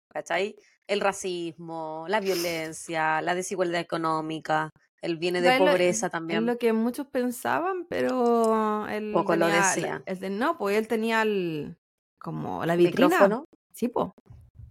¿cachai? 0.10 0.56
El 0.88 1.00
racismo, 1.02 2.06
la 2.08 2.20
violencia, 2.20 3.22
la 3.22 3.36
desigualdad 3.36 3.80
económica, 3.82 4.70
él 5.02 5.18
viene 5.18 5.42
de 5.42 5.54
Es 5.54 5.60
lo- 5.60 5.66
pobreza 5.66 6.06
Es 6.08 6.12
también. 6.12 6.46
lo 6.46 6.58
que 6.58 6.72
muchos 6.74 7.08
pensaban, 7.08 7.86
pero 7.90 8.88
él 8.88 9.12
Poco 9.14 9.36
lo 9.36 9.46
tenía 9.48 9.62
la- 9.62 9.68
decía. 9.76 10.04
él 10.06 10.20
ten- 10.20 10.40
no, 10.40 10.58
pues 10.58 10.78
él 10.78 10.88
tenía 10.88 11.22
el, 11.22 11.78
como 12.24 12.66
la 12.66 12.76
vitrina. 12.76 13.08
Micrófono. 13.10 13.46
Sí, 13.74 13.90
pues. 13.90 14.08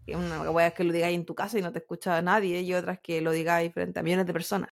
Una 0.08 0.66
es 0.66 0.74
que 0.74 0.82
lo 0.84 0.92
digáis 0.92 1.14
en 1.14 1.24
tu 1.24 1.34
casa 1.34 1.58
y 1.58 1.62
no 1.62 1.70
te 1.72 1.78
escucha 1.78 2.20
nadie, 2.22 2.60
y 2.62 2.74
otras 2.74 2.98
que 3.00 3.20
lo 3.20 3.30
digáis 3.30 3.72
frente 3.72 4.00
a 4.00 4.02
millones 4.02 4.26
de 4.26 4.32
personas. 4.32 4.70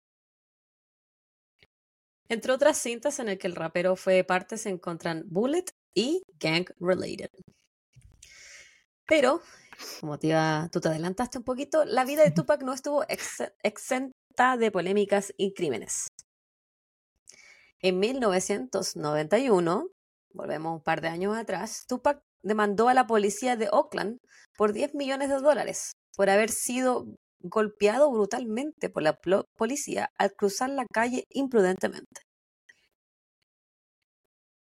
Entre 2.29 2.51
otras 2.51 2.77
cintas 2.77 3.19
en 3.19 3.29
el 3.29 3.37
que 3.37 3.47
el 3.47 3.55
rapero 3.55 3.95
fue 3.95 4.23
parte 4.23 4.57
se 4.57 4.69
encuentran 4.69 5.23
Bullet 5.27 5.65
y 5.93 6.23
Gang 6.39 6.65
Related. 6.79 7.29
Pero, 9.07 9.41
como 9.99 10.17
te 10.19 10.27
iba- 10.27 10.69
tú 10.71 10.79
te 10.79 10.87
adelantaste 10.89 11.37
un 11.39 11.43
poquito, 11.43 11.85
la 11.85 12.05
vida 12.05 12.23
de 12.23 12.31
Tupac 12.31 12.61
no 12.63 12.73
estuvo 12.73 13.03
ex- 13.09 13.51
exenta 13.63 14.57
de 14.57 14.71
polémicas 14.71 15.33
y 15.37 15.53
crímenes. 15.53 16.07
En 17.81 17.99
1991, 17.99 19.87
volvemos 20.33 20.73
un 20.77 20.83
par 20.83 21.01
de 21.01 21.07
años 21.07 21.35
atrás, 21.35 21.85
Tupac 21.87 22.21
demandó 22.43 22.89
a 22.89 22.93
la 22.93 23.07
policía 23.07 23.55
de 23.55 23.69
Oakland 23.71 24.17
por 24.57 24.73
10 24.73 24.95
millones 24.95 25.29
de 25.29 25.39
dólares 25.39 25.93
por 26.15 26.29
haber 26.29 26.49
sido 26.49 27.05
golpeado 27.41 28.11
brutalmente 28.11 28.89
por 28.89 29.03
la 29.03 29.17
policía 29.55 30.11
al 30.17 30.33
cruzar 30.33 30.69
la 30.69 30.85
calle 30.91 31.25
imprudentemente. 31.29 32.21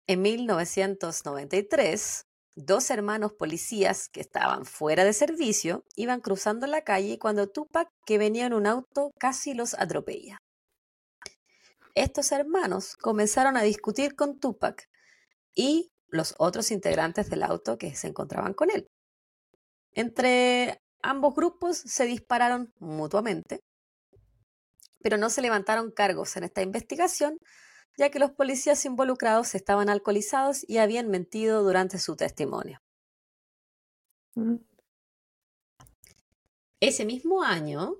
En 0.07 0.21
1993, 0.21 2.21
dos 2.55 2.89
hermanos 2.91 3.33
policías 3.33 4.07
que 4.09 4.21
estaban 4.21 4.65
fuera 4.65 5.03
de 5.03 5.13
servicio 5.13 5.83
iban 5.95 6.21
cruzando 6.21 6.65
la 6.65 6.83
calle 6.83 7.19
cuando 7.19 7.47
Tupac, 7.47 7.89
que 8.05 8.17
venía 8.17 8.45
en 8.45 8.53
un 8.53 8.67
auto, 8.67 9.11
casi 9.19 9.53
los 9.53 9.73
atropella. 9.73 10.37
Estos 11.93 12.31
hermanos 12.31 12.95
comenzaron 12.95 13.57
a 13.57 13.63
discutir 13.63 14.15
con 14.15 14.39
Tupac 14.39 14.87
y 15.55 15.89
los 16.09 16.35
otros 16.37 16.71
integrantes 16.71 17.29
del 17.29 17.43
auto 17.43 17.77
que 17.77 17.95
se 17.95 18.07
encontraban 18.07 18.53
con 18.53 18.69
él. 18.69 18.87
Entre 19.91 20.81
ambos 21.01 21.33
grupos 21.35 21.77
se 21.77 22.05
dispararon 22.05 22.73
mutuamente, 22.79 23.61
pero 25.01 25.17
no 25.17 25.29
se 25.29 25.41
levantaron 25.41 25.91
cargos 25.91 26.35
en 26.37 26.43
esta 26.43 26.61
investigación, 26.61 27.39
ya 27.97 28.09
que 28.09 28.19
los 28.19 28.31
policías 28.31 28.83
involucrados 28.85 29.55
estaban 29.55 29.89
alcoholizados 29.89 30.67
y 30.67 30.77
habían 30.77 31.09
mentido 31.09 31.63
durante 31.63 31.97
su 31.97 32.15
testimonio. 32.15 32.79
Mm. 34.35 34.57
Ese 36.79 37.05
mismo 37.05 37.41
año, 37.41 37.95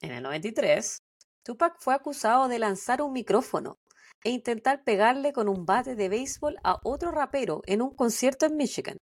en 0.00 0.12
el 0.12 0.22
93, 0.22 1.02
Tupac 1.42 1.80
fue 1.80 1.94
acusado 1.94 2.48
de 2.48 2.58
lanzar 2.58 3.00
un 3.00 3.12
micrófono 3.14 3.78
e 4.24 4.30
intentar 4.30 4.84
pegarle 4.84 5.32
con 5.32 5.48
un 5.48 5.64
bate 5.64 5.94
de 5.94 6.08
béisbol 6.08 6.56
a 6.64 6.78
otro 6.82 7.10
rapero 7.10 7.62
en 7.66 7.82
un 7.82 7.94
concierto 7.94 8.46
en 8.46 8.56
Michigan. 8.56 8.96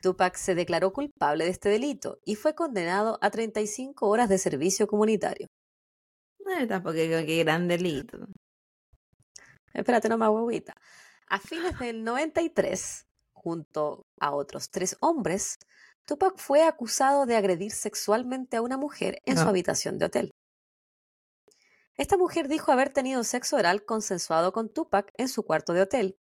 Tupac 0.00 0.36
se 0.36 0.54
declaró 0.54 0.92
culpable 0.92 1.44
de 1.44 1.50
este 1.50 1.68
delito 1.68 2.20
y 2.24 2.36
fue 2.36 2.54
condenado 2.54 3.18
a 3.20 3.30
35 3.30 4.08
horas 4.08 4.28
de 4.28 4.38
servicio 4.38 4.86
comunitario. 4.86 5.48
No, 6.44 6.66
tampoco 6.66 6.94
qué, 6.94 7.24
qué 7.26 7.38
gran 7.38 7.68
delito. 7.68 8.18
Espérate 9.72 10.08
nomás, 10.08 10.30
huevita. 10.30 10.74
A 11.28 11.38
fines 11.38 11.78
del 11.78 12.04
93, 12.04 13.06
junto 13.32 14.06
a 14.18 14.34
otros 14.34 14.70
tres 14.70 14.96
hombres, 15.00 15.58
Tupac 16.06 16.38
fue 16.38 16.64
acusado 16.64 17.26
de 17.26 17.36
agredir 17.36 17.70
sexualmente 17.70 18.56
a 18.56 18.62
una 18.62 18.78
mujer 18.78 19.20
en 19.26 19.36
su 19.36 19.46
habitación 19.46 19.98
de 19.98 20.06
hotel. 20.06 20.30
Esta 21.98 22.16
mujer 22.16 22.46
dijo 22.46 22.70
haber 22.70 22.90
tenido 22.90 23.24
sexo 23.24 23.56
oral 23.56 23.84
consensuado 23.84 24.52
con 24.52 24.68
Tupac 24.68 25.12
en 25.16 25.28
su 25.28 25.42
cuarto 25.42 25.72
de 25.72 25.82
hotel 25.82 26.16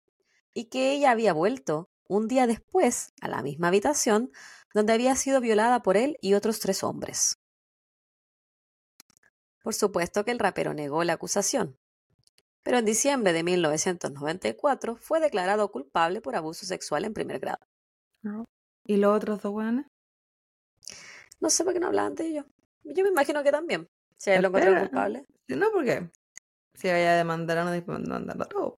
y 0.54 0.70
que 0.70 0.94
ella 0.94 1.12
había 1.12 1.34
vuelto 1.34 1.90
un 2.08 2.30
día 2.30 2.48
después 2.48 3.14
a 3.20 3.28
la 3.28 3.44
misma 3.44 3.68
habitación 3.68 4.32
donde 4.74 4.94
había 4.94 5.16
sido 5.18 5.42
violada 5.42 5.82
por 5.82 5.98
él 5.98 6.18
y 6.22 6.34
otros 6.34 6.62
tres 6.62 6.82
hombres. 6.82 7.40
Por 9.64 9.74
supuesto 9.74 10.24
que 10.24 10.32
el 10.32 10.40
rapero 10.40 10.74
negó 10.74 11.04
la 11.04 11.14
acusación, 11.14 11.78
pero 12.64 12.78
en 12.78 12.86
diciembre 12.86 13.34
de 13.34 13.44
1994 13.44 14.96
fue 14.96 15.20
declarado 15.20 15.72
culpable 15.72 16.22
por 16.22 16.38
abuso 16.38 16.66
sexual 16.66 17.04
en 17.04 17.14
primer 17.14 17.40
grado. 17.40 17.68
¿Y 18.86 18.96
los 18.96 19.14
otros 19.14 19.42
dos 19.42 19.54
weones? 19.54 19.88
No 21.42 21.50
sé 21.50 21.66
por 21.66 21.74
qué 21.74 21.82
no 21.82 21.88
hablaban 21.88 22.16
de 22.16 22.28
ello. 22.28 22.46
Yo 22.84 23.04
me 23.04 23.10
imagino 23.10 23.44
que 23.44 23.52
también. 23.52 23.90
Si 24.16 24.30
lo 24.30 24.48
encontraron 24.48 24.78
Espera. 24.78 24.90
culpable. 24.90 25.35
No, 25.48 25.72
¿por 25.72 25.86
qué? 25.86 26.10
Si 26.74 26.88
vaya 26.88 27.14
a 27.14 27.18
demandar 27.18 27.60
a 27.60 27.66
no 27.66 27.72
demandar 27.72 28.42
a 28.42 28.46
todos. 28.46 28.76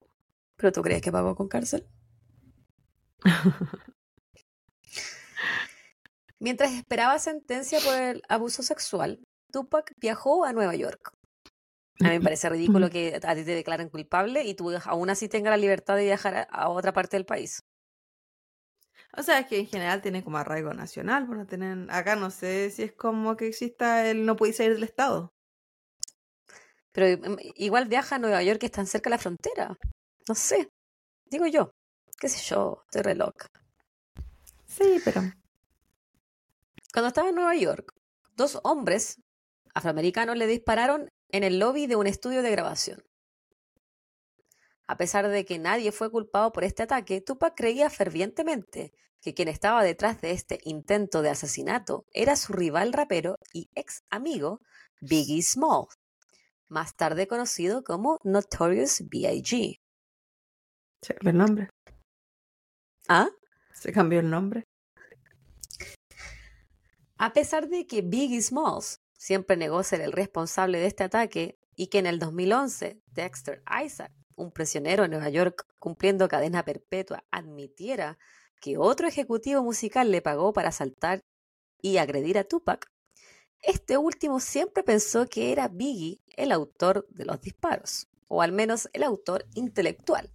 ¿Pero 0.57 0.71
tú 0.71 0.81
crees 0.81 1.01
que 1.01 1.11
pagó 1.11 1.35
con 1.35 1.47
cárcel? 1.47 1.87
Mientras 6.39 6.71
esperaba 6.73 7.17
sentencia 7.19 7.79
por 7.79 7.95
el 7.95 8.21
abuso 8.29 8.61
sexual, 8.61 9.19
Tupac 9.51 9.91
viajó 9.97 10.45
a 10.45 10.53
Nueva 10.53 10.75
York. 10.75 11.11
A 12.01 12.09
mí 12.09 12.19
me 12.19 12.21
parece 12.23 12.49
ridículo 12.49 12.89
que 12.89 13.19
a 13.23 13.35
ti 13.35 13.43
te 13.43 13.55
declaren 13.55 13.89
culpable 13.89 14.43
y 14.43 14.53
tú 14.53 14.71
aún 14.85 15.09
así 15.09 15.27
tengas 15.29 15.51
la 15.51 15.57
libertad 15.57 15.95
de 15.95 16.05
viajar 16.05 16.47
a, 16.51 16.69
otra 16.69 16.93
parte 16.93 17.17
del 17.17 17.25
país. 17.25 17.63
O 19.17 19.23
sea, 19.23 19.39
es 19.39 19.47
que 19.47 19.59
en 19.59 19.67
general 19.67 20.01
tiene 20.01 20.23
como 20.23 20.37
arraigo 20.37 20.73
nacional, 20.73 21.25
por 21.25 21.37
no 21.37 21.47
tener... 21.47 21.87
Acá 21.89 22.15
no 22.15 22.29
sé 22.29 22.69
si 22.69 22.83
es 22.83 22.93
como 22.93 23.35
que 23.35 23.47
exista 23.47 24.07
el 24.07 24.25
no 24.25 24.35
puede 24.35 24.53
salir 24.53 24.73
del 24.73 24.83
Estado. 24.83 25.33
Pero 26.97 27.15
mm, 27.15 27.37
igual 27.57 27.87
viaja 27.87 28.15
a 28.15 28.19
Nueva 28.19 28.41
York 28.41 28.59
que 28.59 28.65
están 28.65 28.87
cerca 28.87 29.11
de 29.11 29.17
la 29.17 29.19
frontera. 29.19 29.77
No 30.27 30.33
sé. 30.33 30.71
Digo 31.25 31.45
yo. 31.45 31.69
¿Qué 32.19 32.27
sé 32.27 32.43
yo? 32.43 32.81
Estoy 32.85 33.03
re 33.03 33.13
loca. 33.13 33.45
Sí, 34.65 34.99
pero... 35.05 35.21
Cuando 36.91 37.09
estaba 37.09 37.29
en 37.29 37.35
Nueva 37.35 37.55
York, 37.55 37.93
dos 38.35 38.59
hombres 38.63 39.21
afroamericanos 39.75 40.37
le 40.37 40.47
dispararon 40.47 41.07
en 41.29 41.43
el 41.43 41.59
lobby 41.59 41.85
de 41.85 41.97
un 41.97 42.07
estudio 42.07 42.41
de 42.41 42.49
grabación. 42.49 43.03
A 44.87 44.97
pesar 44.97 45.27
de 45.27 45.45
que 45.45 45.59
nadie 45.59 45.91
fue 45.91 46.09
culpado 46.09 46.51
por 46.51 46.63
este 46.63 46.81
ataque, 46.81 47.21
Tupac 47.21 47.53
creía 47.55 47.91
fervientemente 47.91 48.91
que 49.21 49.35
quien 49.35 49.49
estaba 49.49 49.83
detrás 49.83 50.19
de 50.21 50.31
este 50.31 50.57
intento 50.63 51.21
de 51.21 51.29
asesinato 51.29 52.07
era 52.11 52.35
su 52.35 52.53
rival 52.53 52.91
rapero 52.91 53.35
y 53.53 53.69
ex 53.75 54.01
amigo 54.09 54.61
Biggie 54.99 55.43
Small, 55.43 55.85
más 56.67 56.95
tarde 56.95 57.27
conocido 57.27 57.83
como 57.83 58.19
Notorious 58.23 59.03
B.I.G. 59.09 59.79
Se 61.01 61.13
cambió 61.13 61.31
el 61.31 61.37
nombre. 61.37 61.69
¿Ah? 63.07 63.29
Se 63.73 63.91
cambió 63.91 64.19
el 64.19 64.29
nombre. 64.29 64.63
A 67.17 67.33
pesar 67.33 67.67
de 67.67 67.87
que 67.87 68.01
Biggie 68.01 68.41
Smalls 68.41 68.99
siempre 69.17 69.57
negó 69.57 69.81
ser 69.83 70.01
el 70.01 70.11
responsable 70.11 70.79
de 70.79 70.87
este 70.87 71.03
ataque 71.03 71.57
y 71.75 71.87
que 71.87 71.99
en 71.99 72.05
el 72.05 72.19
2011 72.19 73.01
Dexter 73.07 73.63
Isaac, 73.83 74.11
un 74.35 74.51
prisionero 74.51 75.05
en 75.05 75.11
Nueva 75.11 75.29
York 75.29 75.65
cumpliendo 75.79 76.27
cadena 76.27 76.63
perpetua, 76.63 77.23
admitiera 77.31 78.17
que 78.61 78.77
otro 78.77 79.07
ejecutivo 79.07 79.63
musical 79.63 80.11
le 80.11 80.21
pagó 80.21 80.53
para 80.53 80.69
asaltar 80.69 81.23
y 81.81 81.97
agredir 81.97 82.37
a 82.37 82.43
Tupac, 82.43 82.91
este 83.61 83.97
último 83.97 84.39
siempre 84.39 84.83
pensó 84.83 85.27
que 85.27 85.51
era 85.51 85.67
Biggie 85.67 86.21
el 86.35 86.51
autor 86.51 87.07
de 87.09 87.25
los 87.25 87.41
disparos, 87.41 88.07
o 88.27 88.41
al 88.41 88.51
menos 88.51 88.89
el 88.93 89.03
autor 89.03 89.45
intelectual. 89.55 90.31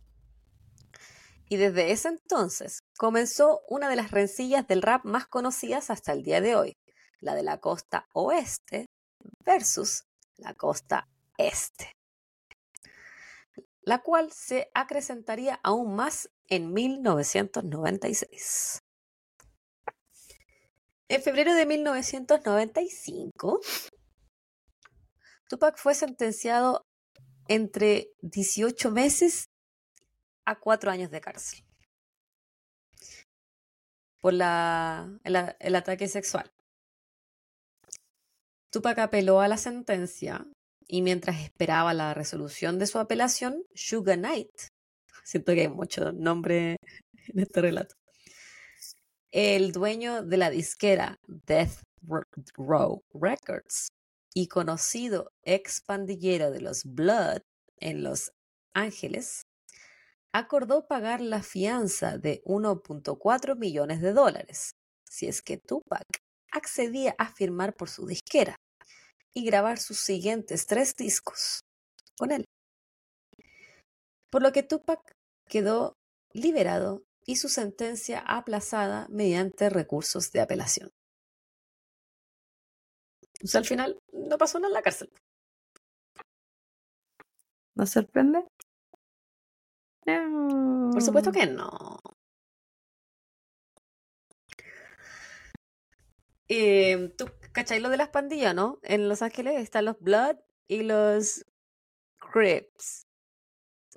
Y 1.49 1.57
desde 1.57 1.93
ese 1.93 2.09
entonces 2.09 2.83
comenzó 2.97 3.61
una 3.68 3.89
de 3.89 3.97
las 3.97 4.11
rencillas 4.11 4.66
del 4.66 4.83
rap 4.83 5.05
más 5.05 5.27
conocidas 5.27 5.91
hasta 5.91 6.12
el 6.12 6.23
día 6.23 6.41
de 6.41 6.57
hoy, 6.57 6.77
la 7.20 7.35
de 7.35 7.43
la 7.43 7.59
costa 7.59 8.09
oeste 8.12 8.87
versus 9.45 10.05
la 10.37 10.55
costa 10.55 11.09
este, 11.39 11.93
la 13.83 14.03
cual 14.03 14.33
se 14.33 14.70
acrecentaría 14.75 15.61
aún 15.62 15.95
más 15.95 16.31
en 16.49 16.73
1996. 16.73 18.82
En 21.12 21.22
febrero 21.22 21.52
de 21.52 21.66
1995, 21.66 23.60
Tupac 25.46 25.76
fue 25.76 25.94
sentenciado 25.94 26.86
entre 27.48 28.08
18 28.22 28.90
meses 28.90 29.50
a 30.46 30.58
cuatro 30.58 30.90
años 30.90 31.10
de 31.10 31.20
cárcel 31.20 31.62
por 34.22 34.32
el 34.32 34.40
ataque 35.76 36.08
sexual. 36.08 36.50
Tupac 38.70 38.98
apeló 39.00 39.42
a 39.42 39.48
la 39.48 39.58
sentencia 39.58 40.46
y 40.86 41.02
mientras 41.02 41.42
esperaba 41.42 41.92
la 41.92 42.14
resolución 42.14 42.78
de 42.78 42.86
su 42.86 42.98
apelación, 42.98 43.62
Sugar 43.74 44.16
Knight, 44.16 44.48
siento 45.24 45.52
que 45.52 45.60
hay 45.60 45.68
mucho 45.68 46.10
nombre 46.12 46.78
en 47.26 47.38
este 47.38 47.60
relato, 47.60 47.96
el 49.33 49.72
dueño 49.72 50.22
de 50.22 50.37
la 50.37 50.51
disquera 50.51 51.18
Death 51.26 51.83
Row 52.57 53.03
Records 53.14 53.89
y 54.35 54.49
conocido 54.49 55.33
ex 55.43 55.80
pandillero 55.80 56.51
de 56.51 56.61
los 56.61 56.85
Blood 56.85 57.41
en 57.78 58.03
Los 58.03 58.33
Ángeles, 58.74 59.43
acordó 60.33 60.87
pagar 60.87 61.20
la 61.20 61.43
fianza 61.43 62.18
de 62.18 62.43
1.4 62.45 63.57
millones 63.57 64.01
de 64.01 64.12
dólares 64.12 64.74
si 65.09 65.26
es 65.26 65.43
que 65.43 65.59
Tupac 65.59 66.05
accedía 66.51 67.14
a 67.18 67.30
firmar 67.30 67.74
por 67.74 67.89
su 67.89 68.07
disquera 68.07 68.57
y 69.35 69.45
grabar 69.45 69.78
sus 69.78 69.99
siguientes 70.01 70.66
tres 70.66 70.95
discos 70.97 71.61
con 72.18 72.33
él. 72.33 72.45
Por 74.30 74.43
lo 74.43 74.53
que 74.53 74.62
Tupac 74.62 75.01
quedó 75.49 75.95
liberado 76.33 77.03
y 77.25 77.37
su 77.37 77.49
sentencia 77.49 78.20
aplazada 78.20 79.07
mediante 79.11 79.70
recursos 79.70 80.33
de 80.33 80.41
apelación. 80.41 80.91
O 83.43 83.47
sea, 83.47 83.59
al 83.61 83.66
final 83.66 83.99
no 84.12 84.39
pasó 84.39 84.59
nada 84.59 84.68
en 84.68 84.75
la 84.75 84.83
cárcel. 84.83 85.11
¿No 87.75 87.87
sorprende? 87.87 88.45
No. 90.07 90.91
Por 90.93 91.03
supuesto 91.03 91.33
que 91.33 91.47
no. 91.47 91.99
Eh, 96.49 97.12
¿Tú 97.16 97.27
cachai 97.53 97.81
lo 97.81 97.89
de 97.89 97.97
las 97.97 98.11
pandillas, 98.11 98.55
no? 98.55 98.79
En 98.83 99.09
Los 99.09 99.23
Ángeles 99.23 99.61
están 99.61 99.87
los 99.87 99.99
Blood 100.01 100.37
y 100.68 100.83
los 100.83 101.47
Crips. 102.18 103.07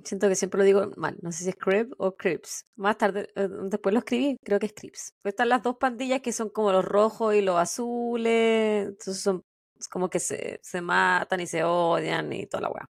Siento 0.04 0.28
que 0.28 0.36
siempre 0.36 0.58
lo 0.60 0.64
digo 0.66 0.91
mal. 0.98 1.18
No 1.22 1.32
sé 1.32 1.43
si 1.46 1.50
es 1.52 1.56
Crib 1.56 1.93
o 1.98 2.16
Crips. 2.16 2.66
Más 2.76 2.98
tarde, 2.98 3.30
eh, 3.36 3.48
después 3.70 3.93
lo 3.93 4.00
escribí, 4.00 4.38
creo 4.43 4.60
que 4.60 4.66
es 4.66 4.74
Crips. 4.74 5.12
Pues 5.22 5.34
están 5.34 5.50
las 5.50 5.64
dos 5.64 5.78
pandillas 5.78 6.22
que 6.22 6.34
son 6.34 6.50
como 6.50 6.72
los 6.72 6.84
rojos 6.84 7.34
y 7.36 7.41
los 7.41 7.58
azules. 7.58 8.88
Entonces 8.88 9.22
son 9.22 9.41
como 9.89 10.10
que 10.10 10.20
se, 10.20 10.60
se 10.64 10.82
matan 10.82 11.39
y 11.41 11.48
se 11.48 11.64
odian 11.64 12.32
y 12.34 12.46
toda 12.48 12.62
la 12.62 12.70
weá. 12.72 12.86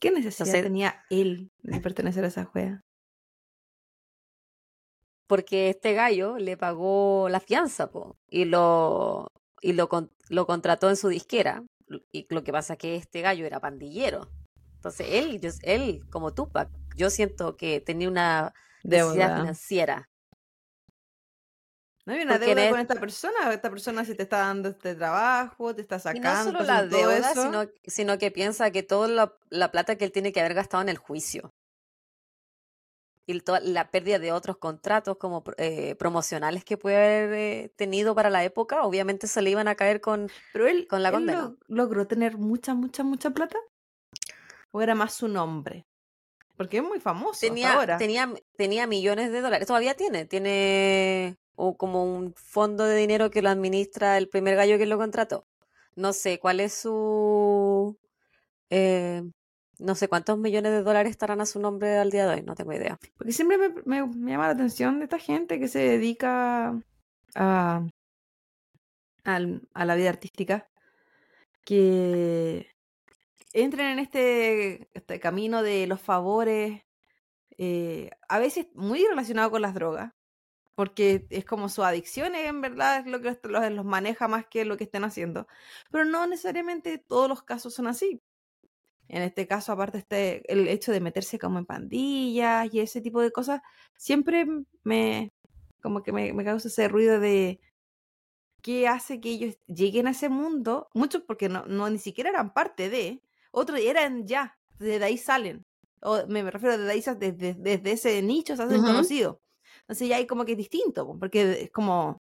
¿Qué 0.00 0.10
necesidad 0.10 0.46
Entonces- 0.48 0.62
tenía 0.62 1.02
él 1.10 1.50
de 1.62 1.80
pertenecer 1.80 2.24
a 2.24 2.28
esa 2.28 2.44
juega? 2.44 2.80
Porque 5.28 5.70
este 5.70 5.92
gallo 5.94 6.38
le 6.38 6.56
pagó 6.56 7.28
la 7.28 7.40
fianza, 7.40 7.90
po, 7.90 8.16
y 8.28 8.44
lo, 8.44 9.26
y 9.60 9.72
lo, 9.72 9.88
con- 9.88 10.12
lo 10.28 10.46
contrató 10.46 10.88
en 10.88 10.96
su 10.96 11.08
disquera. 11.08 11.64
Y 12.12 12.26
lo 12.32 12.44
que 12.44 12.52
pasa 12.52 12.74
es 12.74 12.78
que 12.78 12.96
este 12.96 13.20
gallo 13.22 13.44
era 13.46 13.58
pandillero. 13.60 14.28
Entonces 14.76 15.06
él, 15.10 15.40
yo- 15.40 15.50
él 15.62 16.04
como 16.10 16.32
Tupac, 16.32 16.68
yo 16.96 17.10
siento 17.10 17.56
que 17.56 17.80
tenía 17.80 18.08
una 18.08 18.54
necesidad 18.84 19.14
Deuda. 19.28 19.36
financiera. 19.40 20.08
No 22.04 22.12
hay 22.12 22.20
una 22.22 22.34
Porque 22.34 22.54
deuda 22.54 22.70
con 22.70 22.78
es- 22.78 22.82
esta 22.84 23.00
persona. 23.00 23.52
Esta 23.52 23.68
persona 23.70 24.04
si 24.04 24.14
te 24.14 24.22
está 24.22 24.38
dando 24.38 24.68
este 24.68 24.94
trabajo, 24.94 25.74
te 25.74 25.82
está 25.82 25.96
Y 25.96 26.00
sacando. 26.00 26.52
no 26.52 26.58
solo 26.58 26.64
la 26.64 26.86
deuda, 26.86 27.34
sino, 27.34 27.68
sino 27.84 28.18
que 28.18 28.30
piensa 28.30 28.70
que 28.70 28.84
toda 28.84 29.08
la, 29.08 29.34
la 29.50 29.72
plata 29.72 29.96
que 29.96 30.04
él 30.04 30.12
tiene 30.12 30.32
que 30.32 30.38
haber 30.40 30.54
gastado 30.54 30.82
en 30.82 30.88
el 30.88 30.98
juicio 30.98 31.52
y 33.28 33.40
toda 33.40 33.58
la 33.58 33.90
pérdida 33.90 34.20
de 34.20 34.30
otros 34.30 34.56
contratos 34.58 35.16
como 35.16 35.42
eh, 35.56 35.96
promocionales 35.96 36.64
que 36.64 36.76
puede 36.78 36.96
haber 36.96 37.32
eh, 37.34 37.72
tenido 37.74 38.14
para 38.14 38.30
la 38.30 38.44
época, 38.44 38.82
obviamente 38.84 39.26
se 39.26 39.42
le 39.42 39.50
iban 39.50 39.66
a 39.66 39.74
caer 39.74 40.00
con... 40.00 40.30
Pero 40.52 40.68
él, 40.68 40.86
con 40.86 41.02
la 41.02 41.10
condena. 41.10 41.42
lo- 41.42 41.56
logró 41.66 42.06
tener 42.06 42.38
mucha, 42.38 42.74
mucha, 42.74 43.02
mucha 43.02 43.30
plata. 43.30 43.58
¿O 44.76 44.82
era 44.82 44.94
más 44.94 45.14
su 45.14 45.26
nombre? 45.26 45.86
Porque 46.58 46.76
es 46.78 46.82
muy 46.82 47.00
famoso 47.00 47.32
hasta 47.32 47.48
Tenía, 47.48 47.72
ahora. 47.72 47.96
tenía, 47.98 48.30
tenía 48.58 48.86
millones 48.86 49.32
de 49.32 49.40
dólares, 49.40 49.66
todavía 49.66 49.94
tiene, 49.94 50.26
tiene 50.26 51.36
o 51.54 51.76
como 51.78 52.04
un 52.04 52.34
fondo 52.34 52.84
de 52.84 52.96
dinero 52.96 53.30
que 53.30 53.40
lo 53.40 53.48
administra 53.48 54.18
el 54.18 54.28
primer 54.28 54.54
gallo 54.56 54.76
que 54.76 54.84
lo 54.84 54.98
contrató. 54.98 55.46
No 55.94 56.12
sé 56.12 56.38
cuál 56.38 56.60
es 56.60 56.74
su... 56.74 57.96
eh, 58.70 59.22
no 59.78 59.94
sé 59.94 60.08
cuántos 60.08 60.38
millones 60.38 60.72
de 60.72 60.82
dólares 60.82 61.10
estarán 61.10 61.40
a 61.40 61.46
su 61.46 61.58
nombre 61.60 61.96
al 61.98 62.10
día 62.10 62.26
de 62.26 62.34
hoy, 62.34 62.42
no 62.42 62.54
tengo 62.54 62.72
idea. 62.74 62.98
Porque 63.16 63.32
siempre 63.32 63.56
me, 63.58 63.68
me- 63.86 64.06
me 64.06 64.30
llama 64.32 64.46
la 64.46 64.52
atención 64.54 64.98
de 64.98 65.04
esta 65.04 65.18
gente 65.18 65.58
que 65.60 65.68
se 65.68 65.78
dedica 65.80 66.78
a, 67.34 67.86
al- 69.24 69.68
a 69.74 69.84
la 69.84 69.94
vida 69.94 70.08
artística, 70.10 70.68
que 71.64 72.68
entren 73.56 73.86
en 73.88 73.98
este, 73.98 74.90
este 74.92 75.18
camino 75.18 75.62
de 75.62 75.86
los 75.86 76.00
favores, 76.00 76.82
eh, 77.58 78.10
a 78.28 78.38
veces 78.38 78.66
muy 78.74 79.04
relacionado 79.06 79.50
con 79.50 79.62
las 79.62 79.74
drogas, 79.74 80.12
porque 80.74 81.26
es 81.30 81.46
como 81.46 81.70
su 81.70 81.82
adicción, 81.82 82.34
en 82.34 82.60
verdad, 82.60 83.00
es 83.00 83.06
lo 83.06 83.22
que 83.22 83.38
los, 83.48 83.70
los 83.72 83.84
maneja 83.86 84.28
más 84.28 84.46
que 84.46 84.66
lo 84.66 84.76
que 84.76 84.84
estén 84.84 85.04
haciendo. 85.04 85.46
Pero 85.90 86.04
no 86.04 86.26
necesariamente 86.26 86.98
todos 86.98 87.28
los 87.30 87.42
casos 87.42 87.74
son 87.74 87.86
así. 87.86 88.22
En 89.08 89.22
este 89.22 89.46
caso, 89.46 89.72
aparte, 89.72 89.98
este, 89.98 90.52
el 90.52 90.68
hecho 90.68 90.92
de 90.92 91.00
meterse 91.00 91.38
como 91.38 91.58
en 91.58 91.66
pandillas 91.66 92.68
y 92.74 92.80
ese 92.80 93.00
tipo 93.00 93.22
de 93.22 93.32
cosas, 93.32 93.62
siempre 93.96 94.46
me, 94.84 95.32
como 95.80 96.02
que 96.02 96.12
me, 96.12 96.44
causa 96.44 96.68
ese 96.68 96.88
ruido 96.88 97.20
de 97.20 97.60
qué 98.62 98.88
hace 98.88 99.20
que 99.20 99.30
ellos 99.30 99.58
lleguen 99.66 100.08
a 100.08 100.10
ese 100.10 100.28
mundo. 100.28 100.88
Muchos 100.92 101.22
porque 101.22 101.48
no, 101.48 101.64
no 101.66 101.88
ni 101.88 101.98
siquiera 101.98 102.30
eran 102.30 102.52
parte 102.52 102.90
de, 102.90 103.22
otros 103.56 103.80
eran 103.80 104.26
ya, 104.26 104.54
desde 104.78 105.04
ahí 105.04 105.16
salen. 105.16 105.62
O 106.02 106.26
me 106.26 106.48
refiero 106.50 106.76
desde 106.76 106.92
ahí, 106.92 107.16
desde, 107.18 107.54
desde 107.54 107.92
ese 107.92 108.22
nicho 108.22 108.54
se 108.54 108.62
hacen 108.62 108.82
Ujú. 108.82 108.88
conocidos. 108.88 109.36
Entonces 109.80 110.08
ya 110.08 110.16
hay 110.16 110.26
como 110.26 110.44
que 110.44 110.52
es 110.52 110.58
distinto, 110.58 111.06
po, 111.06 111.18
porque 111.18 111.62
es 111.62 111.70
como 111.70 112.18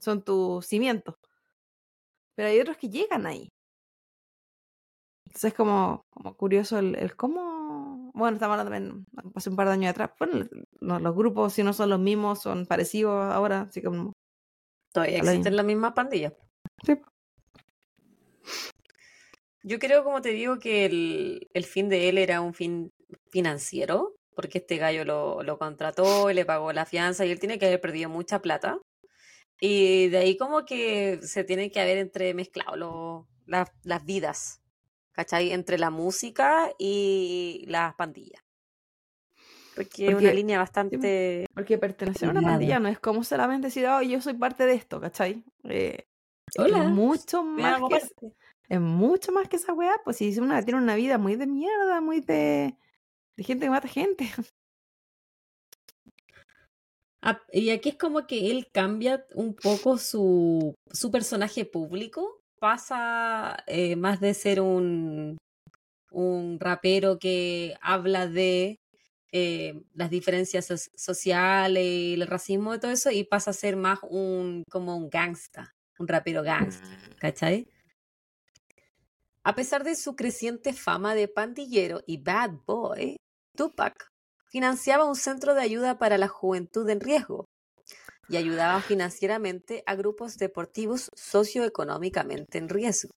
son 0.00 0.22
tus 0.22 0.66
cimientos. 0.66 1.14
Pero 2.36 2.48
hay 2.48 2.60
otros 2.60 2.76
que 2.76 2.88
llegan 2.88 3.24
ahí. 3.26 3.48
Entonces 5.26 5.52
es 5.52 5.54
como, 5.54 6.02
como 6.10 6.36
curioso 6.36 6.78
el, 6.78 6.96
el 6.96 7.14
cómo. 7.16 8.10
Bueno, 8.14 8.34
estamos 8.36 8.58
hablando 8.58 8.72
también 8.72 9.04
hace 9.34 9.50
un 9.50 9.56
par 9.56 9.68
de 9.68 9.74
años 9.74 9.90
atrás. 9.90 10.10
Bueno, 10.18 10.46
no, 10.80 10.98
los 10.98 11.14
grupos, 11.14 11.52
si 11.52 11.62
no 11.62 11.72
son 11.72 11.90
los 11.90 12.00
mismos, 12.00 12.42
son 12.42 12.66
parecidos 12.66 13.32
ahora. 13.32 13.62
Así 13.62 13.80
como. 13.80 14.12
Todavía 14.92 15.18
existen 15.18 15.56
las 15.56 15.66
mismas 15.66 15.92
pandillas. 15.92 16.34
Sí. 16.84 17.00
Yo 19.66 19.78
creo, 19.78 20.04
como 20.04 20.20
te 20.20 20.28
digo, 20.30 20.58
que 20.58 20.84
el, 20.84 21.48
el 21.54 21.64
fin 21.64 21.88
de 21.88 22.08
él 22.10 22.18
era 22.18 22.40
un 22.42 22.52
fin 22.54 22.92
financiero, 23.30 24.14
porque 24.36 24.58
este 24.58 24.76
gallo 24.76 25.04
lo, 25.04 25.42
lo 25.42 25.58
contrató 25.58 26.30
y 26.30 26.34
le 26.34 26.44
pagó 26.44 26.72
la 26.72 26.84
fianza 26.84 27.24
y 27.24 27.30
él 27.30 27.38
tiene 27.40 27.58
que 27.58 27.66
haber 27.66 27.80
perdido 27.80 28.10
mucha 28.10 28.40
plata. 28.42 28.78
Y 29.60 30.08
de 30.08 30.18
ahí 30.18 30.36
como 30.36 30.64
que 30.66 31.18
se 31.22 31.44
tienen 31.44 31.70
que 31.70 31.80
haber 31.80 31.96
entremezclado 31.98 32.76
lo- 32.76 33.28
las- 33.46 33.70
las 33.84 34.04
vidas, 34.04 34.60
¿cachai? 35.12 35.52
Entre 35.52 35.78
la 35.78 35.90
música 35.90 36.70
y 36.78 37.64
las 37.68 37.94
pandillas. 37.94 38.42
Porque 39.74 40.04
es 40.04 40.08
una 40.10 40.18
Porque- 40.20 40.34
línea 40.34 40.58
bastante... 40.58 41.46
Porque 41.54 41.78
pertenecer 41.78 42.28
a 42.28 42.32
una 42.32 42.42
pandilla 42.42 42.78
no 42.80 42.88
es 42.88 42.98
como 43.00 43.24
solamente 43.24 43.68
decir, 43.68 43.86
oh, 43.86 44.02
yo 44.02 44.20
soy 44.20 44.34
parte 44.34 44.66
de 44.66 44.74
esto, 44.74 45.00
¿cachai? 45.00 45.42
Eh, 45.64 46.04
Hola, 46.58 46.84
Es 46.84 46.90
mucho 46.90 47.42
más 47.42 47.80
que. 47.88 48.32
Es 48.68 48.80
mucho 48.80 49.32
más 49.32 49.48
que 49.48 49.56
esa 49.56 49.72
weá. 49.74 49.94
Pues 50.04 50.18
si 50.18 50.38
una 50.38 50.62
tiene 50.64 50.80
una 50.80 50.94
vida 50.96 51.18
muy 51.18 51.36
de 51.36 51.46
mierda, 51.46 52.00
muy 52.00 52.20
de, 52.20 52.76
de 53.36 53.44
gente 53.44 53.66
que 53.66 53.70
mata 53.70 53.88
gente. 53.88 54.30
Ah, 57.22 57.40
y 57.52 57.70
aquí 57.70 57.90
es 57.90 57.96
como 57.96 58.26
que 58.26 58.50
él 58.50 58.68
cambia 58.72 59.24
un 59.34 59.54
poco 59.54 59.96
su, 59.98 60.74
su 60.92 61.10
personaje 61.10 61.64
público, 61.64 62.42
pasa 62.60 63.56
eh, 63.66 63.96
más 63.96 64.20
de 64.20 64.34
ser 64.34 64.60
un, 64.60 65.38
un 66.10 66.60
rapero 66.60 67.18
que 67.18 67.76
habla 67.82 68.28
de 68.28 68.78
eh, 69.32 69.82
las 69.94 70.10
diferencias 70.10 70.66
so- 70.66 70.76
sociales 70.96 71.84
y 71.84 72.14
el 72.14 72.26
racismo 72.26 72.74
y 72.74 72.80
todo 72.80 72.90
eso, 72.92 73.10
y 73.10 73.24
pasa 73.24 73.50
a 73.52 73.54
ser 73.54 73.76
más 73.76 74.00
un 74.02 74.64
como 74.70 74.96
un 74.96 75.10
gangsta, 75.10 75.74
un 75.98 76.08
rapero 76.08 76.42
gangsta, 76.42 76.88
¿cachai? 77.18 77.68
A 79.46 79.54
pesar 79.54 79.84
de 79.84 79.94
su 79.94 80.16
creciente 80.16 80.72
fama 80.72 81.14
de 81.14 81.28
pandillero 81.28 82.00
y 82.06 82.16
bad 82.16 82.52
boy, 82.66 83.16
Tupac 83.54 84.08
financiaba 84.48 85.04
un 85.04 85.16
centro 85.16 85.54
de 85.54 85.60
ayuda 85.60 85.98
para 85.98 86.16
la 86.16 86.28
juventud 86.28 86.88
en 86.88 87.00
riesgo 87.00 87.44
y 88.26 88.38
ayudaba 88.38 88.80
financieramente 88.80 89.82
a 89.84 89.96
grupos 89.96 90.38
deportivos 90.38 91.10
socioeconómicamente 91.14 92.56
en 92.56 92.70
riesgo. 92.70 93.12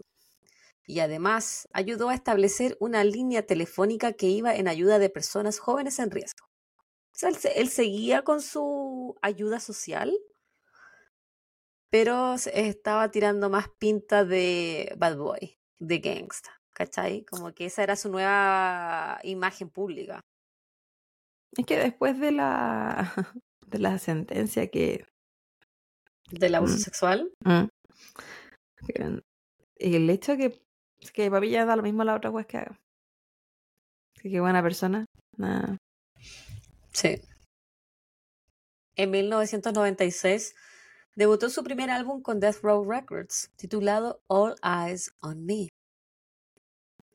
Y 0.86 1.00
además 1.00 1.66
ayudó 1.72 2.10
a 2.10 2.16
establecer 2.16 2.76
una 2.82 3.06
línea 3.06 3.46
telefónica 3.46 4.12
que 4.12 4.28
iba 4.28 4.54
en 4.54 4.68
ayuda 4.68 5.00
de 5.00 5.10
personas 5.10 5.60
jóvenes 5.60 5.98
en 6.00 6.12
riesgo. 6.12 6.46
Él, 7.22 7.38
él 7.56 7.70
seguía 7.70 8.24
con 8.24 8.42
su 8.42 9.16
ayuda 9.22 9.62
social, 9.62 10.14
pero 11.90 12.34
estaba 12.34 13.12
tirando 13.12 13.50
más 13.50 13.70
pinta 13.80 14.26
de 14.26 14.94
bad 14.98 15.18
boy, 15.18 15.57
de 15.80 16.00
gangsta, 16.00 16.58
¿cachai? 16.74 17.24
Como 17.26 17.54
que 17.54 17.66
esa 17.66 17.84
era 17.84 17.96
su 17.96 18.10
nueva 18.10 19.20
imagen 19.24 19.70
pública. 19.70 20.22
Es 21.56 21.66
que 21.66 21.78
después 21.78 22.20
de 22.20 22.32
la, 22.32 23.14
de 23.68 23.80
la 23.80 23.98
sentencia 24.00 24.68
que, 24.70 25.06
Del 26.32 26.56
abuso 26.56 26.76
Mm. 26.76 26.80
sexual. 26.80 27.32
mm, 27.46 27.68
el 29.80 30.10
hecho 30.10 30.36
que, 30.38 30.62
que 31.14 31.30
mí 31.30 31.50
ya 31.50 31.66
da 31.66 31.76
lo 31.76 31.84
mismo 31.84 32.04
la 32.04 32.16
otra 32.16 32.30
wea 32.32 32.46
que 32.46 32.58
haga. 32.58 32.78
Qué 34.22 34.40
buena 34.42 34.62
persona. 34.62 35.06
Nah. 35.38 35.78
Sí. 36.92 37.22
En 38.96 39.12
1996 39.12 40.56
debutó 41.18 41.50
su 41.50 41.64
primer 41.64 41.90
álbum 41.90 42.22
con 42.22 42.40
Death 42.40 42.62
Row 42.62 42.88
Records, 42.88 43.50
titulado 43.56 44.22
All 44.28 44.56
Eyes 44.64 45.12
on 45.20 45.46
Me. 45.46 45.70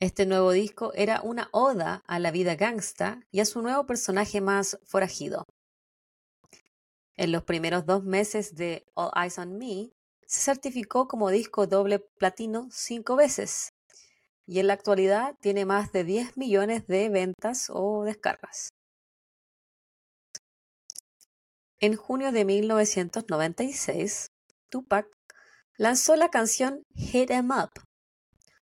Este 0.01 0.27
nuevo 0.27 0.51
disco 0.51 0.93
era 0.95 1.23
una 1.23 1.49
oda 1.53 2.03
a 2.09 2.19
la 2.19 2.33
vida 2.33 2.57
gangsta 2.57 3.21
y 3.31 3.39
a 3.39 3.45
su 3.45 3.63
nuevo 3.63 3.87
personaje 3.87 4.41
más 4.41 4.77
forajido. 4.85 5.47
En 7.17 7.31
los 7.31 7.45
primeros 7.45 7.87
dos 7.87 8.03
meses 8.03 8.57
de 8.57 8.85
All 8.95 9.13
Eyes 9.15 9.39
on 9.39 9.57
Me, 9.57 9.93
se 10.27 10.41
certificó 10.41 11.07
como 11.07 11.31
disco 11.31 11.69
doble 11.69 12.01
platino 12.01 12.67
cinco 12.73 13.15
veces 13.15 13.73
y 14.49 14.59
en 14.59 14.67
la 14.67 14.73
actualidad 14.73 15.37
tiene 15.41 15.65
más 15.65 15.93
de 15.93 16.03
10 16.03 16.37
millones 16.37 16.89
de 16.89 17.09
ventas 17.09 17.71
o 17.73 18.03
descargas. 18.03 18.71
En 21.83 21.97
junio 21.97 22.31
de 22.31 22.45
1996, 22.45 24.29
Tupac 24.71 25.09
lanzó 25.77 26.15
la 26.15 26.29
canción 26.29 26.85
Hit 26.95 27.33
'em 27.33 27.51
Up, 27.51 27.71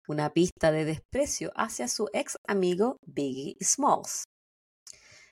una 0.08 0.32
pista 0.32 0.72
de 0.72 0.86
desprecio 0.86 1.52
hacia 1.54 1.88
su 1.88 2.08
ex 2.14 2.38
amigo 2.48 2.96
Biggie 3.04 3.56
Smalls. 3.62 4.24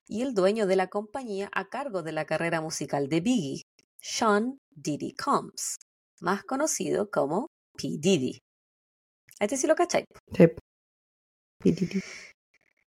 y 0.07 0.21
el 0.21 0.35
dueño 0.35 0.67
de 0.67 0.77
la 0.77 0.89
compañía 0.89 1.49
a 1.55 1.71
cargo 1.71 2.03
de 2.03 2.13
la 2.13 2.27
carrera 2.27 2.61
musical 2.61 3.09
de 3.09 3.21
Biggie, 3.21 3.63
Sean 3.99 4.59
Diddy 4.71 5.15
Combs, 5.15 5.79
más 6.21 6.45
conocido 6.45 7.09
como 7.11 7.47
P. 7.79 7.97
Diddy. 7.99 8.41
Este 9.39 9.57
sí 9.57 9.67
lo 9.67 9.75
cachai. 9.75 10.05
Sí. 10.37 10.49
P. 11.61 11.75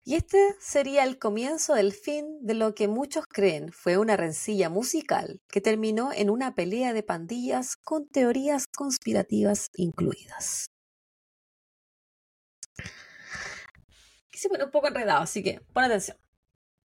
Y 0.08 0.14
este 0.14 0.54
sería 0.60 1.02
el 1.02 1.18
comienzo 1.18 1.74
del 1.74 1.92
fin 1.92 2.38
de 2.40 2.54
lo 2.54 2.76
que 2.76 2.86
muchos 2.86 3.26
creen 3.26 3.72
fue 3.72 3.98
una 3.98 4.16
rencilla 4.16 4.70
musical 4.70 5.40
que 5.48 5.60
terminó 5.60 6.12
en 6.12 6.30
una 6.30 6.54
pelea 6.54 6.92
de 6.92 7.02
pandillas 7.02 7.76
con 7.76 8.06
teorías 8.06 8.68
conspirativas 8.68 9.68
incluidas. 9.74 10.70
Se 14.32 14.48
pone 14.48 14.62
un 14.62 14.70
poco 14.70 14.86
enredado, 14.86 15.22
así 15.22 15.42
que 15.42 15.60
pon 15.72 15.82
atención. 15.82 16.16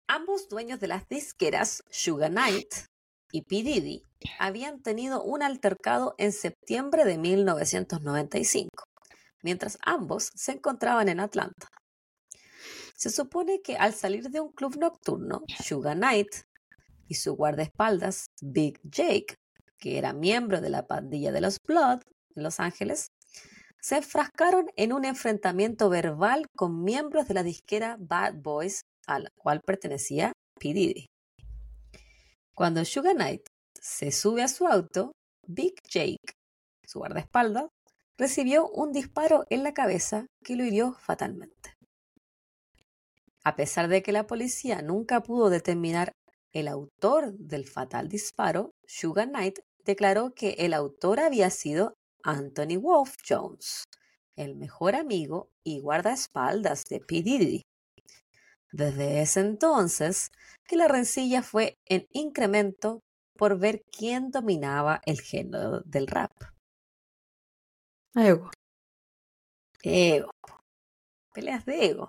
Ambos 0.06 0.48
dueños 0.48 0.80
de 0.80 0.88
las 0.88 1.06
disqueras, 1.06 1.84
Sugar 1.90 2.30
Knight 2.30 2.72
y 3.32 3.42
P. 3.42 3.56
Diddy, 3.56 4.02
habían 4.38 4.80
tenido 4.80 5.22
un 5.22 5.42
altercado 5.42 6.14
en 6.16 6.32
septiembre 6.32 7.04
de 7.04 7.18
1995, 7.18 8.70
mientras 9.42 9.76
ambos 9.82 10.30
se 10.34 10.52
encontraban 10.52 11.10
en 11.10 11.20
Atlanta. 11.20 11.68
Se 13.00 13.08
supone 13.08 13.62
que 13.62 13.78
al 13.78 13.94
salir 13.94 14.28
de 14.28 14.42
un 14.42 14.52
club 14.52 14.76
nocturno, 14.76 15.42
Sugar 15.64 15.96
Knight 15.96 16.28
y 17.08 17.14
su 17.14 17.34
guardaespaldas, 17.34 18.26
Big 18.42 18.78
Jake, 18.82 19.36
que 19.78 19.96
era 19.96 20.12
miembro 20.12 20.60
de 20.60 20.68
la 20.68 20.86
pandilla 20.86 21.32
de 21.32 21.40
los 21.40 21.56
Blood 21.66 22.02
en 22.36 22.42
Los 22.42 22.60
Ángeles, 22.60 23.08
se 23.80 23.96
enfrascaron 23.96 24.66
en 24.76 24.92
un 24.92 25.06
enfrentamiento 25.06 25.88
verbal 25.88 26.44
con 26.54 26.84
miembros 26.84 27.26
de 27.26 27.32
la 27.32 27.42
disquera 27.42 27.96
Bad 27.98 28.34
Boys, 28.42 28.82
a 29.06 29.18
la 29.18 29.30
cual 29.34 29.62
pertenecía 29.64 30.34
P. 30.60 30.74
Diddy. 30.74 31.06
Cuando 32.54 32.84
Sugar 32.84 33.14
Knight 33.14 33.46
se 33.80 34.12
sube 34.12 34.42
a 34.42 34.48
su 34.48 34.66
auto, 34.66 35.12
Big 35.46 35.72
Jake, 35.88 36.34
su 36.84 36.98
guardaespaldas, 36.98 37.68
recibió 38.18 38.68
un 38.68 38.92
disparo 38.92 39.46
en 39.48 39.62
la 39.62 39.72
cabeza 39.72 40.26
que 40.44 40.54
lo 40.54 40.66
hirió 40.66 40.92
fatalmente. 40.92 41.79
A 43.42 43.56
pesar 43.56 43.88
de 43.88 44.02
que 44.02 44.12
la 44.12 44.26
policía 44.26 44.82
nunca 44.82 45.22
pudo 45.22 45.48
determinar 45.48 46.12
el 46.52 46.68
autor 46.68 47.32
del 47.38 47.66
fatal 47.66 48.08
disparo, 48.08 48.74
Sugar 48.86 49.28
Knight 49.28 49.60
declaró 49.84 50.34
que 50.34 50.50
el 50.58 50.74
autor 50.74 51.20
había 51.20 51.50
sido 51.50 51.94
Anthony 52.22 52.76
Wolf 52.78 53.16
Jones, 53.26 53.84
el 54.36 54.56
mejor 54.56 54.94
amigo 54.94 55.48
y 55.64 55.80
guardaespaldas 55.80 56.84
de 56.84 57.00
P. 57.00 57.22
Diddy. 57.22 57.62
Desde 58.72 59.22
ese 59.22 59.40
entonces, 59.40 60.30
que 60.66 60.76
la 60.76 60.86
rencilla 60.86 61.42
fue 61.42 61.78
en 61.86 62.06
incremento 62.12 63.00
por 63.36 63.58
ver 63.58 63.82
quién 63.90 64.30
dominaba 64.30 65.00
el 65.06 65.20
género 65.20 65.80
del 65.80 66.06
rap. 66.06 66.30
Ego. 68.14 68.50
Ego. 69.82 70.30
Peleas 71.32 71.64
de 71.64 71.86
ego. 71.86 72.08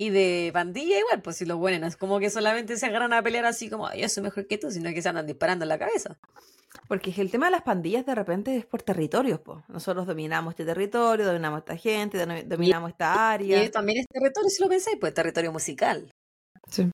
Y 0.00 0.08
de 0.08 0.48
pandilla 0.54 0.98
igual, 0.98 1.20
pues 1.20 1.36
si 1.36 1.44
lo 1.44 1.58
bueno, 1.58 1.78
no 1.78 1.86
es 1.86 1.94
como 1.94 2.18
que 2.20 2.30
solamente 2.30 2.78
se 2.78 2.86
agarran 2.86 3.12
a 3.12 3.22
pelear 3.22 3.44
así 3.44 3.68
como, 3.68 3.92
yo 3.92 4.08
soy 4.08 4.22
mejor 4.22 4.46
que 4.46 4.56
tú, 4.56 4.70
sino 4.70 4.88
que 4.94 5.02
se 5.02 5.10
andan 5.10 5.26
disparando 5.26 5.66
en 5.66 5.68
la 5.68 5.78
cabeza. 5.78 6.18
Porque 6.88 7.12
el 7.18 7.30
tema 7.30 7.48
de 7.48 7.52
las 7.52 7.60
pandillas 7.60 8.06
de 8.06 8.14
repente 8.14 8.56
es 8.56 8.64
por 8.64 8.80
territorios, 8.80 9.40
pues. 9.40 9.58
Nosotros 9.68 10.06
dominamos 10.06 10.52
este 10.52 10.64
territorio, 10.64 11.26
dominamos 11.26 11.58
esta 11.58 11.76
gente, 11.76 12.16
dominamos 12.46 12.92
esta 12.92 13.30
área. 13.30 13.62
Y 13.62 13.68
también 13.68 13.98
es 13.98 14.06
territorio, 14.06 14.48
si 14.48 14.62
lo 14.62 14.70
pensáis, 14.70 14.96
pues 14.98 15.12
territorio 15.12 15.52
musical. 15.52 16.10
Sí. 16.70 16.90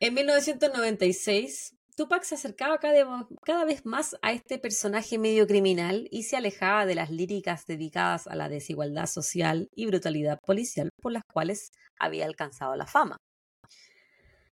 En 0.00 0.14
1996, 0.14 1.74
Tupac 1.98 2.22
se 2.22 2.36
acercaba 2.36 2.78
cada, 2.78 3.64
vez 3.64 3.84
más 3.84 4.16
a 4.22 4.30
este 4.30 4.60
personaje 4.60 5.18
medio 5.18 5.48
criminal 5.48 6.06
y 6.12 6.22
se 6.22 6.36
alejaba 6.36 6.86
de 6.86 6.94
las 6.94 7.10
líricas 7.10 7.66
dedicadas 7.66 8.28
a 8.28 8.36
la 8.36 8.48
desigualdad 8.48 9.06
social 9.06 9.68
y 9.74 9.86
brutalidad 9.86 10.38
policial 10.46 10.90
por 11.02 11.10
las 11.10 11.24
cuales 11.32 11.72
había 11.98 12.26
alcanzado 12.26 12.76
la 12.76 12.86
fama. 12.86 13.16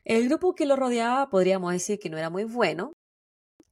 El 0.04 0.28
grupo 0.28 0.54
que 0.54 0.66
lo 0.66 0.76
rodeaba 0.76 1.30
podríamos 1.30 1.72
decir 1.72 1.98
que 1.98 2.10
no 2.10 2.16
era 2.16 2.30
muy 2.30 2.44
bueno, 2.44 2.92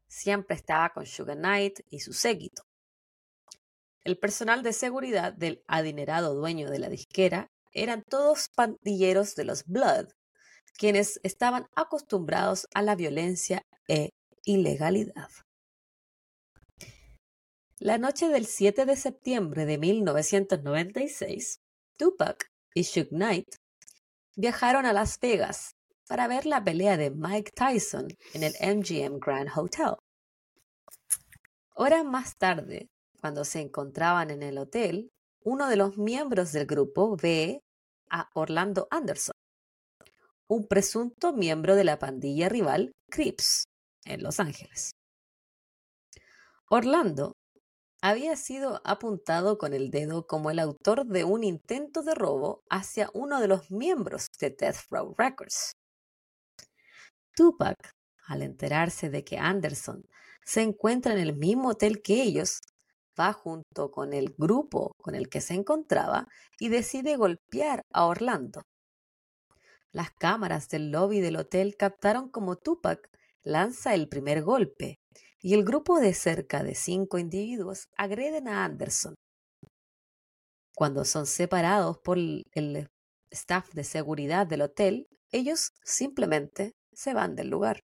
siempre 0.09 0.57
estaba 0.57 0.89
con 0.89 1.07
Sugar 1.07 1.37
Knight 1.37 1.79
y 1.91 2.01
su 2.01 2.13
séquito. 2.13 2.65
El 4.03 4.19
personal 4.19 4.65
de 4.65 4.73
seguridad 4.73 5.33
del 5.33 5.63
adinerado 5.69 6.35
dueño 6.35 6.69
de 6.71 6.81
la 6.81 6.89
disquera 6.89 7.47
eran 7.73 8.03
todos 8.03 8.49
pandilleros 8.57 9.37
de 9.37 9.45
los 9.45 9.65
Blood, 9.65 10.09
quienes 10.77 11.21
estaban 11.23 11.67
acostumbrados 11.75 12.67
a 12.75 12.83
la 12.83 12.97
violencia 12.97 13.63
e 13.89 14.11
ilegalidad. 14.45 15.29
La 17.79 17.97
noche 17.99 18.29
del 18.29 18.47
7 18.47 18.85
de 18.85 18.97
septiembre 18.97 19.65
de 19.65 19.79
1996, 19.79 21.61
Tupac 21.97 22.51
y 22.75 22.85
Suge 22.85 23.09
Knight 23.09 23.57
viajaron 24.37 24.85
a 24.87 24.93
Las 24.93 25.19
Vegas 25.19 25.77
para 26.07 26.29
ver 26.29 26.45
la 26.45 26.63
pelea 26.63 26.97
de 26.97 27.11
Mike 27.11 27.53
Tyson 27.55 28.09
en 28.35 28.43
el 28.43 28.53
MGM 28.61 29.19
Grand 29.19 29.49
Hotel. 29.55 29.95
Horas 31.75 32.05
más 32.05 32.37
tarde, 32.37 32.91
cuando 33.21 33.45
se 33.45 33.61
encontraban 33.61 34.31
en 34.31 34.43
el 34.43 34.59
hotel, 34.59 35.11
uno 35.43 35.69
de 35.69 35.77
los 35.77 35.97
miembros 35.97 36.53
del 36.53 36.67
grupo 36.67 37.17
ve 37.17 37.63
a 38.11 38.29
Orlando 38.35 38.89
Anderson, 38.91 39.35
un 40.51 40.67
presunto 40.67 41.33
miembro 41.33 41.77
de 41.77 41.85
la 41.85 42.01
pandilla 42.01 42.49
rival 42.49 42.91
Crips 43.09 43.67
en 44.05 44.21
Los 44.21 44.41
Ángeles. 44.41 44.91
Orlando 46.69 47.35
había 48.03 48.35
sido 48.35 48.81
apuntado 48.85 49.59
con 49.59 49.75
el 49.75 49.91
dedo 49.91 50.27
como 50.27 50.51
el 50.51 50.59
autor 50.59 51.07
de 51.07 51.23
un 51.23 51.45
intento 51.45 52.03
de 52.03 52.17
robo 52.17 52.63
hacia 52.69 53.11
uno 53.15 53.41
de 53.41 53.47
los 53.47 53.71
miembros 53.71 54.27
de 54.41 54.51
Death 54.51 54.91
Row 54.91 55.15
Records. 55.17 55.71
Tupac, 57.37 57.77
al 58.27 58.43
enterarse 58.43 59.09
de 59.09 59.23
que 59.23 59.39
Anderson 59.39 60.03
se 60.45 60.63
encuentra 60.63 61.13
en 61.13 61.21
el 61.21 61.37
mismo 61.37 61.69
hotel 61.69 62.03
que 62.03 62.23
ellos, 62.23 62.59
va 63.19 63.33
junto 63.33 63.93
con 63.93 64.13
el 64.13 64.35
grupo 64.37 64.95
con 65.01 65.15
el 65.15 65.29
que 65.29 65.41
se 65.41 65.55
encontraba 65.55 66.27
y 66.59 66.71
decide 66.71 67.17
golpear 67.17 67.83
a 67.93 68.07
Orlando. 68.07 68.63
Las 69.93 70.11
cámaras 70.13 70.69
del 70.69 70.91
lobby 70.91 71.21
del 71.21 71.37
hotel 71.37 71.77
captaron 71.77 72.29
como 72.31 72.57
Tupac 72.57 73.11
lanza 73.43 73.95
el 73.95 74.09
primer 74.09 74.43
golpe 74.43 75.01
y 75.41 75.55
el 75.55 75.65
grupo 75.65 75.99
de 75.99 76.15
cerca 76.15 76.63
de 76.63 76.75
cinco 76.75 77.19
individuos 77.19 77.89
agreden 77.97 78.47
a 78.47 78.65
Anderson. 78.65 79.15
Cuando 80.77 81.05
son 81.05 81.27
separados 81.27 81.99
por 81.99 82.19
el 82.19 82.89
staff 83.31 83.73
de 83.73 83.85
seguridad 83.85 84.47
del 84.47 84.63
hotel, 84.63 85.09
ellos 85.33 85.73
simplemente 85.83 86.73
se 86.93 87.15
van 87.15 87.35
del 87.35 87.49
lugar. 87.49 87.81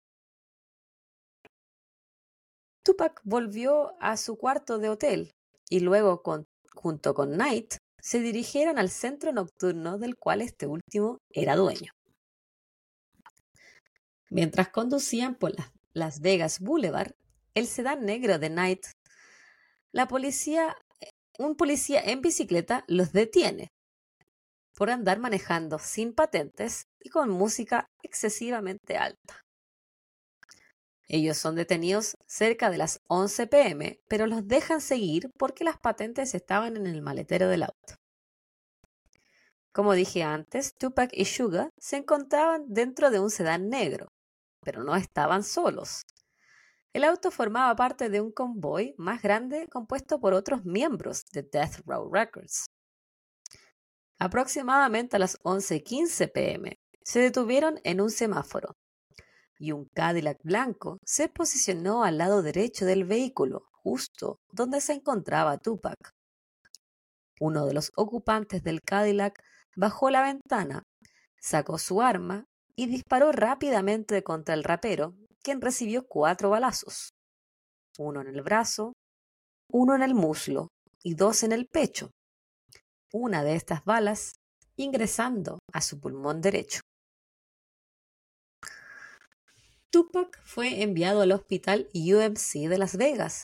Tupac 2.85 3.21
volvió 3.23 3.95
a 4.01 4.17
su 4.17 4.37
cuarto 4.37 4.79
de 4.79 4.89
hotel 4.89 5.33
y 5.69 5.81
luego, 5.81 6.23
junto 6.75 7.15
con 7.15 7.33
Knight, 7.33 7.77
se 8.03 8.19
dirigieron 8.19 8.79
al 8.79 8.91
centro 8.91 9.33
nocturno 9.33 9.97
del 9.97 10.17
cual 10.17 10.43
este 10.43 10.67
último 10.67 11.19
era 11.31 11.55
dueño. 11.55 11.93
Mientras 14.29 14.71
conducían 14.71 15.37
por 15.37 15.53
Las 15.93 16.21
Vegas 16.21 16.59
Boulevard, 16.59 17.13
el 17.55 17.67
sedán 17.67 18.05
negro 18.05 18.39
de 18.39 18.49
Knight, 18.49 18.87
la 19.93 20.09
policía, 20.09 20.77
un 21.39 21.55
policía 21.55 22.01
en 22.01 22.23
bicicleta 22.23 22.85
los 22.89 23.13
detiene 23.13 23.69
por 24.75 24.91
andar 24.91 25.21
manejando 25.21 25.79
sin 25.79 26.13
patentes 26.13 26.87
y 26.99 27.11
con 27.11 27.31
música 27.31 27.87
excesivamente 28.03 28.97
alta. 28.97 29.45
Ellos 31.09 31.37
son 31.37 31.57
detenidos 31.57 32.17
cerca 32.27 32.71
de 32.71 32.79
las 32.79 33.01
11 33.09 33.47
pm, 33.47 34.01
pero 34.09 34.27
los 34.27 34.47
dejan 34.47 34.81
seguir 34.81 35.31
porque 35.37 35.65
las 35.65 35.79
patentes 35.79 36.35
estaban 36.35 36.77
en 36.77 36.87
el 36.87 37.03
maletero 37.03 37.49
del 37.49 37.65
auto. 37.65 37.97
Como 39.73 39.95
dije 39.95 40.23
antes, 40.23 40.75
Tupac 40.77 41.11
y 41.13 41.25
Suga 41.25 41.71
se 41.79 41.97
encontraban 41.97 42.65
dentro 42.69 43.11
de 43.11 43.19
un 43.19 43.31
sedán 43.31 43.69
negro, 43.69 44.09
pero 44.61 44.85
no 44.85 44.97
estaban 44.97 45.43
solos. 45.45 46.03
El 46.93 47.05
auto 47.05 47.31
formaba 47.31 47.75
parte 47.75 48.11
de 48.11 48.21
un 48.21 48.33
convoy 48.33 48.95
más 48.99 49.23
grande 49.23 49.67
compuesto 49.69 50.21
por 50.21 50.35
otros 50.35 50.65
miembros 50.65 51.25
de 51.33 51.43
Death 51.43 51.81
Row 51.87 52.13
Records. 52.13 52.67
Aproximadamente 54.19 55.17
a 55.17 55.19
las 55.19 55.39
11:15 55.43 56.29
pm, 56.29 56.79
se 57.03 57.21
detuvieron 57.21 57.81
en 57.83 58.01
un 58.03 58.11
semáforo 58.11 58.77
y 59.63 59.71
un 59.71 59.85
Cadillac 59.95 60.43
blanco 60.43 60.99
se 61.05 61.29
posicionó 61.29 62.03
al 62.03 62.19
lado 62.19 62.43
derecho 62.43 62.85
del 62.85 63.05
vehículo, 63.05 63.69
justo 63.71 64.41
donde 64.51 64.81
se 64.81 64.93
encontraba 64.93 65.57
Tupac. 65.59 66.11
Uno 67.39 67.65
de 67.67 67.73
los 67.73 67.93
ocupantes 67.95 68.65
del 68.65 68.81
Cadillac 68.83 69.41
bajó 69.77 70.11
la 70.11 70.23
ventana, 70.23 70.83
sacó 71.41 71.79
su 71.79 72.03
arma 72.03 72.45
y 72.75 72.87
disparó 72.87 73.31
rápidamente 73.31 74.25
contra 74.25 74.55
el 74.55 74.65
rapero, 74.65 75.15
quien 75.45 75.61
recibió 75.61 76.09
cuatro 76.09 76.51
balazos, 76.51 77.11
uno 77.99 78.21
en 78.21 78.27
el 78.27 78.43
brazo, 78.43 78.95
uno 79.71 79.95
en 79.95 80.03
el 80.03 80.17
muslo 80.17 80.71
y 81.05 81.15
dos 81.15 81.45
en 81.45 81.53
el 81.53 81.69
pecho, 81.69 82.11
una 83.13 83.45
de 83.45 83.55
estas 83.55 83.85
balas 83.85 84.33
ingresando 84.75 85.61
a 85.73 85.81
su 85.81 86.01
pulmón 86.01 86.41
derecho. 86.41 86.81
Tupac 89.93 90.41
fue 90.43 90.83
enviado 90.83 91.21
al 91.21 91.33
hospital 91.33 91.87
UMC 91.93 92.67
de 92.67 92.79
Las 92.79 92.97
Vegas, 92.97 93.43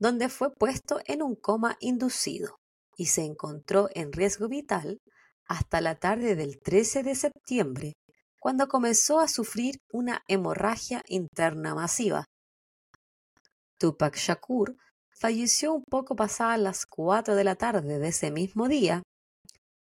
donde 0.00 0.28
fue 0.28 0.52
puesto 0.52 0.98
en 1.06 1.22
un 1.22 1.36
coma 1.36 1.76
inducido 1.78 2.56
y 2.96 3.06
se 3.06 3.22
encontró 3.22 3.88
en 3.94 4.12
riesgo 4.12 4.48
vital 4.48 4.98
hasta 5.46 5.80
la 5.80 5.94
tarde 5.94 6.34
del 6.34 6.60
13 6.60 7.04
de 7.04 7.14
septiembre, 7.14 7.92
cuando 8.40 8.66
comenzó 8.66 9.20
a 9.20 9.28
sufrir 9.28 9.76
una 9.92 10.24
hemorragia 10.26 11.04
interna 11.06 11.76
masiva. 11.76 12.24
Tupac 13.78 14.16
Shakur 14.16 14.76
falleció 15.12 15.74
un 15.74 15.84
poco 15.88 16.16
pasadas 16.16 16.58
las 16.58 16.86
4 16.86 17.36
de 17.36 17.44
la 17.44 17.54
tarde 17.54 18.00
de 18.00 18.08
ese 18.08 18.32
mismo 18.32 18.66
día 18.66 19.04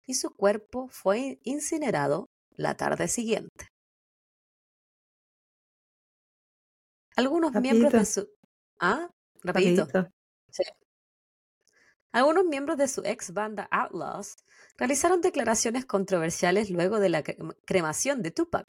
y 0.05 0.15
su 0.15 0.31
cuerpo 0.35 0.89
fue 0.89 1.39
incinerado 1.45 2.27
la 2.57 2.77
tarde 2.77 3.07
siguiente. 3.07 3.72
Algunos 7.17 7.53
miembros 7.53 7.93
de 7.93 8.05
su... 8.05 8.29
¿Ah? 8.81 9.09
Rapidito. 9.43 9.89
Sí. 10.51 10.63
Algunos 12.13 12.45
miembros 12.45 12.77
de 12.77 12.89
su 12.89 13.03
ex 13.05 13.33
banda 13.33 13.69
Outlaws 13.71 14.37
realizaron 14.77 15.21
declaraciones 15.21 15.87
controversiales 15.87 16.71
luego 16.71 17.01
de 17.01 17.09
la 17.09 17.23
cremación 17.23 18.23
de 18.23 18.31
Tupac. 18.31 18.69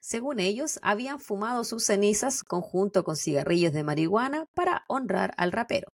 Según 0.00 0.40
ellos, 0.40 0.78
habían 0.82 1.20
fumado 1.20 1.64
sus 1.64 1.84
cenizas 1.84 2.42
conjunto 2.42 3.04
con 3.04 3.16
cigarrillos 3.16 3.74
de 3.74 3.84
marihuana 3.84 4.46
para 4.54 4.84
honrar 4.88 5.34
al 5.36 5.52
rapero. 5.52 5.92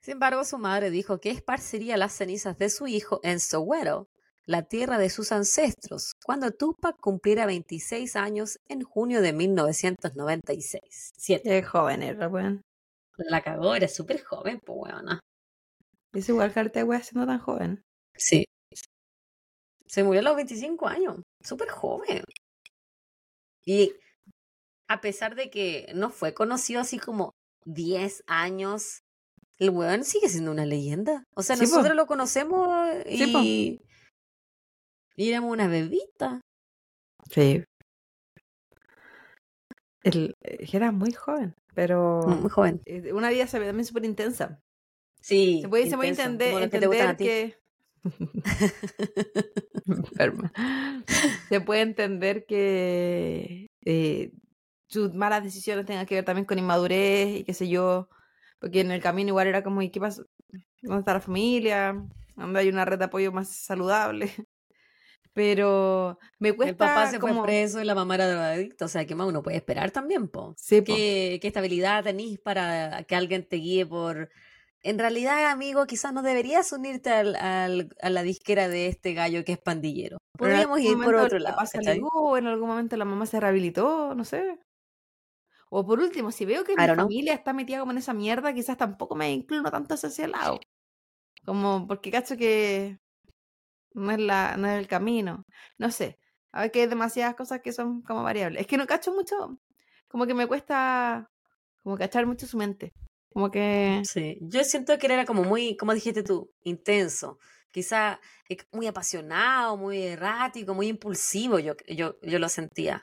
Sin 0.00 0.12
embargo, 0.12 0.44
su 0.44 0.58
madre 0.58 0.90
dijo 0.90 1.20
que 1.20 1.30
esparciría 1.30 1.96
las 1.96 2.12
cenizas 2.12 2.56
de 2.56 2.70
su 2.70 2.86
hijo 2.86 3.20
en 3.24 3.40
Soweto, 3.40 4.08
la 4.48 4.62
tierra 4.62 4.96
de 4.96 5.10
sus 5.10 5.30
ancestros, 5.30 6.14
cuando 6.24 6.50
Tupac 6.50 6.96
cumpliera 6.98 7.44
26 7.44 8.16
años 8.16 8.58
en 8.66 8.82
junio 8.82 9.20
de 9.20 9.34
1996. 9.34 11.12
Siete. 11.18 11.62
joven 11.62 12.02
era, 12.02 12.28
weón. 12.28 12.62
La 13.18 13.42
cagó, 13.42 13.74
era 13.74 13.88
súper 13.88 14.24
joven, 14.24 14.58
pues 14.64 14.78
weona. 14.80 15.20
Es 16.14 16.28
igual 16.30 16.54
que 16.54 16.60
Artegua 16.60 17.02
siendo 17.02 17.26
tan 17.26 17.38
joven. 17.40 17.82
Sí. 18.16 18.46
Se 19.86 20.02
murió 20.02 20.20
a 20.20 20.24
los 20.24 20.36
25 20.36 20.88
años, 20.88 21.20
súper 21.44 21.68
joven. 21.68 22.24
Y 23.66 23.92
a 24.88 25.02
pesar 25.02 25.34
de 25.34 25.50
que 25.50 25.92
no 25.94 26.08
fue 26.08 26.32
conocido 26.32 26.80
así 26.80 26.98
como 26.98 27.32
10 27.66 28.24
años, 28.26 29.00
el 29.58 29.68
weón 29.68 30.04
sigue 30.04 30.30
siendo 30.30 30.52
una 30.52 30.64
leyenda. 30.64 31.24
O 31.34 31.42
sea, 31.42 31.56
nosotros 31.56 31.94
lo 31.94 32.06
conocemos 32.06 32.88
y... 33.04 33.82
y 35.18 35.28
éramos 35.30 35.52
una 35.52 35.66
bebita. 35.66 36.40
Sí. 37.28 37.64
Él 40.04 40.36
eh, 40.42 40.68
era 40.72 40.92
muy 40.92 41.10
joven, 41.12 41.56
pero. 41.74 42.22
Muy 42.22 42.48
joven. 42.48 42.80
Eh, 42.84 43.12
una 43.12 43.30
vida 43.30 43.46
también 43.46 43.84
súper 43.84 44.04
intensa. 44.04 44.60
Sí. 45.20 45.62
Se 45.62 45.68
puede, 45.68 45.90
se 45.90 45.96
puede 45.96 46.10
entender, 46.10 46.62
entender 46.62 47.16
que. 47.16 47.58
se 51.48 51.60
puede 51.62 51.80
entender 51.80 52.46
que 52.46 53.66
eh, 53.84 54.30
sus 54.86 55.14
malas 55.14 55.42
decisiones 55.42 55.84
tengan 55.84 56.06
que 56.06 56.14
ver 56.14 56.24
también 56.24 56.44
con 56.44 56.60
inmadurez 56.60 57.40
y 57.40 57.44
qué 57.44 57.54
sé 57.54 57.68
yo. 57.68 58.08
Porque 58.60 58.82
en 58.82 58.92
el 58.92 59.02
camino 59.02 59.30
igual 59.30 59.48
era 59.48 59.64
como, 59.64 59.82
¿y 59.82 59.90
qué 59.90 59.98
pasa? 59.98 60.22
¿Dónde 60.80 61.00
está 61.00 61.14
la 61.14 61.20
familia? 61.20 62.06
¿Dónde 62.36 62.60
hay 62.60 62.68
una 62.68 62.84
red 62.84 63.00
de 63.00 63.06
apoyo 63.06 63.32
más 63.32 63.48
saludable? 63.48 64.30
Pero 65.38 66.18
me 66.40 66.52
cuesta. 66.52 66.70
El 66.70 66.76
papá 66.76 67.08
se 67.12 67.20
fue 67.20 67.42
preso 67.44 67.80
y 67.80 67.84
la 67.84 67.94
mamá 67.94 68.16
era 68.16 68.28
drogadicta. 68.28 68.86
O 68.86 68.88
sea, 68.88 69.06
¿qué 69.06 69.14
más 69.14 69.28
uno 69.28 69.40
puede 69.40 69.56
esperar 69.56 69.92
también, 69.92 70.26
po? 70.26 70.52
Sí, 70.58 70.82
¿Qué, 70.82 71.38
¿Qué, 71.40 71.46
estabilidad 71.46 72.02
tenés 72.02 72.40
para 72.40 73.04
que 73.04 73.14
alguien 73.14 73.46
te 73.46 73.54
guíe 73.58 73.86
por. 73.86 74.30
En 74.82 74.98
realidad, 74.98 75.48
amigo, 75.48 75.86
quizás 75.86 76.12
no 76.12 76.22
deberías 76.22 76.72
unirte 76.72 77.10
al, 77.10 77.36
al, 77.36 77.88
a 78.02 78.10
la 78.10 78.24
disquera 78.24 78.66
de 78.66 78.88
este 78.88 79.14
gallo 79.14 79.44
que 79.44 79.52
es 79.52 79.58
pandillero. 79.58 80.18
Podríamos 80.36 80.80
ir 80.80 80.98
por 80.98 81.14
otro 81.14 81.38
lado. 81.38 81.56
o 82.14 82.36
en 82.36 82.48
algún 82.48 82.68
momento 82.68 82.96
la 82.96 83.04
mamá 83.04 83.24
se 83.26 83.38
rehabilitó, 83.38 84.16
no 84.16 84.24
sé. 84.24 84.58
O 85.70 85.86
por 85.86 86.00
último, 86.00 86.32
si 86.32 86.46
veo 86.46 86.64
que 86.64 86.74
mi 86.74 86.84
familia 86.84 87.34
está 87.34 87.52
metida 87.52 87.78
como 87.78 87.92
en 87.92 87.98
esa 87.98 88.12
mierda, 88.12 88.52
quizás 88.52 88.76
tampoco 88.76 89.14
me 89.14 89.32
inclino 89.32 89.70
tanto 89.70 89.94
hacia 89.94 90.08
ese 90.08 90.26
lado. 90.26 90.58
Como 91.44 91.86
porque 91.86 92.10
cacho 92.10 92.36
que 92.36 92.98
no 93.94 94.10
es, 94.10 94.18
la, 94.18 94.56
no 94.56 94.68
es 94.68 94.78
el 94.78 94.86
camino. 94.86 95.44
No 95.78 95.90
sé. 95.90 96.18
A 96.52 96.62
ver 96.62 96.70
que 96.70 96.82
hay 96.82 96.86
demasiadas 96.86 97.34
cosas 97.34 97.60
que 97.62 97.72
son 97.72 98.02
como 98.02 98.22
variables. 98.22 98.60
Es 98.60 98.66
que 98.66 98.76
no 98.76 98.86
cacho 98.86 99.12
mucho, 99.12 99.58
como 100.08 100.26
que 100.26 100.34
me 100.34 100.46
cuesta 100.46 101.30
como 101.82 101.96
cachar 101.96 102.26
mucho 102.26 102.46
su 102.46 102.56
mente. 102.56 102.92
Como 103.32 103.50
que... 103.50 104.02
Sí, 104.04 104.38
yo 104.40 104.64
siento 104.64 104.98
que 104.98 105.06
era 105.06 105.24
como 105.24 105.44
muy, 105.44 105.76
como 105.76 105.94
dijiste 105.94 106.22
tú, 106.22 106.50
intenso. 106.62 107.38
Quizá 107.70 108.20
muy 108.72 108.86
apasionado, 108.86 109.76
muy 109.76 110.02
errático, 110.02 110.74
muy 110.74 110.88
impulsivo, 110.88 111.58
yo, 111.58 111.74
yo, 111.86 112.16
yo 112.22 112.38
lo 112.38 112.48
sentía. 112.48 113.02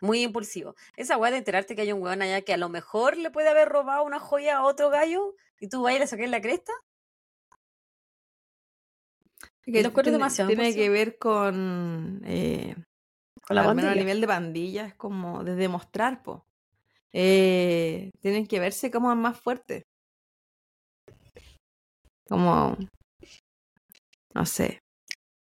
Muy 0.00 0.22
impulsivo. 0.22 0.74
Esa 0.96 1.16
weá 1.16 1.30
de 1.30 1.38
enterarte 1.38 1.74
que 1.74 1.82
hay 1.82 1.92
un 1.92 2.02
weón 2.02 2.22
allá 2.22 2.42
que 2.42 2.52
a 2.52 2.58
lo 2.58 2.68
mejor 2.68 3.16
le 3.16 3.30
puede 3.30 3.48
haber 3.48 3.68
robado 3.68 4.04
una 4.04 4.20
joya 4.20 4.58
a 4.58 4.64
otro 4.64 4.90
gallo 4.90 5.34
y 5.58 5.68
tú 5.68 5.88
ir 5.88 6.02
a 6.02 6.06
sacar 6.06 6.28
la 6.28 6.40
cresta. 6.40 6.72
Que 9.66 9.82
tiene, 9.82 10.12
demasiado 10.12 10.48
tiene 10.48 10.72
que 10.72 10.88
ver 10.88 11.18
con, 11.18 12.22
eh, 12.24 12.76
con 13.42 13.56
la 13.56 13.62
al 13.62 13.74
menos 13.74 13.90
a 13.90 13.94
nivel 13.96 14.20
de 14.20 14.26
pandilla, 14.28 14.86
es 14.86 14.94
como 14.94 15.42
de 15.42 15.56
demostrar, 15.56 16.22
po. 16.22 16.46
Eh, 17.12 18.12
tienen 18.20 18.46
que 18.46 18.60
verse 18.60 18.92
como 18.92 19.14
más 19.16 19.40
fuertes. 19.40 19.82
Como, 22.28 22.76
no 24.34 24.46
sé, 24.46 24.82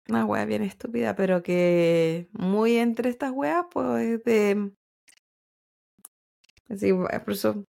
una 0.08 0.24
wea 0.24 0.44
bien 0.44 0.62
estúpida, 0.62 1.14
pero 1.14 1.42
que 1.44 2.28
muy 2.32 2.78
entre 2.78 3.10
estas 3.10 3.30
weas, 3.30 3.66
pues 3.70 4.24
de... 4.24 4.72
Así, 6.68 6.92
por 6.92 7.32
eso 7.32 7.64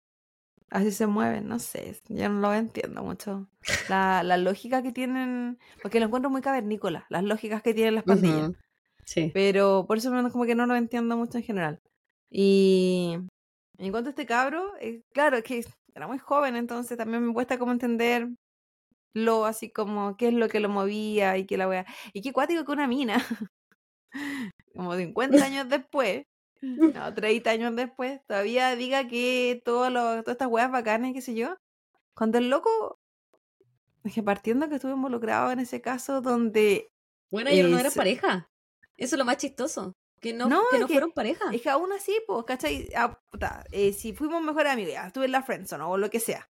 así 0.70 0.92
se 0.92 1.06
mueven, 1.06 1.48
no 1.48 1.58
sé, 1.58 2.00
yo 2.08 2.28
no 2.28 2.40
lo 2.40 2.54
entiendo 2.54 3.02
mucho. 3.02 3.48
La, 3.88 4.22
la 4.22 4.36
lógica 4.36 4.82
que 4.82 4.92
tienen, 4.92 5.58
porque 5.82 6.00
lo 6.00 6.06
encuentro 6.06 6.30
muy 6.30 6.40
cavernícola, 6.40 7.06
las 7.10 7.24
lógicas 7.24 7.62
que 7.62 7.74
tienen 7.74 7.96
las 7.96 8.04
pandillas. 8.04 8.52
Sí. 9.04 9.30
Pero 9.34 9.84
por 9.86 9.98
eso 9.98 10.10
como 10.30 10.44
que 10.44 10.54
no 10.54 10.66
lo 10.66 10.76
entiendo 10.76 11.16
mucho 11.16 11.38
en 11.38 11.44
general. 11.44 11.80
Y 12.30 13.18
en 13.78 13.90
cuanto 13.90 14.08
a 14.08 14.10
este 14.10 14.26
cabro, 14.26 14.72
eh, 14.80 15.02
claro, 15.12 15.36
es 15.36 15.44
que 15.44 15.64
era 15.94 16.06
muy 16.06 16.18
joven, 16.18 16.56
entonces 16.56 16.96
también 16.96 17.26
me 17.26 17.34
cuesta 17.34 17.58
como 17.58 17.72
entender 17.72 18.28
lo 19.12 19.44
así 19.44 19.70
como 19.70 20.16
qué 20.16 20.28
es 20.28 20.34
lo 20.34 20.48
que 20.48 20.60
lo 20.60 20.68
movía 20.68 21.36
y 21.36 21.46
qué 21.46 21.56
la 21.56 21.68
wea. 21.68 21.86
Y 22.12 22.22
qué 22.22 22.32
cuático 22.32 22.64
que 22.64 22.72
una 22.72 22.86
mina, 22.86 23.16
como 24.74 24.94
50 24.94 25.36
años 25.44 25.68
después, 25.68 26.24
no, 26.94 27.14
30 27.14 27.50
años 27.50 27.76
después, 27.76 28.20
todavía 28.26 28.74
diga 28.76 29.08
que 29.08 29.62
todo 29.64 29.90
lo, 29.90 30.22
todas 30.22 30.34
estas 30.34 30.48
weas 30.48 30.70
bacanas, 30.70 31.12
qué 31.12 31.20
sé 31.20 31.34
yo. 31.34 31.56
Cuando 32.14 32.38
el 32.38 32.50
loco, 32.50 32.98
es 34.04 34.14
que 34.14 34.22
partiendo 34.22 34.68
que 34.68 34.76
estuve 34.76 34.92
involucrado 34.92 35.50
en 35.52 35.61
ese 35.61 35.80
caso 35.80 36.20
donde... 36.20 36.92
Bueno, 37.30 37.50
ellos 37.50 37.70
no 37.70 37.78
eran 37.78 37.92
pareja. 37.92 38.50
Eso 38.96 39.14
es 39.14 39.18
lo 39.18 39.24
más 39.24 39.38
chistoso. 39.38 39.96
Que 40.20 40.34
no, 40.34 40.48
que 40.70 40.78
no 40.78 40.86
fueron 40.86 41.12
pareja. 41.12 41.46
Es 41.50 41.62
que 41.62 41.70
aún 41.70 41.92
así, 41.92 42.14
pues, 42.26 42.44
¿cachai? 42.44 42.90
Ah, 42.94 43.18
eh, 43.72 43.94
si 43.94 44.12
fuimos 44.12 44.42
mejores 44.42 44.70
amigos, 44.70 44.92
ya, 44.92 45.06
estuve 45.06 45.24
en 45.24 45.32
la 45.32 45.42
friendzone 45.42 45.84
o 45.84 45.96
lo 45.96 46.11
que 46.11 46.20
sea. 46.20 46.50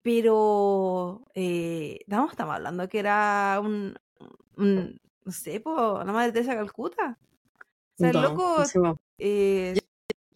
Pero, 0.00 1.26
eh, 1.34 2.00
no, 2.06 2.30
estamos 2.30 2.54
hablando 2.54 2.88
que 2.88 2.98
era 2.98 3.60
un, 3.62 3.98
un 4.56 4.98
no 5.24 5.32
sé, 5.32 5.60
pues, 5.60 5.76
la 5.76 6.12
madre 6.12 6.32
Teresa 6.32 6.54
Calcuta. 6.54 7.18
O 7.94 7.98
sea, 7.98 8.10
el 8.10 8.20
loco. 8.20 8.64
Eh, 9.18 9.74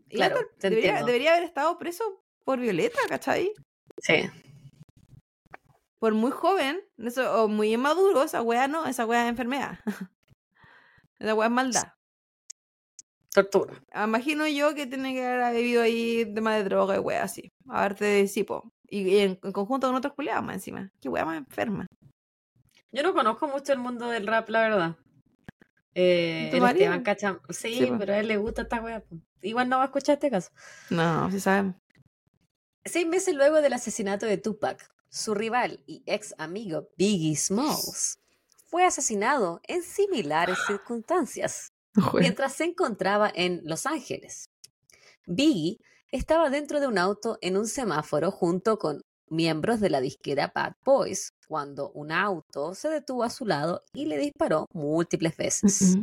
claro, 0.08 0.40
debería, 0.60 1.02
debería, 1.02 1.32
haber 1.32 1.44
estado 1.44 1.76
preso 1.78 2.04
por 2.44 2.60
Violeta, 2.60 3.00
¿cachai? 3.08 3.52
Sí. 3.98 4.30
Por 5.98 6.14
muy 6.14 6.30
joven, 6.30 6.80
eso, 6.98 7.44
o 7.44 7.48
muy 7.48 7.74
inmaduro, 7.74 8.22
esa 8.22 8.42
weá 8.42 8.68
no, 8.68 8.86
esa 8.86 9.04
weá 9.04 9.24
es 9.24 9.30
enfermedad. 9.30 9.80
esa 11.18 11.34
weá 11.34 11.48
es 11.48 11.52
maldad. 11.52 11.92
Tortura. 13.34 13.82
Ah, 13.92 14.04
imagino 14.04 14.46
yo 14.46 14.74
que 14.74 14.86
tiene 14.86 15.12
que 15.12 15.26
haber 15.26 15.56
vivido 15.56 15.82
ahí 15.82 16.32
tema 16.32 16.54
de 16.54 16.64
droga 16.64 16.96
y 16.96 17.00
weá 17.00 17.24
así. 17.24 17.52
A 17.68 17.82
verte 17.82 18.04
de 18.04 18.28
cipo. 18.28 18.72
Y, 18.84 19.18
en, 19.18 19.36
conjunto 19.36 19.86
con 19.88 19.96
otros 19.96 20.14
culiados 20.14 20.44
más 20.44 20.56
encima. 20.56 20.90
Qué 21.00 21.08
weá 21.08 21.24
más 21.24 21.38
enferma. 21.38 21.86
Yo 22.90 23.02
no 23.02 23.12
conozco 23.12 23.48
mucho 23.48 23.72
el 23.72 23.80
mundo 23.80 24.08
del 24.08 24.26
rap, 24.26 24.48
la 24.48 24.60
verdad. 24.60 24.96
Eh, 25.94 26.48
¿Tu 26.50 26.56
el 26.56 26.62
marido? 26.62 26.84
Esteban 26.84 27.02
Cacham. 27.02 27.40
Sí, 27.50 27.74
Sí, 27.74 27.86
po. 27.86 27.98
pero 27.98 28.12
a 28.14 28.18
él 28.18 28.28
le 28.28 28.36
gusta 28.36 28.62
esta 28.62 28.80
wea. 28.82 29.02
Igual 29.42 29.68
no 29.68 29.76
va 29.78 29.84
a 29.84 29.86
escuchar 29.86 30.14
este 30.14 30.30
caso. 30.30 30.50
No, 30.90 31.30
sí 31.30 31.40
sabemos. 31.40 31.76
Seis 32.84 33.06
meses 33.06 33.34
luego 33.34 33.60
del 33.60 33.72
asesinato 33.72 34.26
de 34.26 34.38
Tupac, 34.38 34.90
su 35.08 35.34
rival 35.34 35.82
y 35.86 36.02
ex 36.06 36.34
amigo 36.38 36.88
Biggie 36.96 37.36
Smalls 37.36 38.18
fue 38.66 38.84
asesinado 38.84 39.60
en 39.66 39.82
similares 39.82 40.58
circunstancias 40.66 41.72
mientras 42.14 42.52
se 42.54 42.64
encontraba 42.64 43.30
en 43.34 43.60
Los 43.64 43.86
Ángeles. 43.86 44.50
Biggie 45.26 45.78
estaba 46.10 46.48
dentro 46.50 46.80
de 46.80 46.86
un 46.86 46.98
auto 46.98 47.38
en 47.42 47.56
un 47.56 47.66
semáforo 47.66 48.30
junto 48.30 48.78
con 48.78 49.02
miembros 49.30 49.80
de 49.80 49.90
la 49.90 50.00
disquera 50.00 50.52
Bad 50.54 50.74
Boys 50.84 51.30
cuando 51.46 51.90
un 51.92 52.12
auto 52.12 52.74
se 52.74 52.88
detuvo 52.88 53.24
a 53.24 53.30
su 53.30 53.46
lado 53.46 53.82
y 53.94 54.06
le 54.06 54.18
disparó 54.18 54.66
múltiples 54.72 55.36
veces. 55.36 55.96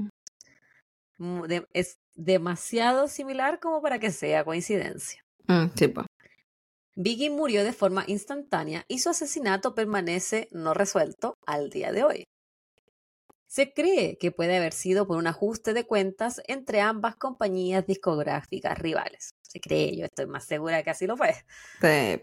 Mm, 1.18 1.44
de- 1.44 1.68
Es 1.74 1.98
demasiado 2.16 3.08
similar 3.08 3.60
como 3.60 3.82
para 3.82 4.00
que 4.00 4.12
sea 4.12 4.44
coincidencia. 4.44 5.22
mm, 5.48 5.66
sí. 5.76 5.94
Biggie 6.98 7.30
murió 7.30 7.64
de 7.66 7.74
forma 7.74 8.06
instantánea 8.08 8.86
y 8.88 9.00
su 9.00 9.10
asesinato 9.10 9.76
permanece 9.76 10.48
no 10.52 10.74
resuelto 10.74 11.34
al 11.46 11.70
día 11.70 11.92
de 11.92 12.04
hoy. 12.04 12.24
Se 13.48 13.74
cree 13.74 14.18
que 14.18 14.32
puede 14.32 14.58
haber 14.58 14.74
sido 14.74 15.06
por 15.08 15.18
un 15.18 15.28
ajuste 15.28 15.74
de 15.74 15.86
cuentas 15.86 16.42
entre 16.48 16.82
ambas 16.82 17.16
compañías 17.16 17.86
discográficas 17.86 18.78
rivales. 18.80 19.30
Se 19.42 19.60
cree, 19.60 19.96
yo 19.96 20.06
estoy 20.06 20.26
más 20.26 20.46
segura 20.46 20.84
que 20.84 20.90
así 20.90 21.06
lo 21.06 21.16
fue. 21.16 21.34
Sí. 21.82 22.22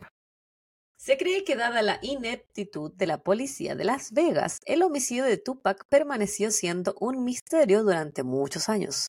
Se 1.05 1.17
cree 1.17 1.43
que 1.43 1.57
dada 1.57 1.83
la 1.83 1.99
ineptitud 2.01 2.93
de 2.93 3.09
la 3.09 3.25
policía 3.25 3.75
de 3.75 3.83
Las 3.83 4.13
Vegas, 4.13 4.61
el 4.67 4.85
homicidio 4.85 5.25
de 5.25 5.37
Tupac 5.37 5.85
permaneció 5.89 6.53
siendo 6.53 6.95
un 7.01 7.25
misterio 7.25 7.83
durante 7.83 8.23
muchos 8.23 8.69
años. 8.69 9.09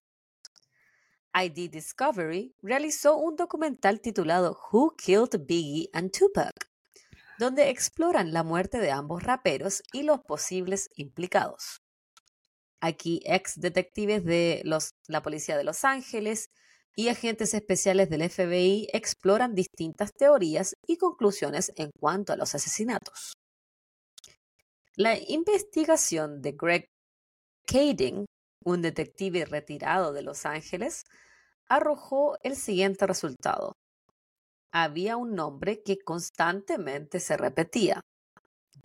ID 1.36 1.70
Discovery 1.70 2.56
realizó 2.64 3.18
un 3.18 3.36
documental 3.36 4.02
titulado 4.02 4.60
Who 4.72 4.96
Killed 4.98 5.46
Biggie 5.46 5.92
and 5.94 6.10
Tupac, 6.10 6.52
donde 7.38 7.70
exploran 7.70 8.34
la 8.34 8.42
muerte 8.42 8.80
de 8.80 8.90
ambos 8.90 9.22
raperos 9.22 9.84
y 9.94 10.02
los 10.02 10.20
posibles 10.22 10.90
implicados. 10.96 11.84
Aquí 12.80 13.22
ex 13.24 13.60
detectives 13.60 14.26
de 14.26 14.64
la 15.06 15.22
policía 15.22 15.58
de 15.58 15.64
Los 15.64 15.86
Ángeles 15.86 16.50
y 16.96 17.10
agentes 17.10 17.54
especiales 17.54 18.10
del 18.10 18.30
FBI 18.30 18.88
exploran 18.94 19.56
distintas 19.56 20.12
teorías 20.14 20.76
y 20.88 20.98
conclusiones 20.98 21.72
en 21.76 21.90
cuanto 22.00 22.34
a 22.34 22.36
los 22.36 22.54
asesinatos. 22.56 23.34
La 24.96 25.18
investigación 25.28 26.42
de 26.42 26.52
Greg 26.52 26.86
Kading, 27.66 28.26
un 28.64 28.82
detective 28.82 29.46
retirado 29.46 30.14
de 30.14 30.22
Los 30.22 30.46
Ángeles, 30.46 31.04
arrojó 31.68 32.38
el 32.44 32.56
siguiente 32.56 33.08
resultado. 33.08 33.74
Había 34.72 35.18
un 35.18 35.34
nombre 35.34 35.82
que 35.84 35.98
constantemente 35.98 37.20
se 37.20 37.38
repetía. 37.38 38.02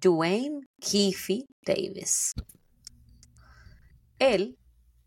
Dwayne 0.00 0.61
Keefe 0.80 1.44
Davis. 1.66 2.32
Él 4.18 4.56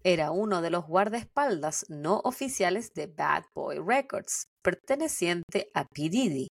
era 0.04 0.32
uno 0.32 0.62
de 0.62 0.70
los 0.70 0.86
guardaespaldas 0.88 1.86
no 1.90 2.22
oficiales 2.24 2.94
de 2.94 3.08
Bad 3.08 3.44
Boy 3.54 3.78
Records, 3.80 4.48
perteneciente 4.64 5.70
a 5.74 5.86
P. 5.86 6.10
Diddy, 6.10 6.48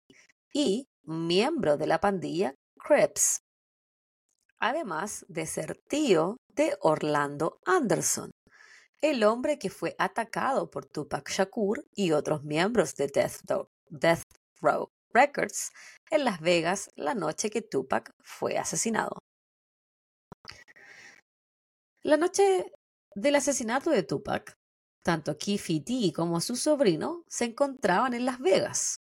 y 0.52 0.86
miembro 1.04 1.76
de 1.76 1.86
la 1.86 2.00
pandilla 2.00 2.54
Crips. 2.78 3.40
Además 4.60 5.24
de 5.28 5.46
ser 5.46 5.78
tío 5.88 6.36
de 6.54 6.76
Orlando 6.80 7.58
Anderson, 7.64 8.30
el 9.00 9.22
hombre 9.22 9.58
que 9.58 9.70
fue 9.70 9.94
atacado 9.98 10.70
por 10.70 10.86
Tupac 10.86 11.28
Shakur 11.30 11.84
y 11.94 12.12
otros 12.12 12.42
miembros 12.42 12.94
de 12.96 13.06
Death 13.06 13.40
Row, 13.48 13.68
Death 13.88 14.22
Row 14.60 14.88
Records 15.14 15.70
en 16.10 16.24
Las 16.24 16.40
Vegas 16.40 16.90
la 16.96 17.14
noche 17.14 17.50
que 17.50 17.62
Tupac 17.62 18.10
fue 18.22 18.58
asesinado. 18.58 19.18
La 22.02 22.16
noche 22.16 22.72
del 23.14 23.36
asesinato 23.36 23.90
de 23.90 24.02
Tupac, 24.02 24.56
tanto 25.02 25.38
Keefe 25.38 25.80
D 25.80 26.12
como 26.14 26.40
su 26.40 26.56
sobrino 26.56 27.24
se 27.28 27.46
encontraban 27.46 28.14
en 28.14 28.24
Las 28.24 28.38
Vegas. 28.38 28.96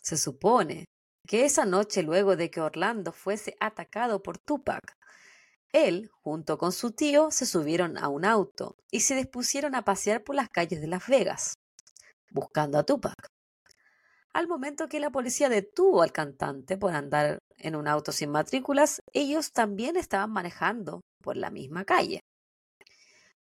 Se 0.00 0.16
supone 0.16 0.86
que 1.26 1.44
esa 1.44 1.64
noche, 1.64 2.02
luego 2.02 2.36
de 2.36 2.50
que 2.50 2.60
Orlando 2.60 3.12
fuese 3.12 3.56
atacado 3.60 4.22
por 4.22 4.38
Tupac, 4.38 4.96
él, 5.72 6.10
junto 6.22 6.56
con 6.56 6.72
su 6.72 6.92
tío, 6.92 7.30
se 7.30 7.44
subieron 7.44 7.98
a 7.98 8.08
un 8.08 8.24
auto 8.24 8.76
y 8.90 9.00
se 9.00 9.14
dispusieron 9.14 9.74
a 9.74 9.84
pasear 9.84 10.24
por 10.24 10.34
las 10.34 10.48
calles 10.48 10.80
de 10.80 10.86
Las 10.86 11.06
Vegas, 11.06 11.54
buscando 12.30 12.78
a 12.78 12.84
Tupac. 12.84 13.28
Al 14.32 14.48
momento 14.48 14.88
que 14.88 15.00
la 15.00 15.10
policía 15.10 15.48
detuvo 15.48 16.02
al 16.02 16.12
cantante 16.12 16.78
por 16.78 16.94
andar 16.94 17.38
en 17.56 17.76
un 17.76 17.88
auto 17.88 18.12
sin 18.12 18.30
matrículas, 18.30 19.00
ellos 19.12 19.52
también 19.52 19.96
estaban 19.96 20.30
manejando 20.30 21.02
por 21.22 21.36
la 21.36 21.50
misma 21.50 21.84
calle. 21.84 22.20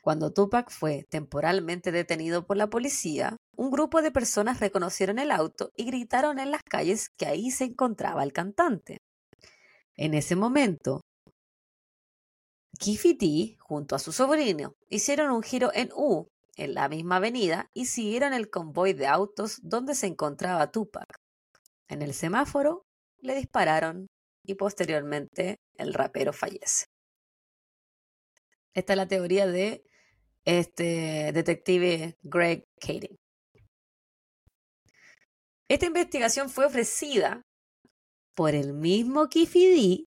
Cuando 0.05 0.35
Tupac 0.35 0.71
fue 0.71 1.07
temporalmente 1.09 1.91
detenido 1.91 2.47
por 2.47 2.59
la 2.59 2.69
policía, 2.69 3.39
un 3.57 3.71
grupo 3.71 4.03
de 4.03 4.11
personas 4.11 4.61
reconocieron 4.61 5.19
el 5.19 5.31
auto 5.31 5.73
y 5.77 5.87
gritaron 5.87 6.39
en 6.39 6.51
las 6.51 6.61
calles 6.63 7.09
que 7.17 7.25
ahí 7.25 7.51
se 7.51 7.65
encontraba 7.65 8.23
el 8.23 8.35
cantante. 8.35 8.99
En 9.97 10.13
ese 10.13 10.37
momento, 10.37 11.01
D, 12.79 13.57
junto 13.59 13.97
a 13.97 13.99
su 13.99 14.13
sobrino, 14.13 14.75
hicieron 14.91 15.31
un 15.31 15.43
giro 15.43 15.71
en 15.73 15.89
U 15.97 16.29
en 16.57 16.75
la 16.75 16.91
misma 16.91 17.17
avenida 17.17 17.71
y 17.73 17.87
siguieron 17.87 18.35
el 18.35 18.51
convoy 18.51 18.93
de 18.93 19.07
autos 19.07 19.59
donde 19.63 19.95
se 19.95 20.07
encontraba 20.07 20.71
Tupac. 20.71 21.17
En 21.89 22.03
el 22.03 22.13
semáforo 22.13 22.83
le 23.23 23.37
dispararon 23.37 24.09
y 24.45 24.57
posteriormente 24.57 25.61
el 25.79 25.95
rapero 25.95 26.35
fallece. 26.35 26.85
Esta 28.75 28.93
es 28.93 28.97
la 28.99 29.09
teoría 29.09 29.47
de 29.47 29.83
este 30.45 31.33
detective 31.33 32.17
Greg 32.23 32.65
Kading. 32.81 33.17
Esta 35.69 35.87
investigación 35.87 36.51
fue 36.51 36.67
ofrecida 36.67 37.43
por 38.35 38.55
el 38.55 38.75
mismo 38.75 39.27
D 39.27 40.05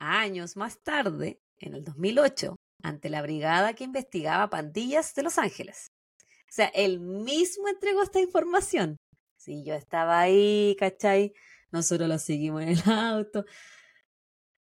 años 0.00 0.56
más 0.56 0.80
tarde, 0.82 1.40
en 1.58 1.74
el 1.74 1.84
2008, 1.84 2.56
ante 2.82 3.10
la 3.10 3.22
brigada 3.22 3.74
que 3.74 3.84
investigaba 3.84 4.50
pandillas 4.50 5.14
de 5.14 5.22
Los 5.22 5.38
Ángeles. 5.38 5.92
O 6.48 6.52
sea, 6.52 6.66
él 6.68 7.00
mismo 7.00 7.68
entregó 7.68 8.02
esta 8.02 8.20
información. 8.20 8.96
Sí, 9.36 9.62
yo 9.64 9.74
estaba 9.74 10.20
ahí, 10.20 10.74
¿cachai? 10.78 11.32
Nosotros 11.70 12.08
lo 12.08 12.18
seguimos 12.18 12.62
en 12.62 12.68
el 12.70 12.82
auto. 12.90 13.44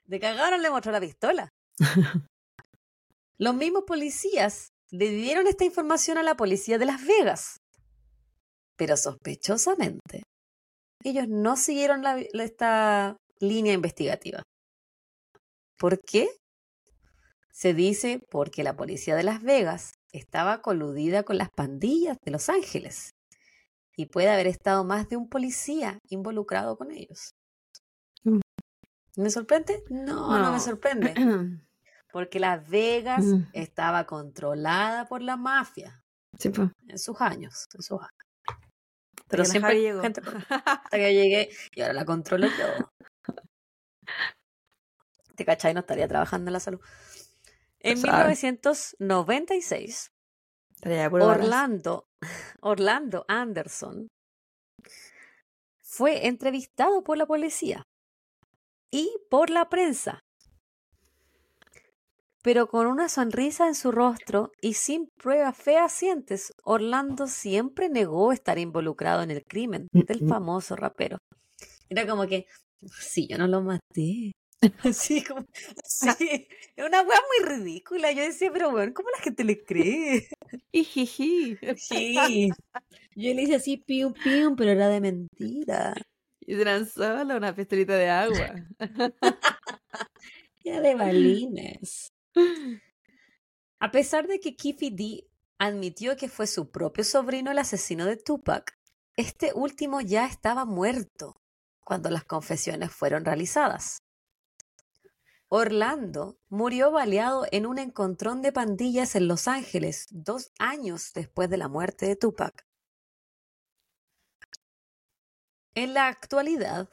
De 0.05 0.19
cagaron 0.19 0.63
le 0.63 0.71
mostró 0.71 0.91
la 0.91 1.01
pistola. 1.01 1.51
Los 3.39 3.55
mismos 3.55 3.85
policías 3.87 4.73
le 4.91 5.11
dieron 5.11 5.47
esta 5.47 5.65
información 5.65 6.19
a 6.19 6.23
la 6.23 6.37
policía 6.37 6.79
de 6.79 6.87
Las 6.87 7.05
Vegas. 7.07 7.57
Pero 8.77 8.97
sospechosamente, 8.97 10.23
ellos 11.05 11.27
no 11.29 11.57
siguieron 11.57 12.03
la- 12.03 12.23
la- 12.33 12.45
esta 12.45 13.17
línea 13.41 13.73
investigativa. 13.73 14.43
¿Por 15.79 16.01
qué? 16.01 16.29
Se 17.53 17.75
dice 17.75 18.21
porque 18.31 18.63
la 18.63 18.77
policía 18.77 19.17
de 19.17 19.23
Las 19.23 19.43
Vegas 19.43 19.95
estaba 20.13 20.61
coludida 20.63 21.23
con 21.23 21.39
las 21.39 21.49
pandillas 21.51 22.17
de 22.25 22.31
Los 22.31 22.49
Ángeles 22.49 23.11
y 23.97 24.07
puede 24.07 24.29
haber 24.31 24.47
estado 24.47 24.85
más 24.85 25.09
de 25.09 25.17
un 25.17 25.29
policía 25.29 25.99
involucrado 26.09 26.77
con 26.77 26.91
ellos. 26.91 27.31
Mm. 28.25 28.41
¿Me 29.17 29.31
sorprende? 29.31 29.83
No, 29.89 30.39
no, 30.39 30.53
me 30.53 30.61
sorprende. 30.61 31.15
Porque 32.13 32.41
Las 32.41 32.69
Vegas 32.69 33.25
Mm. 33.25 33.43
estaba 33.53 34.05
controlada 34.07 35.07
por 35.07 35.23
la 35.23 35.37
mafia 35.37 36.03
Sí, 36.39 36.49
pues. 36.51 36.71
en 36.89 36.99
sus 36.99 37.21
años. 37.21 37.67
En 37.75 37.83
sus 37.83 37.99
años. 38.01 38.11
Hasta 38.49 39.27
Pero 39.29 39.45
siempre 39.45 39.81
llegó. 39.81 40.03
gente 40.03 40.21
hasta 40.65 40.97
que 40.97 41.15
llegué 41.15 41.51
y 41.75 41.81
ahora 41.81 41.95
la 41.95 42.05
controlo 42.05 42.47
yo. 42.47 42.91
¿Te 45.35 45.45
cachai? 45.45 45.75
No 45.75 45.81
estaría 45.81 46.09
trabajando 46.09 46.49
en 46.49 46.53
la 46.55 46.61
salud. 46.61 46.81
En 47.81 47.99
sabe. 47.99 48.13
1996, 48.31 50.09
Traía 50.81 51.11
puro 51.11 51.27
balazo. 51.27 51.43
Orlando, 51.45 52.05
Orlando 52.61 53.25
Anderson 53.29 54.09
fue 55.83 56.27
entrevistado 56.27 57.03
por 57.05 57.17
la 57.19 57.27
policía 57.27 57.83
y 58.93 59.11
por 59.31 59.51
la 59.51 59.69
prensa, 59.69 60.21
pero 62.47 62.69
con 62.69 62.87
una 62.87 63.09
sonrisa 63.09 63.67
en 63.67 63.75
su 63.75 63.91
rostro 63.91 64.53
y 64.63 64.75
sin 64.75 65.09
pruebas 65.21 65.57
fehacientes, 65.59 66.53
Orlando 66.63 67.27
siempre 67.27 67.89
negó 67.89 68.31
estar 68.31 68.57
involucrado 68.57 69.25
en 69.25 69.33
el 69.33 69.43
crimen 69.43 69.89
del 69.93 70.23
Mm, 70.23 70.27
mm. 70.27 70.29
famoso 70.29 70.77
rapero. 70.77 71.19
Era 71.89 72.07
como 72.07 72.25
que, 72.29 72.47
sí, 73.01 73.27
yo 73.29 73.37
no 73.37 73.49
lo 73.49 73.63
maté, 73.63 74.31
Así 74.85 75.25
como, 75.25 75.45
sí, 75.85 76.47
es 76.77 76.87
una 76.87 77.03
wea 77.03 77.19
muy 77.19 77.57
ridícula. 77.57 78.13
Yo 78.13 78.23
decía, 78.23 78.53
pero 78.53 78.71
bueno, 78.71 78.93
¿cómo 78.95 79.09
la 79.11 79.25
gente 79.25 79.43
le 79.43 79.65
cree? 79.65 80.29
Ijiji. 80.71 81.59
Sí. 81.77 82.49
Yo 83.17 83.35
le 83.35 83.43
hice 83.43 83.57
así, 83.57 83.77
pium, 83.79 84.13
pium, 84.13 84.55
pero 84.55 84.71
era 84.71 84.89
de 84.89 85.01
mentira. 85.01 85.95
Y 86.39 86.55
eran 86.55 86.87
solo 86.87 87.37
una 87.37 87.57
pistolita 87.57 87.97
de 87.97 88.09
agua. 88.09 88.55
Era 90.65 90.81
de 90.81 90.95
balines. 90.97 92.13
A 93.81 93.91
pesar 93.91 94.27
de 94.27 94.41
que 94.41 94.57
Kiffy 94.57 94.91
D 94.91 95.29
admitió 95.59 96.17
que 96.17 96.29
fue 96.29 96.47
su 96.47 96.71
propio 96.71 97.05
sobrino 97.05 97.51
el 97.51 97.59
asesino 97.59 98.05
de 98.05 98.17
Tupac, 98.17 98.77
este 99.17 99.53
último 99.55 100.01
ya 100.01 100.27
estaba 100.27 100.65
muerto 100.65 101.41
cuando 101.85 102.11
las 102.11 102.25
confesiones 102.25 102.93
fueron 102.93 103.25
realizadas. 103.25 104.03
Orlando 105.49 106.37
murió 106.49 106.91
baleado 106.91 107.47
en 107.53 107.67
un 107.67 107.79
encontrón 107.79 108.43
de 108.43 108.53
pandillas 108.53 109.15
en 109.15 109.29
Los 109.29 109.47
Ángeles 109.47 110.07
dos 110.11 110.51
años 110.59 111.13
después 111.15 111.49
de 111.49 111.57
la 111.57 111.69
muerte 111.69 112.07
de 112.07 112.17
Tupac. 112.17 112.67
En 115.75 115.95
la 115.95 116.09
actualidad, 116.09 116.89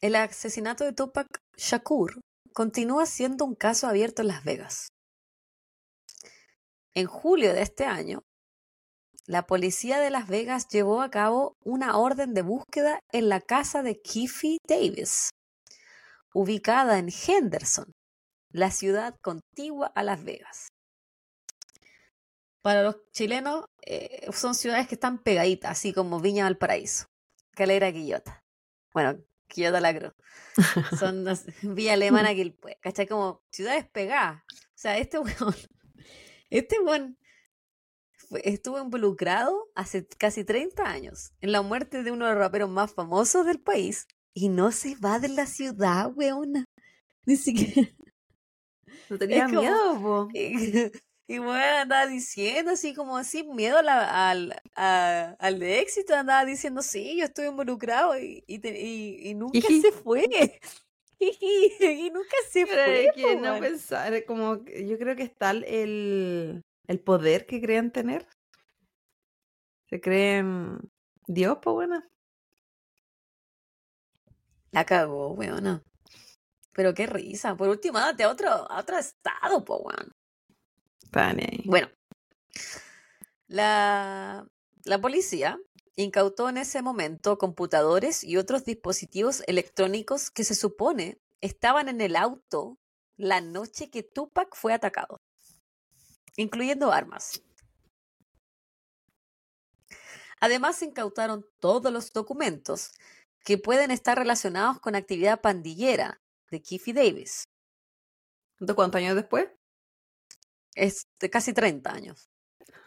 el 0.00 0.16
asesinato 0.16 0.84
de 0.84 0.92
Tupac 0.92 1.42
Shakur 1.56 2.22
continúa 2.52 3.06
siendo 3.06 3.44
un 3.44 3.54
caso 3.54 3.86
abierto 3.86 4.22
en 4.22 4.28
Las 4.28 4.44
Vegas. 4.44 4.88
En 6.94 7.06
julio 7.06 7.52
de 7.54 7.62
este 7.62 7.84
año, 7.84 8.22
la 9.26 9.46
policía 9.46 10.00
de 10.00 10.10
Las 10.10 10.28
Vegas 10.28 10.68
llevó 10.68 11.00
a 11.00 11.10
cabo 11.10 11.56
una 11.64 11.96
orden 11.96 12.34
de 12.34 12.42
búsqueda 12.42 12.98
en 13.12 13.28
la 13.28 13.40
casa 13.40 13.82
de 13.82 14.00
Kiffy 14.00 14.58
Davis, 14.68 15.30
ubicada 16.34 16.98
en 16.98 17.08
Henderson, 17.08 17.92
la 18.50 18.70
ciudad 18.70 19.14
contigua 19.22 19.92
a 19.94 20.02
Las 20.02 20.24
Vegas. 20.24 20.68
Para 22.62 22.82
los 22.82 22.96
chilenos, 23.12 23.64
eh, 23.86 24.30
son 24.32 24.54
ciudades 24.54 24.86
que 24.86 24.94
están 24.94 25.22
pegaditas, 25.22 25.72
así 25.72 25.92
como 25.92 26.20
Viña 26.20 26.44
Valparaíso, 26.44 27.06
Calera 27.56 27.92
Quillota. 27.92 28.40
Bueno, 28.92 29.18
La 29.56 29.98
Cruz. 29.98 30.12
Son 30.98 31.24
las- 31.24 31.46
Villa 31.62 31.94
Alemana 31.94 32.34
Quilpue, 32.34 32.78
¿cachai? 32.80 33.06
Como 33.06 33.42
ciudades 33.50 33.88
pegadas. 33.88 34.42
O 34.52 34.74
sea, 34.82 34.98
este 34.98 35.18
weón, 35.20 35.54
este 36.50 36.80
weón 36.80 37.18
fue- 38.28 38.42
estuvo 38.44 38.80
involucrado 38.80 39.70
hace 39.74 40.06
casi 40.18 40.44
30 40.44 40.82
años 40.84 41.32
en 41.40 41.52
la 41.52 41.62
muerte 41.62 42.02
de 42.02 42.10
uno 42.10 42.26
de 42.26 42.32
los 42.32 42.40
raperos 42.40 42.70
más 42.70 42.92
famosos 42.94 43.46
del 43.46 43.60
país 43.60 44.06
y 44.34 44.48
no 44.48 44.72
se 44.72 44.96
va 44.96 45.18
de 45.18 45.28
la 45.28 45.46
ciudad, 45.46 46.10
weona. 46.14 46.64
Ni 47.26 47.36
siquiera. 47.36 47.88
No 49.08 49.18
tenía 49.18 49.46
miedo, 49.60 50.00
po. 50.00 50.28
Y, 51.32 51.38
bueno, 51.38 51.78
andaba 51.78 52.06
diciendo 52.06 52.72
así 52.72 52.92
como 52.92 53.24
sin 53.24 53.56
miedo 53.56 53.78
a 53.78 53.82
la- 53.82 54.30
al, 54.30 54.54
a- 54.76 55.34
al 55.38 55.62
éxito, 55.62 56.14
andaba 56.14 56.44
diciendo, 56.44 56.82
sí, 56.82 57.16
yo 57.18 57.24
estoy 57.24 57.46
involucrado 57.46 58.18
y, 58.18 58.44
y, 58.46 58.58
te- 58.58 58.78
y- 58.78 59.30
y 59.30 59.34
nunca 59.34 59.60
se 59.60 59.92
fue. 59.92 60.24
y 61.18 62.10
nunca 62.12 62.36
se 62.50 62.66
Pero 62.66 62.82
fue. 62.84 63.06
es 63.06 63.12
que 63.14 63.36
no 63.36 63.58
pensar, 63.60 64.24
como 64.26 64.62
que 64.62 64.86
yo 64.86 64.98
creo 64.98 65.16
que 65.16 65.22
está 65.22 65.52
el, 65.52 66.62
el 66.86 67.00
poder 67.00 67.46
que 67.46 67.62
creen 67.62 67.90
tener. 67.92 68.26
Se 69.88 70.02
creen 70.02 70.80
Dios, 71.26 71.56
pues 71.62 71.72
bueno. 71.72 72.02
La 74.70 74.84
cagó, 74.84 75.32
weona. 75.32 75.82
Pero 76.74 76.92
qué 76.92 77.06
risa. 77.06 77.56
Por 77.56 77.70
último, 77.70 77.98
date 77.98 78.24
a 78.24 78.28
otro, 78.30 78.50
a 78.50 78.80
otro 78.80 78.98
estado, 78.98 79.64
po, 79.64 79.78
weón. 79.78 80.12
Bueno, 81.64 81.88
la, 83.46 84.46
la 84.84 85.00
policía 85.00 85.58
incautó 85.96 86.48
en 86.48 86.56
ese 86.56 86.82
momento 86.82 87.38
computadores 87.38 88.24
y 88.24 88.36
otros 88.36 88.64
dispositivos 88.64 89.42
electrónicos 89.46 90.30
que 90.30 90.44
se 90.44 90.54
supone 90.54 91.20
estaban 91.40 91.88
en 91.88 92.00
el 92.00 92.16
auto 92.16 92.78
la 93.16 93.40
noche 93.40 93.90
que 93.90 94.02
Tupac 94.02 94.54
fue 94.56 94.72
atacado, 94.72 95.20
incluyendo 96.36 96.92
armas. 96.92 97.42
Además, 100.40 100.76
se 100.76 100.86
incautaron 100.86 101.46
todos 101.60 101.92
los 101.92 102.12
documentos 102.12 102.92
que 103.44 103.58
pueden 103.58 103.90
estar 103.90 104.18
relacionados 104.18 104.80
con 104.80 104.94
actividad 104.94 105.40
pandillera 105.40 106.20
de 106.50 106.60
Kiffy 106.60 106.92
Davis. 106.92 107.44
Entonces, 108.54 108.74
¿Cuántos 108.74 108.98
años 108.98 109.14
después? 109.14 109.48
Es 110.74 111.08
de 111.20 111.30
casi 111.30 111.52
30 111.52 111.92
años. 111.92 112.30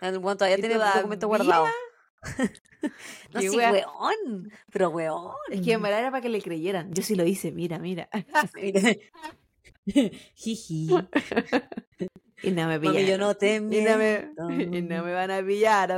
El 0.02 0.18
weón 0.18 0.38
todavía 0.38 0.58
¿Y 0.58 0.62
tiene 0.62 0.76
el 0.76 0.82
documento 0.82 1.28
guardado. 1.28 1.68
no, 3.34 3.42
sí, 3.42 3.50
wea. 3.50 3.72
weón. 3.72 4.52
Pero 4.72 4.90
weón. 4.90 5.34
Es 5.50 5.62
que 5.62 5.74
en 5.74 5.82
verdad 5.82 6.00
era 6.00 6.12
para 6.12 6.22
que 6.22 6.30
le 6.30 6.42
creyeran. 6.42 6.92
Yo 6.94 7.04
sí 7.04 7.16
lo 7.16 7.26
hice, 7.26 7.52
mira, 7.52 7.80
mira. 7.80 8.10
Jiji. 10.36 10.90
Y 12.42 12.52
no 12.52 12.68
me 12.68 12.80
Mami, 12.80 12.88
yo 12.88 12.94
pillaron. 12.94 13.20
no 13.20 13.36
te 13.36 13.56
Y 13.56 13.60
no 13.60 13.70
me, 13.98 14.32
miento. 14.38 14.52
y 14.52 14.82
no 14.82 15.04
me 15.04 15.14
van 15.14 15.32
a 15.32 15.46
pillar. 15.46 15.92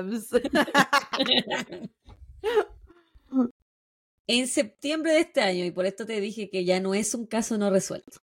En 4.28 4.48
septiembre 4.48 5.14
de 5.14 5.20
este 5.22 5.42
año, 5.42 5.64
y 5.66 5.72
por 5.72 5.86
esto 5.86 6.06
te 6.06 6.20
dije 6.20 6.50
que 6.50 6.66
ya 6.66 6.80
no 6.80 6.94
es 6.94 7.14
un 7.16 7.26
caso 7.26 7.58
no 7.58 7.70
resuelto. 7.70 8.20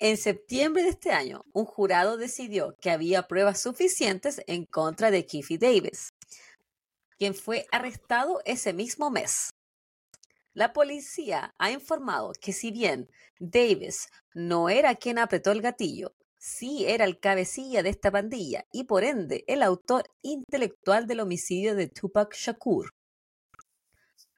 En 0.00 0.16
septiembre 0.16 0.82
de 0.82 0.88
este 0.88 1.12
año, 1.12 1.44
un 1.52 1.66
jurado 1.66 2.16
decidió 2.16 2.76
que 2.80 2.90
había 2.90 3.28
pruebas 3.28 3.60
suficientes 3.60 4.42
en 4.48 4.66
contra 4.66 5.12
de 5.12 5.24
Kiffy 5.24 5.56
Davis, 5.56 6.12
quien 7.16 7.34
fue 7.34 7.66
arrestado 7.70 8.40
ese 8.44 8.72
mismo 8.72 9.10
mes. 9.10 9.50
La 10.52 10.72
policía 10.72 11.54
ha 11.58 11.70
informado 11.70 12.32
que 12.40 12.52
si 12.52 12.72
bien 12.72 13.08
Davis 13.38 14.08
no 14.34 14.68
era 14.68 14.96
quien 14.96 15.18
apretó 15.18 15.52
el 15.52 15.62
gatillo, 15.62 16.14
sí 16.38 16.84
era 16.86 17.04
el 17.04 17.20
cabecilla 17.20 17.82
de 17.82 17.90
esta 17.90 18.10
pandilla 18.10 18.66
y 18.72 18.84
por 18.84 19.04
ende 19.04 19.44
el 19.46 19.62
autor 19.62 20.04
intelectual 20.22 21.06
del 21.06 21.20
homicidio 21.20 21.76
de 21.76 21.88
Tupac 21.88 22.34
Shakur. 22.34 22.92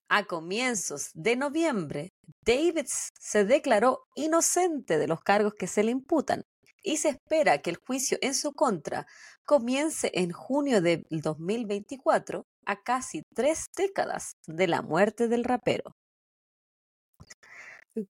A 0.09 0.25
comienzos 0.25 1.11
de 1.15 1.35
noviembre, 1.35 2.13
Davis 2.43 3.13
se 3.19 3.45
declaró 3.45 4.07
inocente 4.15 4.99
de 4.99 5.09
los 5.09 5.21
cargos 5.21 5.55
que 5.55 5.67
se 5.67 5.83
le 5.83 5.91
imputan 5.91 6.45
y 6.83 6.99
se 6.99 7.09
espera 7.09 7.59
que 7.59 7.71
el 7.71 7.77
juicio 7.77 8.17
en 8.21 8.35
su 8.35 8.53
contra 8.53 9.07
comience 9.45 10.13
en 10.15 10.31
junio 10.31 10.81
del 10.81 11.05
2024, 11.11 12.47
a 12.65 12.83
casi 12.83 13.23
tres 13.35 13.67
décadas 13.77 14.37
de 14.47 14.69
la 14.69 14.83
muerte 14.83 15.27
del 15.27 15.43
rapero. 15.43 15.97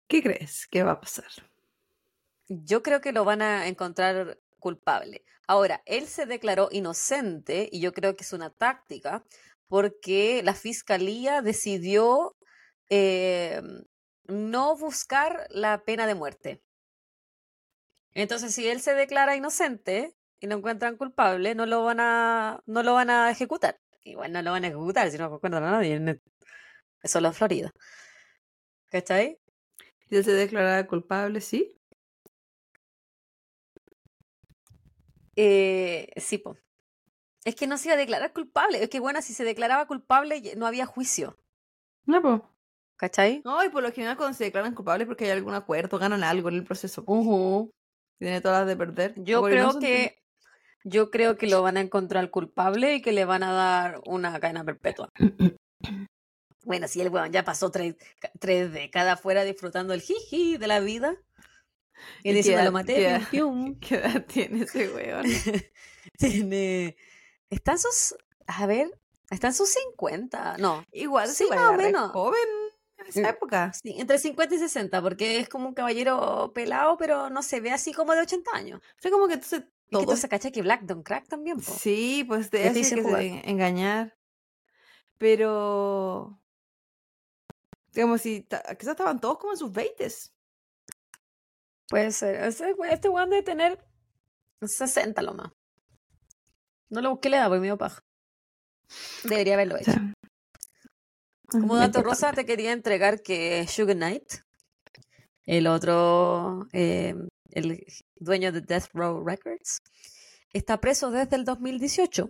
¿Qué 0.07 0.21
crees 0.21 0.67
que 0.67 0.83
va 0.83 0.93
a 0.93 0.99
pasar? 1.01 1.29
Yo 2.47 2.81
creo 2.83 3.01
que 3.01 3.11
lo 3.11 3.25
van 3.25 3.41
a 3.41 3.67
encontrar 3.67 4.39
culpable. 4.59 5.25
Ahora, 5.47 5.81
él 5.85 6.07
se 6.07 6.25
declaró 6.25 6.69
inocente 6.71 7.67
y 7.69 7.81
yo 7.81 7.91
creo 7.91 8.15
que 8.15 8.23
es 8.23 8.31
una 8.31 8.51
táctica 8.51 9.25
porque 9.71 10.41
la 10.43 10.53
fiscalía 10.53 11.41
decidió 11.41 12.35
eh, 12.89 13.61
no 14.25 14.75
buscar 14.75 15.47
la 15.49 15.85
pena 15.85 16.05
de 16.07 16.13
muerte. 16.13 16.61
Entonces, 18.13 18.53
si 18.53 18.67
él 18.67 18.81
se 18.81 18.93
declara 18.95 19.37
inocente 19.37 20.13
y 20.41 20.47
lo 20.47 20.57
encuentran 20.57 20.97
culpable, 20.97 21.55
no 21.55 21.65
lo 21.65 21.85
van 21.85 22.01
a, 22.01 22.61
no 22.65 22.83
lo 22.83 22.95
van 22.95 23.11
a 23.11 23.31
ejecutar. 23.31 23.79
Igual 24.03 24.33
no 24.33 24.41
lo 24.41 24.51
van 24.51 24.65
a 24.65 24.67
ejecutar 24.67 25.09
si 25.09 25.17
no 25.17 25.33
encuentran 25.33 25.63
a 25.63 25.71
nadie. 25.71 26.19
Eso 27.01 27.19
es 27.19 27.23
la 27.23 27.31
Florida. 27.31 27.71
¿Cachai? 28.89 29.39
Si 30.09 30.17
él 30.17 30.25
se 30.25 30.33
declarara 30.33 30.85
culpable, 30.85 31.39
sí. 31.39 31.73
Eh, 35.37 36.09
sí, 36.17 36.39
po. 36.39 36.57
Es 37.43 37.55
que 37.55 37.67
no 37.67 37.77
se 37.77 37.87
iba 37.87 37.95
a 37.95 37.97
declarar 37.97 38.33
culpable. 38.33 38.83
Es 38.83 38.89
que, 38.89 38.99
bueno, 38.99 39.21
si 39.21 39.33
se 39.33 39.43
declaraba 39.43 39.87
culpable, 39.87 40.41
no 40.57 40.67
había 40.67 40.85
juicio. 40.85 41.37
No, 42.05 42.21
pues. 42.21 42.41
¿Cachai? 42.97 43.41
No, 43.43 43.63
y 43.63 43.69
por 43.69 43.81
lo 43.81 43.91
general 43.91 44.15
cuando 44.15 44.37
se 44.37 44.43
declaran 44.43 44.75
culpables 44.75 45.07
porque 45.07 45.25
hay 45.25 45.31
algún 45.31 45.55
acuerdo, 45.55 45.97
ganan 45.97 46.23
algo 46.23 46.49
en 46.49 46.55
el 46.55 46.63
proceso. 46.63 47.03
Ujú. 47.07 47.71
Tiene 48.19 48.41
todas 48.41 48.59
las 48.59 48.67
de 48.67 48.75
perder. 48.77 49.13
Yo 49.17 49.41
creo 49.41 49.79
que 49.79 50.19
yo 50.83 51.09
creo 51.09 51.35
que 51.37 51.47
lo 51.47 51.63
van 51.63 51.77
a 51.77 51.81
encontrar 51.81 52.29
culpable 52.29 52.95
y 52.95 53.01
que 53.01 53.11
le 53.11 53.25
van 53.25 53.41
a 53.41 53.51
dar 53.53 54.01
una 54.05 54.39
cadena 54.39 54.63
perpetua. 54.63 55.09
Bueno, 56.63 56.87
si 56.87 57.01
el 57.01 57.09
weón 57.09 57.31
ya 57.31 57.43
pasó 57.43 57.71
tres, 57.71 57.95
tres 58.39 58.71
décadas 58.71 59.19
fuera 59.19 59.43
disfrutando 59.43 59.95
el 59.95 60.01
jiji 60.01 60.57
de 60.57 60.67
la 60.67 60.79
vida 60.79 61.15
y 62.23 62.29
¿Y 62.37 62.39
edad- 62.39 62.65
lo 62.65 62.71
maté, 62.71 62.93
qué 62.93 63.01
pium, 63.01 63.17
edad- 63.17 63.29
pium". 63.31 63.79
¿Qué 63.79 63.95
edad 63.95 64.25
tiene 64.27 64.63
ese 64.65 64.89
weón? 64.93 65.25
Tiene. 66.19 66.95
Están 67.51 67.77
sus. 67.77 68.15
A 68.47 68.65
ver, 68.65 68.89
están 69.29 69.53
sus 69.53 69.69
50. 69.69 70.57
No, 70.57 70.83
Igual 70.91 71.29
Sí, 71.29 71.45
más 71.49 71.59
o 71.69 71.73
menos. 71.73 72.11
joven 72.11 72.39
en 72.97 73.05
esa 73.07 73.21
Mm, 73.21 73.25
época. 73.25 73.71
Sí, 73.73 73.95
entre 73.99 74.17
50 74.17 74.55
y 74.55 74.59
60, 74.59 75.01
porque 75.01 75.39
es 75.39 75.47
como 75.49 75.67
un 75.67 75.73
caballero 75.75 76.51
pelado, 76.55 76.97
pero 76.97 77.29
no 77.29 77.43
se 77.43 77.59
ve 77.59 77.71
así 77.71 77.93
como 77.93 78.13
de 78.13 78.21
80 78.21 78.51
años. 78.55 78.79
O 78.79 79.01
sea, 79.01 79.11
como 79.11 79.27
que 79.27 79.35
entonces 79.35 79.63
Es 79.91 79.99
que 79.99 80.05
tú 80.05 80.17
se 80.17 80.29
cacha 80.29 80.51
que 80.51 80.61
Black 80.61 80.81
Don't 80.83 81.05
Crack 81.05 81.27
también, 81.27 81.57
po. 81.57 81.71
Sí, 81.71 82.23
pues 82.27 82.47
hace 82.47 82.79
hice 82.79 82.95
que 82.95 83.03
se 83.03 83.49
engañar. 83.49 84.17
Pero. 85.17 86.41
Como 87.93 88.17
si. 88.17 88.43
Quizás 88.79 88.91
estaban 88.93 89.19
todos 89.19 89.37
como 89.37 89.51
en 89.51 89.57
sus 89.59 89.71
20 89.71 90.07
Puede 91.89 92.11
ser. 92.11 92.35
Este 92.45 93.09
weón 93.09 93.29
debe 93.29 93.43
tener 93.43 93.85
60 94.61 95.21
lo 95.21 95.33
más. 95.33 95.51
No 96.91 97.01
lo 97.01 97.09
busqué 97.11 97.29
la 97.29 97.37
edad 97.37 97.47
porque 97.47 97.61
me 97.61 97.67
dio 97.67 97.77
paja. 97.77 98.03
Debería 99.23 99.55
haberlo 99.55 99.77
hecho. 99.77 99.93
Como 101.49 101.75
dato 101.75 102.03
rosa, 102.03 102.33
te 102.33 102.45
quería 102.45 102.71
entregar 102.71 103.21
que 103.21 103.65
Sugar 103.67 103.95
Knight, 103.95 104.25
el 105.45 105.67
otro, 105.67 106.67
eh, 106.71 107.15
el 107.51 107.85
dueño 108.15 108.51
de 108.51 108.61
Death 108.61 108.89
Row 108.93 109.25
Records, 109.25 109.79
está 110.53 110.79
preso 110.79 111.11
desde 111.11 111.35
el 111.35 111.45
2018 111.45 112.29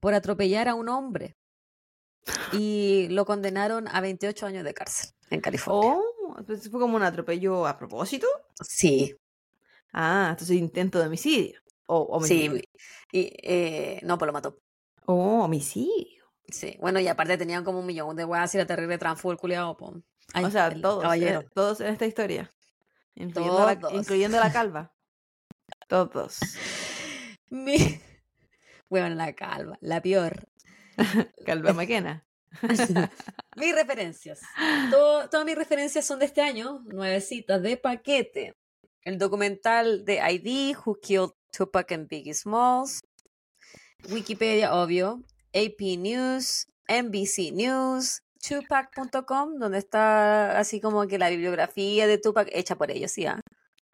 por 0.00 0.14
atropellar 0.14 0.68
a 0.68 0.74
un 0.74 0.88
hombre 0.88 1.34
y 2.52 3.08
lo 3.08 3.24
condenaron 3.24 3.88
a 3.88 4.00
28 4.00 4.46
años 4.46 4.64
de 4.64 4.74
cárcel 4.74 5.10
en 5.30 5.40
California. 5.40 5.96
Oh, 5.96 6.36
fue 6.44 6.80
como 6.80 6.96
un 6.96 7.02
atropello 7.02 7.66
a 7.66 7.78
propósito. 7.78 8.26
Sí, 8.60 9.14
Ah, 9.92 10.28
entonces 10.30 10.56
intento 10.56 10.98
de 10.98 11.06
homicidio. 11.06 11.60
O 11.94 12.24
sí. 12.24 12.46
homicidio. 12.48 12.62
Y, 13.12 13.32
eh, 13.42 14.00
no, 14.02 14.16
pues 14.18 14.26
lo 14.26 14.32
mató. 14.32 14.58
Oh, 15.06 15.44
homicidio. 15.44 16.24
Sí, 16.48 16.76
bueno, 16.80 17.00
y 17.00 17.08
aparte 17.08 17.36
tenían 17.38 17.64
como 17.64 17.80
un 17.80 17.86
millón 17.86 18.14
de 18.16 18.24
weas 18.24 18.54
y 18.54 18.58
era 18.58 18.66
terrible 18.66 18.98
transfugo 18.98 19.32
el 19.32 19.38
culiao, 19.38 19.76
po. 19.76 19.94
Ay, 20.34 20.44
o 20.44 20.50
sea, 20.50 20.68
el 20.68 20.80
todos, 20.80 21.02
caballero. 21.02 21.40
eh, 21.40 21.48
todos 21.54 21.80
en 21.80 21.88
esta 21.88 22.06
historia. 22.06 22.50
Incluyendo, 23.14 23.66
la, 23.66 23.78
Todos. 23.78 23.94
incluyendo 23.94 24.38
la 24.40 24.52
calva. 24.52 24.94
Todos. 25.88 26.38
Mi... 27.50 28.00
Bueno, 28.88 29.14
la 29.14 29.32
calva, 29.34 29.76
la 29.80 30.00
peor. 30.02 30.48
Calva 31.46 31.72
Maquena. 31.72 32.26
mis 33.56 33.74
referencias. 33.74 34.40
Todo- 34.90 35.28
todas 35.30 35.46
mis 35.46 35.56
referencias 35.56 36.04
son 36.06 36.18
de 36.18 36.26
este 36.26 36.42
año, 36.42 36.80
nuevecitas 36.86 37.62
de 37.62 37.76
paquete. 37.78 38.54
El 39.04 39.18
documental 39.18 40.04
de 40.04 40.20
ID, 40.30 40.76
Who 40.84 40.98
Killed 41.00 41.30
Tupac 41.52 41.92
and 41.92 42.08
Biggie 42.08 42.34
Smalls. 42.34 43.00
Wikipedia, 44.10 44.74
obvio. 44.74 45.22
AP 45.54 45.96
News, 45.98 46.66
NBC 46.88 47.52
News, 47.52 48.22
Tupac.com, 48.46 49.58
donde 49.58 49.78
está 49.78 50.58
así 50.58 50.80
como 50.80 51.06
que 51.06 51.18
la 51.18 51.28
bibliografía 51.30 52.06
de 52.06 52.18
Tupac 52.18 52.48
hecha 52.52 52.74
por 52.76 52.90
ellos, 52.90 53.12
¿sí? 53.12 53.26
ah? 53.26 53.38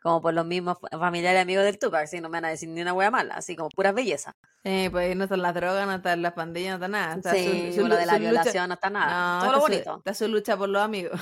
Como 0.00 0.22
por 0.22 0.32
los 0.32 0.46
mismos 0.46 0.78
fa- 0.80 0.96
familiares 0.96 1.42
amigos 1.42 1.64
del 1.64 1.78
Tupac, 1.78 2.04
así 2.04 2.20
no 2.20 2.28
me 2.28 2.34
van 2.36 2.44
a 2.44 2.48
decir 2.50 2.68
ni 2.68 2.80
una 2.80 2.92
wea 2.94 3.10
mala, 3.10 3.34
así 3.34 3.56
como 3.56 3.68
puras 3.70 3.92
belleza. 3.92 4.32
Eh, 4.62 4.88
pues 4.92 5.08
ahí 5.08 5.14
no 5.16 5.24
están 5.24 5.42
las 5.42 5.54
drogas, 5.54 5.86
no 5.86 5.94
están 5.96 6.22
las 6.22 6.32
pandillas, 6.34 6.78
no 6.78 6.86
está 6.86 6.88
nada. 6.88 7.14
Está 7.16 7.34
Sí, 7.34 7.72
su 7.74 7.86
lo 7.88 7.96
de 7.96 8.06
la 8.06 8.12
su 8.14 8.18
lucha- 8.20 8.30
violación 8.30 8.68
no 8.68 8.74
está 8.74 8.90
nada. 8.90 9.38
No, 9.38 9.42
Todo 9.42 9.52
lo 9.52 9.58
su- 9.58 9.62
bonito. 9.72 9.96
Está 9.98 10.14
su 10.14 10.28
lucha 10.28 10.56
por 10.56 10.68
los 10.68 10.80
amigos. 10.82 11.20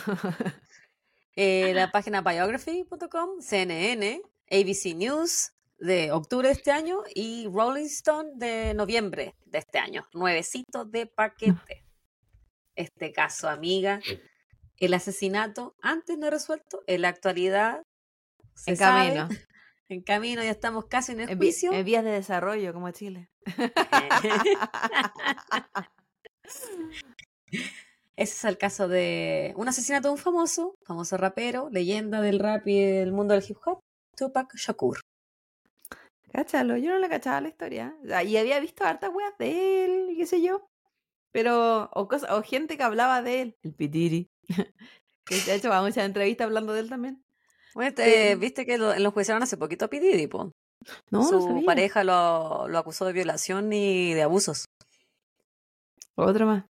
Eh, 1.34 1.72
la 1.74 1.90
página 1.92 2.20
biography.com, 2.20 3.40
CNN, 3.40 4.20
ABC 4.50 4.94
News 4.94 5.52
de 5.78 6.12
octubre 6.12 6.48
de 6.48 6.54
este 6.54 6.70
año 6.70 6.98
y 7.14 7.46
Rolling 7.52 7.86
Stone 7.86 8.30
de 8.34 8.74
noviembre 8.74 9.34
de 9.44 9.58
este 9.58 9.78
año. 9.78 10.06
Nuevecito 10.12 10.84
de 10.84 11.06
paquete. 11.06 11.84
Este 12.74 13.12
caso, 13.12 13.48
amiga, 13.48 14.00
el 14.78 14.94
asesinato 14.94 15.74
antes 15.80 16.18
no 16.18 16.30
resuelto, 16.30 16.82
en 16.86 17.02
la 17.02 17.08
actualidad 17.08 17.82
se 18.54 18.72
en 18.72 18.76
sabe, 18.76 19.14
camino. 19.14 19.28
en 19.88 20.02
camino, 20.02 20.42
ya 20.42 20.50
estamos 20.50 20.86
casi 20.86 21.12
en 21.12 21.20
el 21.20 21.30
En, 21.30 21.38
juicio. 21.38 21.72
en 21.72 21.84
vías 21.84 22.04
de 22.04 22.10
desarrollo, 22.10 22.72
como 22.72 22.90
Chile. 22.90 23.30
Ese 28.16 28.32
es 28.32 28.44
el 28.44 28.56
caso 28.56 28.88
de 28.88 29.52
un 29.56 29.68
asesinato 29.68 30.08
de 30.08 30.12
un 30.12 30.18
famoso, 30.18 30.74
famoso 30.84 31.18
rapero, 31.18 31.68
leyenda 31.70 32.22
del 32.22 32.38
rap 32.38 32.66
y 32.66 32.80
del 32.80 33.12
mundo 33.12 33.34
del 33.34 33.44
hip 33.46 33.58
hop, 33.64 33.80
Tupac 34.16 34.54
Shakur. 34.56 35.00
Cáchalo, 36.36 36.76
yo 36.76 36.90
no 36.90 36.98
le 36.98 37.08
cachaba 37.08 37.40
la 37.40 37.48
historia. 37.48 37.96
O 38.04 38.06
sea, 38.06 38.22
y 38.22 38.36
había 38.36 38.60
visto 38.60 38.84
hartas 38.84 39.10
weas 39.14 39.32
de 39.38 39.84
él, 39.86 40.08
y 40.10 40.16
qué 40.18 40.26
sé 40.26 40.42
yo. 40.42 40.68
Pero, 41.32 41.88
o, 41.94 42.08
cosa, 42.08 42.36
o 42.36 42.42
gente 42.42 42.76
que 42.76 42.82
hablaba 42.82 43.22
de 43.22 43.40
él. 43.40 43.56
El 43.62 43.72
Pitiri. 43.74 44.28
que 45.24 45.40
de 45.40 45.54
hecho 45.54 45.70
va 45.70 45.78
a 45.78 45.82
muchas 45.82 46.04
entrevistas 46.04 46.44
hablando 46.44 46.74
de 46.74 46.80
él 46.80 46.88
también. 46.90 47.24
Bueno, 47.74 47.94
te- 47.94 48.32
Eh, 48.32 48.36
viste 48.36 48.66
que 48.66 48.76
lo, 48.76 48.94
lo 48.98 49.10
juiciaron 49.12 49.42
hace 49.42 49.56
poquito 49.56 49.86
a 49.86 49.88
P. 49.88 49.98
Diddy, 49.98 50.26
po. 50.26 50.52
No, 51.10 51.20
no 51.20 51.22
Su 51.24 51.40
sabía. 51.42 51.64
pareja 51.64 52.04
lo, 52.04 52.68
lo 52.68 52.78
acusó 52.78 53.06
de 53.06 53.12
violación 53.14 53.72
y 53.72 54.12
de 54.12 54.22
abusos. 54.22 54.66
Otro 56.16 56.46
más. 56.46 56.64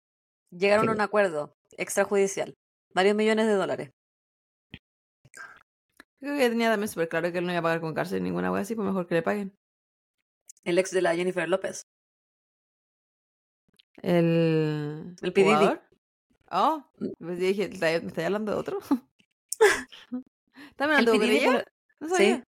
Llegaron 0.51 0.85
Sí. 0.85 0.89
a 0.89 0.93
un 0.93 1.01
acuerdo 1.01 1.53
extrajudicial, 1.77 2.53
varios 2.93 3.15
millones 3.15 3.47
de 3.47 3.53
dólares. 3.53 3.89
Creo 6.19 6.35
que 6.37 6.49
tenía 6.49 6.69
también 6.71 6.87
súper 6.89 7.09
claro 7.09 7.31
que 7.31 7.37
él 7.37 7.45
no 7.45 7.51
iba 7.51 7.59
a 7.59 7.63
pagar 7.63 7.81
con 7.81 7.93
cárcel 7.93 8.23
ninguna 8.23 8.51
wea 8.51 8.61
así, 8.63 8.75
pues 8.75 8.85
mejor 8.87 9.05
que 9.07 9.15
le 9.15 9.21
paguen. 9.23 9.55
El 10.63 10.79
ex 10.79 10.91
de 10.91 11.01
la 11.01 11.15
Jennifer 11.15 11.47
López. 11.47 11.83
El. 14.01 15.15
El 15.21 15.33
jugador. 15.33 15.81
Oh, 16.51 16.83
pues 17.19 17.39
dije, 17.39 17.63
¿está- 17.65 17.87
¿me 18.01 18.07
estáis 18.07 18.25
hablando 18.25 18.51
de 18.53 18.57
otro? 18.57 18.79
¿Estás 19.59 20.87
hablando 20.87 21.11
Diddy, 21.13 21.37
ella? 21.37 21.51
pero- 21.51 21.63
No 21.99 22.09
sabía. 22.09 22.35
Sí. 22.37 22.43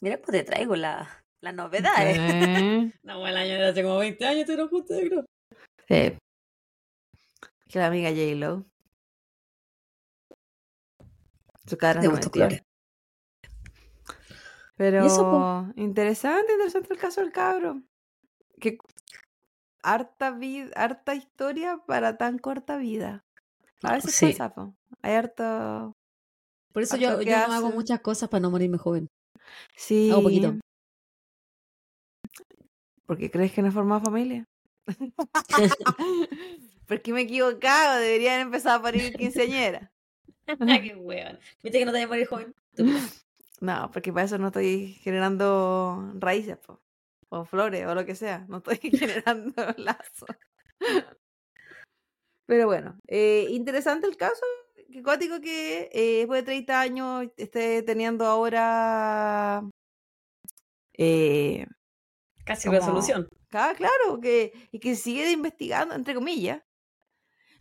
Mira, 0.00 0.16
pues 0.18 0.30
te 0.38 0.44
traigo 0.44 0.76
la, 0.76 1.24
las 1.40 1.54
novedades. 1.54 2.16
Sí. 2.16 2.92
No, 3.02 3.26
el 3.26 3.36
año 3.36 3.54
de 3.54 3.66
hace 3.68 3.82
como 3.82 3.98
20 3.98 4.24
años, 4.26 4.46
te 4.46 4.56
lo 4.56 4.68
justo, 4.68 4.94
creo. 4.96 5.24
Sí. 5.88 6.16
Que 7.68 7.78
la 7.78 7.86
amiga 7.86 8.10
J-Lo. 8.10 8.66
Cara 11.78 12.00
De. 12.00 12.64
Pero 14.76 15.04
eso, 15.04 15.72
interesante, 15.76 16.52
interesante 16.52 16.94
el 16.94 16.98
caso 16.98 17.20
del 17.20 17.32
cabro. 17.32 17.82
Que 18.58 18.78
harta 19.82 20.30
vida, 20.30 20.70
harta 20.74 21.14
historia 21.14 21.82
para 21.86 22.16
tan 22.16 22.38
corta 22.38 22.76
vida. 22.78 23.24
A 23.82 23.94
veces 23.94 24.14
Sí. 24.14 24.26
pasa, 24.32 24.54
po. 24.54 24.74
Hay 25.02 25.14
harto. 25.14 25.92
Por 26.72 26.82
eso 26.82 26.94
Harto 26.94 27.22
yo, 27.22 27.22
yo 27.22 27.46
no 27.48 27.52
hago 27.54 27.70
muchas 27.70 28.00
cosas 28.00 28.28
para 28.28 28.40
no 28.40 28.50
morirme 28.50 28.78
joven. 28.78 29.08
Sí. 29.76 30.10
Hago 30.10 30.22
poquito. 30.22 30.54
¿Por 33.06 33.18
qué 33.18 33.30
crees 33.30 33.52
que 33.52 33.60
no 33.62 33.68
he 33.68 33.72
formado 33.72 34.02
familia? 34.02 34.44
Porque 36.86 37.12
me 37.12 37.20
he 37.20 37.24
equivocado, 37.24 38.00
deberían 38.00 38.40
empezar 38.40 38.78
a 38.78 38.82
parir 38.82 39.14
quinceañera. 39.14 39.90
Qué 40.92 40.94
hueón. 40.96 41.38
¿Viste 41.62 41.78
que 41.78 41.84
no 41.84 41.92
te 41.92 41.98
voy 41.98 42.04
a 42.04 42.08
morir 42.08 42.26
joven? 42.26 42.54
No, 43.62 43.90
porque 43.92 44.10
para 44.10 44.24
eso 44.24 44.38
no 44.38 44.46
estoy 44.46 44.94
generando 45.02 46.12
raíces, 46.14 46.56
po, 46.56 46.80
o 47.28 47.44
flores, 47.44 47.84
o 47.86 47.94
lo 47.94 48.06
que 48.06 48.14
sea. 48.14 48.46
No 48.48 48.56
estoy 48.56 48.78
generando 48.90 49.52
lazos. 49.76 50.28
Pero 52.46 52.66
bueno, 52.66 52.98
eh, 53.06 53.46
interesante 53.50 54.06
el 54.06 54.16
caso. 54.16 54.40
Qué 54.90 55.02
cuático 55.02 55.42
que 55.42 55.90
eh, 55.92 56.18
después 56.20 56.40
de 56.40 56.46
30 56.46 56.80
años 56.80 57.26
esté 57.36 57.82
teniendo 57.82 58.24
ahora. 58.24 59.62
Eh, 60.96 61.66
Casi 62.44 62.66
Como- 62.68 62.78
resolución. 62.78 63.28
ah, 63.52 63.74
claro, 63.76 64.20
que, 64.22 64.52
y 64.72 64.80
que 64.80 64.96
sigue 64.96 65.30
investigando, 65.30 65.94
entre 65.94 66.14
comillas. 66.14 66.62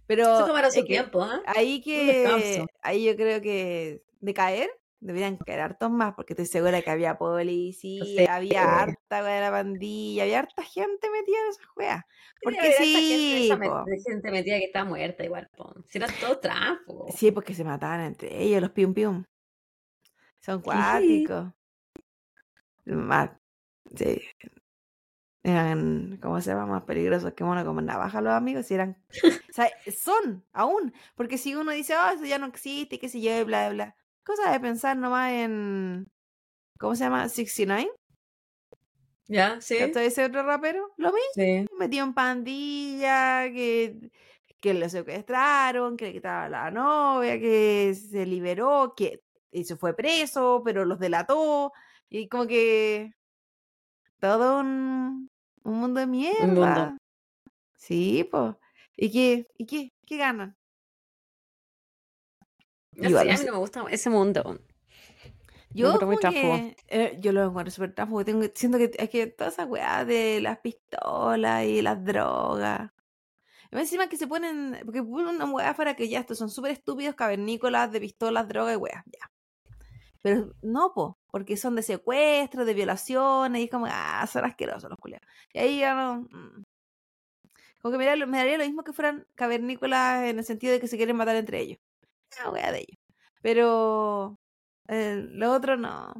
Pero 0.09 0.43
tomará 0.43 0.71
su 0.71 0.83
tiempo, 0.83 1.21
¿ah? 1.21 1.39
ahí 1.45 1.81
que 1.81 2.65
ahí 2.81 3.05
yo 3.05 3.15
creo 3.15 3.41
que 3.41 4.01
de 4.19 4.33
caer 4.33 4.71
deberían 4.99 5.37
caer 5.37 5.59
hartos 5.59 5.91
más 5.91 6.15
porque 6.15 6.33
estoy 6.33 6.47
segura 6.47 6.81
que 6.81 6.89
había 6.89 7.19
policía, 7.19 8.03
Sí. 8.03 8.25
había 8.27 8.79
harta 8.79 9.23
wea 9.23 9.35
de 9.35 9.41
la 9.41 9.51
pandilla, 9.51 10.23
había 10.23 10.39
harta 10.39 10.63
gente 10.63 11.11
metida 11.11 11.37
en 11.43 11.49
esas 11.49 11.65
juegas. 11.67 12.03
Porque 12.41 12.59
haber 12.59 12.71
harta 12.71 12.83
sí, 12.83 13.47
gente, 13.49 13.65
esa 13.67 14.09
gente 14.09 14.31
metida 14.31 14.57
que 14.57 14.65
está 14.65 14.83
muerta 14.83 15.23
igual, 15.23 15.47
po. 15.55 15.75
Si 15.87 15.99
eran 15.99 16.09
todos 16.19 16.41
trampo. 16.41 17.05
sí, 17.15 17.29
porque 17.31 17.53
se 17.53 17.63
mataban 17.63 18.01
entre 18.01 18.35
ellos 18.41 18.61
los 18.61 18.71
pium 18.71 18.95
pium. 18.95 19.23
Son 20.39 20.59
cuáticos. 20.61 21.53
Más, 22.85 23.29
sí. 23.95 24.19
Eran, 25.43 26.17
¿cómo 26.21 26.41
se 26.41 26.51
llama? 26.51 26.65
Más 26.65 26.83
peligrosos 26.83 27.33
que 27.33 27.43
uno 27.45 27.63
como 27.65 27.81
navaja 27.81 28.21
los 28.21 28.33
amigos. 28.33 28.69
Y 28.71 28.73
eran, 28.75 28.97
o 29.49 29.53
sea, 29.53 29.69
son 29.95 30.45
aún. 30.53 30.93
Porque 31.15 31.37
si 31.37 31.55
uno 31.55 31.71
dice, 31.71 31.95
oh, 31.95 32.09
eso 32.13 32.25
ya 32.25 32.37
no 32.37 32.47
existe, 32.47 32.99
qué 32.99 33.07
sé 33.09 33.21
yo, 33.21 33.37
y 33.39 33.43
bla, 33.43 33.69
bla. 33.69 33.95
Cosa 34.23 34.51
de 34.51 34.59
pensar 34.59 34.97
nomás 34.97 35.31
en, 35.31 36.11
¿cómo 36.79 36.95
se 36.95 37.05
llama? 37.05 37.29
69. 37.29 37.89
¿Ya? 39.27 39.61
Sí. 39.61 39.77
¿Cachai? 39.77 40.07
Ese 40.07 40.25
otro 40.25 40.43
rapero. 40.43 40.91
Lo 40.97 41.09
mismo, 41.13 41.29
Sí. 41.35 41.67
metido 41.77 42.05
en 42.05 42.13
pandilla, 42.13 43.43
que, 43.53 44.11
que 44.59 44.73
lo 44.73 44.89
secuestraron, 44.89 45.97
que 45.97 46.05
le 46.05 46.13
quitaban 46.13 46.51
la 46.51 46.71
novia, 46.71 47.39
que 47.39 47.93
se 47.95 48.25
liberó, 48.25 48.93
que 48.95 49.21
se 49.63 49.75
fue 49.75 49.95
preso, 49.95 50.61
pero 50.65 50.83
los 50.85 50.99
delató. 50.99 51.71
Y 52.09 52.27
como 52.27 52.47
que 52.47 53.13
todo 54.19 54.59
un, 54.59 55.28
un 55.63 55.79
mundo 55.79 55.99
de 55.99 56.07
mierda. 56.07 56.43
Un 56.43 56.53
mundo. 56.53 56.97
Sí, 57.75 58.27
pues. 58.29 58.55
¿Y 58.95 59.11
qué? 59.11 59.47
¿Y 59.57 59.65
qué? 59.65 59.93
¿Qué 60.05 60.17
ganan? 60.17 60.55
No 62.93 63.09
Igual, 63.09 63.27
sé, 63.27 63.31
no 63.31 63.35
a 63.35 63.39
mí 63.39 63.45
no 63.45 63.51
me 63.53 63.59
gusta 63.59 63.85
ese 63.89 64.09
mundo. 64.09 64.59
Yo, 65.71 65.99
como 65.99 66.17
tránsfugo. 66.17 66.55
que, 66.55 66.75
eh, 66.87 67.17
yo 67.21 67.31
lo 67.31 67.45
encuentro 67.45 67.71
súper 67.71 67.93
tránsfugo. 67.93 68.25
Tengo, 68.25 68.45
siento 68.53 68.77
que 68.77 68.91
es 68.97 69.09
que 69.09 69.27
toda 69.27 69.49
esa 69.51 69.65
weá 69.65 70.03
de 70.03 70.41
las 70.41 70.59
pistolas 70.59 71.63
y 71.65 71.81
las 71.81 72.03
drogas. 72.03 72.91
Y 73.71 73.77
encima 73.77 74.09
que 74.09 74.17
se 74.17 74.27
ponen, 74.27 74.79
porque 74.83 75.03
ponen 75.03 75.35
una 75.35 75.45
weá 75.45 75.75
para 75.75 75.95
que 75.95 76.09
ya 76.09 76.19
estos 76.19 76.39
son 76.39 76.49
súper 76.49 76.71
estúpidos 76.71 77.15
cavernícolas 77.15 77.91
de 77.91 77.99
pistolas, 78.01 78.47
drogas 78.47 78.73
y 78.73 78.77
weá, 78.77 79.03
ya. 79.05 79.28
Pero 80.21 80.51
no, 80.61 80.91
po, 80.93 81.17
porque 81.31 81.55
son 81.57 81.75
de 81.75 81.81
secuestro, 81.83 82.65
de 82.65 82.73
violaciones, 82.73 83.61
y 83.61 83.65
es 83.65 83.71
como, 83.71 83.87
ah, 83.89 84.25
son 84.27 84.43
asquerosos 84.45 84.89
los 84.89 84.99
culiados. 84.99 85.25
Y 85.53 85.59
ahí 85.59 85.79
ya 85.79 85.93
no. 85.95 86.21
mm. 86.29 86.63
Como 87.81 87.93
que 87.93 87.97
me 87.97 88.05
daría, 88.05 88.25
lo- 88.25 88.27
me 88.31 88.37
daría 88.37 88.57
lo 88.57 88.65
mismo 88.65 88.83
que 88.83 88.91
fueran 88.93 89.25
cavernícolas 89.35 90.23
en 90.25 90.37
el 90.39 90.43
sentido 90.43 90.73
de 90.73 90.81
que 90.81 90.87
se 90.87 90.97
quieren 90.97 91.15
matar 91.15 91.35
entre 91.37 91.59
ellos. 91.61 91.77
Ah, 92.43 92.49
wea 92.51 92.71
de 92.73 92.79
ellos. 92.79 92.97
Pero 93.41 94.35
eh, 94.89 95.25
lo 95.31 95.53
otro 95.53 95.77
no. 95.77 96.11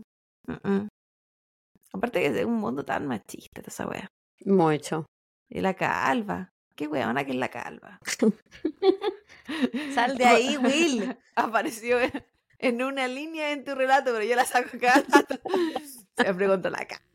Aparte 1.92 2.22
que 2.22 2.40
es 2.40 2.46
un 2.46 2.56
mundo 2.56 2.86
tan 2.86 3.08
machista 3.08 3.62
esa 3.66 3.88
wea. 3.88 4.08
Mucho. 4.46 5.06
Y 5.50 5.60
la 5.60 5.74
calva. 5.74 6.50
Qué 6.76 6.88
weona 6.88 7.26
que 7.26 7.32
es 7.32 7.38
la 7.38 7.50
calva. 7.50 8.00
Sal 9.94 10.18
de 10.18 10.26
ahí, 10.26 10.58
Will. 10.58 11.18
Apareció 11.36 11.98
en- 12.60 12.81
una 12.84 13.07
línea 13.07 13.52
en 13.52 13.64
tu 13.64 13.73
relato, 13.76 14.11
pero 14.14 14.23
yo 14.23 14.36
la 14.36 14.45
saco 14.45 14.69
cada 14.80 15.03
rato. 15.10 15.36
Siempre 16.18 16.48
contra 16.48 16.69
la 16.72 16.86
calva. 16.86 17.06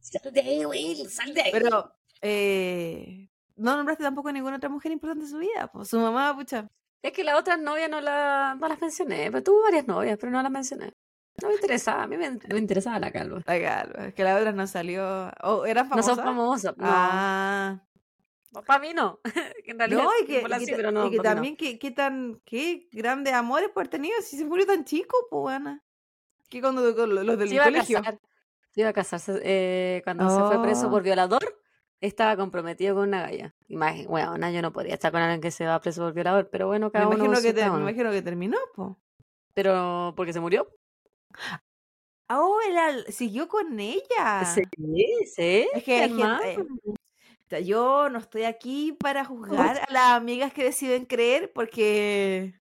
Sal 0.00 0.32
de 0.32 0.40
ahí, 0.40 0.64
Will. 0.64 1.08
Sal 1.10 1.32
de 1.34 1.42
ahí. 1.42 1.52
Pero 1.52 1.94
eh, 2.22 3.28
no 3.56 3.76
nombraste 3.76 4.02
tampoco 4.04 4.28
a 4.28 4.32
ninguna 4.32 4.56
otra 4.56 4.68
mujer 4.70 4.90
importante 4.92 5.24
en 5.26 5.30
su 5.30 5.38
vida. 5.38 5.68
Pues 5.72 5.88
su 5.88 5.98
mamá, 6.00 6.34
pucha. 6.36 6.66
Es 7.02 7.12
que 7.12 7.22
las 7.24 7.38
otras 7.38 7.60
novias 7.60 7.88
no, 7.90 8.00
la, 8.00 8.56
no 8.58 8.66
las 8.68 8.80
mencioné. 8.80 9.30
Pero 9.30 9.42
tuvo 9.42 9.62
varias 9.62 9.86
novias, 9.86 10.16
pero 10.18 10.32
no 10.32 10.42
las 10.42 10.50
mencioné. 10.50 10.92
No 11.42 11.48
me 11.48 11.54
interesaba. 11.54 12.02
A 12.02 12.06
mí 12.08 12.16
me, 12.16 12.30
me 12.30 12.58
interesaba 12.58 12.98
la 12.98 13.12
calva. 13.12 13.40
La 13.46 13.60
calva. 13.60 14.06
Es 14.08 14.14
que 14.14 14.24
la 14.24 14.36
otra 14.36 14.50
no 14.52 14.66
salió. 14.66 15.30
¿O 15.42 15.64
eran 15.66 15.84
No 15.88 15.90
famosas? 15.90 16.16
son 16.16 16.24
famosas. 16.24 16.76
No. 16.76 16.84
Ah. 16.88 17.80
Para 18.66 18.78
mí 18.80 18.92
no. 18.94 19.20
En 19.66 19.78
realidad 19.78 20.02
No, 20.04 20.10
y 20.16 20.20
sí, 20.20 20.26
que, 20.26 20.38
y 20.40 20.42
que 20.42 20.48
ta- 20.48 20.76
pero 20.76 20.90
no, 20.92 21.06
y 21.06 21.10
que 21.10 21.10
mí 21.10 21.16
no. 21.18 21.22
también 21.22 21.56
qué, 21.56 21.90
tan, 21.90 22.40
qué 22.44 22.88
grandes 22.92 23.34
amores 23.34 23.68
por 23.70 23.82
haber 23.82 23.90
tenido, 23.90 24.20
si 24.22 24.36
se 24.38 24.44
murió 24.44 24.64
tan 24.66 24.84
chico, 24.84 25.16
pues 25.30 25.56
Ana. 25.56 25.82
Que 26.48 26.60
cuando 26.62 26.80
los 26.82 27.38
del 27.38 27.48
Se 27.48 27.54
iba 27.54 27.64
a 27.64 27.66
colegio. 27.66 27.98
casar. 27.98 28.18
Se 28.70 28.80
iba 28.80 28.90
a 28.90 28.92
casarse 28.92 29.40
eh, 29.42 30.00
cuando 30.04 30.28
se 30.30 30.40
fue 30.54 30.62
preso 30.62 30.86
Oh. 30.86 30.90
por 30.90 31.02
violador. 31.02 31.42
Estaba 32.00 32.36
comprometido 32.36 32.94
con 32.94 33.08
una 33.08 33.22
galla. 33.22 33.56
Imagínate, 33.66 34.08
bueno, 34.08 34.50
yo 34.52 34.62
no 34.62 34.72
podría 34.72 34.94
estar 34.94 35.10
con 35.10 35.20
alguien 35.20 35.40
que 35.40 35.50
se 35.50 35.66
va 35.66 35.80
preso 35.80 36.00
por 36.02 36.14
violador, 36.14 36.48
pero 36.48 36.68
bueno, 36.68 36.86
Me 36.86 36.92
cada 36.92 37.08
uno 37.08 37.16
imagino, 37.24 37.42
que 37.42 37.52
te- 37.52 37.68
me 37.70 37.80
imagino 37.80 38.10
que 38.12 38.22
terminó, 38.22 38.56
pues. 38.76 38.90
Pero 39.52 40.12
porque 40.16 40.32
se 40.32 40.38
murió. 40.40 40.68
Ah, 41.34 41.60
Oh, 42.30 42.58
él 42.60 43.04
siguió 43.12 43.48
con 43.48 43.80
ella. 43.80 44.44
Sí, 44.44 44.62
sí. 45.34 45.66
Es 45.74 45.82
que 45.82 46.02
hay 46.02 46.08
gente- 46.10 46.66
O 47.48 47.50
sea, 47.50 47.60
yo 47.60 48.10
no 48.10 48.18
estoy 48.18 48.42
aquí 48.44 48.92
para 48.92 49.24
juzgar 49.24 49.78
a 49.78 49.86
las 49.92 50.10
amigas 50.10 50.52
que 50.52 50.64
deciden 50.64 51.06
creer, 51.06 51.50
porque 51.54 52.52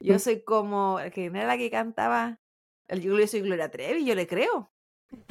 yo 0.00 0.18
soy 0.18 0.42
como, 0.42 0.98
que 1.14 1.30
no 1.30 1.38
era 1.38 1.46
la 1.46 1.56
que 1.56 1.70
cantaba, 1.70 2.40
el 2.88 3.00
yo, 3.02 3.24
soy 3.28 3.42
Gloria 3.42 3.70
Trevi, 3.70 4.04
yo 4.04 4.16
le 4.16 4.26
creo. 4.26 4.72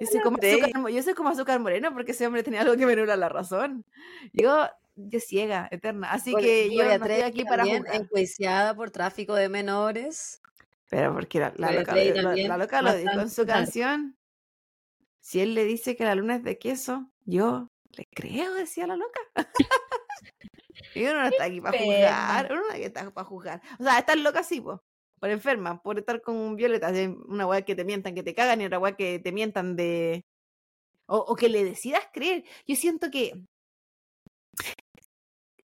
yo, 0.00 0.06
soy 0.10 0.20
como 0.22 0.38
azúcar, 0.38 0.80
mo- 0.80 0.88
yo 0.88 1.00
soy 1.00 1.14
como 1.14 1.28
azúcar 1.28 1.60
moreno 1.60 1.92
porque 1.92 2.10
ese 2.10 2.26
hombre 2.26 2.42
tenía 2.42 2.62
algo 2.62 2.76
que 2.76 2.84
me 2.84 2.96
nula 2.96 3.14
la 3.16 3.28
razón. 3.28 3.84
Yo, 4.32 4.66
yo 4.96 5.20
ciega, 5.20 5.68
eterna. 5.70 6.10
Así 6.10 6.32
Gloria- 6.32 6.48
que 6.48 6.74
yo 6.74 6.82
no 6.84 6.90
estoy 6.90 7.06
Trevi 7.06 7.22
aquí 7.22 7.44
para 7.44 7.64
juzgar. 7.64 7.94
enjuiciada 7.94 8.74
por 8.74 8.90
tráfico 8.90 9.34
de 9.36 9.48
menores. 9.48 10.40
Pero 10.90 11.14
porque 11.14 11.38
la, 11.38 11.50
loca, 11.50 11.94
la, 11.94 12.56
loca 12.58 12.82
lo 12.82 12.94
dijo 12.96 13.20
en 13.20 13.30
su 13.30 13.46
canción. 13.46 14.16
Si 15.22 15.40
él 15.40 15.54
le 15.54 15.64
dice 15.64 15.96
que 15.96 16.04
la 16.04 16.16
luna 16.16 16.34
es 16.36 16.42
de 16.42 16.58
queso, 16.58 17.08
yo 17.24 17.70
le 17.92 18.06
creo, 18.06 18.54
decía 18.54 18.88
la 18.88 18.96
loca. 18.96 19.20
y 20.96 21.04
uno 21.04 21.20
no 21.20 21.26
está 21.28 21.44
aquí 21.44 21.60
para 21.60 21.78
juzgar. 21.78 22.52
Uno 22.52 22.62
no 22.68 22.74
está 22.74 23.10
para 23.12 23.24
juzgar. 23.24 23.62
O 23.78 23.84
sea, 23.84 24.00
están 24.00 24.24
locas 24.24 24.48
sí, 24.48 24.60
po, 24.60 24.82
por 25.20 25.30
enferma, 25.30 25.80
por 25.80 26.00
estar 26.00 26.20
con 26.22 26.56
Violeta. 26.56 26.90
de 26.90 27.08
Una 27.08 27.46
weá 27.46 27.62
que 27.62 27.76
te 27.76 27.84
mientan, 27.84 28.16
que 28.16 28.24
te 28.24 28.34
cagan, 28.34 28.60
y 28.60 28.66
otra 28.66 28.80
weá 28.80 28.96
que 28.96 29.20
te 29.20 29.30
mientan 29.30 29.76
de. 29.76 30.24
O, 31.06 31.18
o 31.18 31.36
que 31.36 31.48
le 31.48 31.64
decidas 31.64 32.02
creer. 32.12 32.44
Yo 32.66 32.74
siento 32.74 33.08
que. 33.08 33.44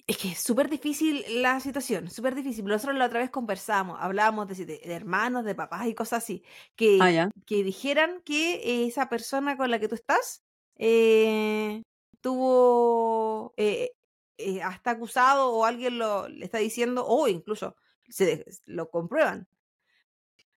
Es 0.06 0.18
que 0.18 0.28
es 0.32 0.38
súper 0.40 0.68
difícil 0.68 1.24
la 1.42 1.60
situación, 1.60 2.10
súper 2.10 2.34
difícil. 2.34 2.64
Nosotros 2.66 2.98
la 2.98 3.06
otra 3.06 3.20
vez 3.20 3.30
conversamos, 3.30 3.96
hablábamos 4.00 4.46
de, 4.48 4.54
de- 4.66 4.78
de 4.84 4.92
hermanos, 4.94 5.44
de 5.44 5.54
papás 5.54 5.86
y 5.86 5.94
cosas 5.94 6.22
así, 6.24 6.44
que, 6.76 6.98
Ah, 6.98 7.10
ya. 7.10 7.30
que 7.46 7.62
dijeran 7.64 8.20
que 8.22 8.86
esa 8.86 9.08
persona 9.08 9.56
con 9.56 9.70
la 9.70 9.78
que 9.80 9.88
tú 9.88 9.94
estás 9.94 10.44
eh, 10.76 11.82
tuvo, 12.20 13.54
eh, 13.56 13.92
eh, 14.36 14.62
hasta 14.62 14.90
acusado 14.92 15.50
o 15.52 15.64
alguien 15.64 15.98
lo 15.98 16.28
le 16.28 16.44
está 16.44 16.58
diciendo, 16.58 17.06
o 17.06 17.26
incluso 17.28 17.74
se 18.08 18.44
lo 18.66 18.90
comprueban. 18.90 19.48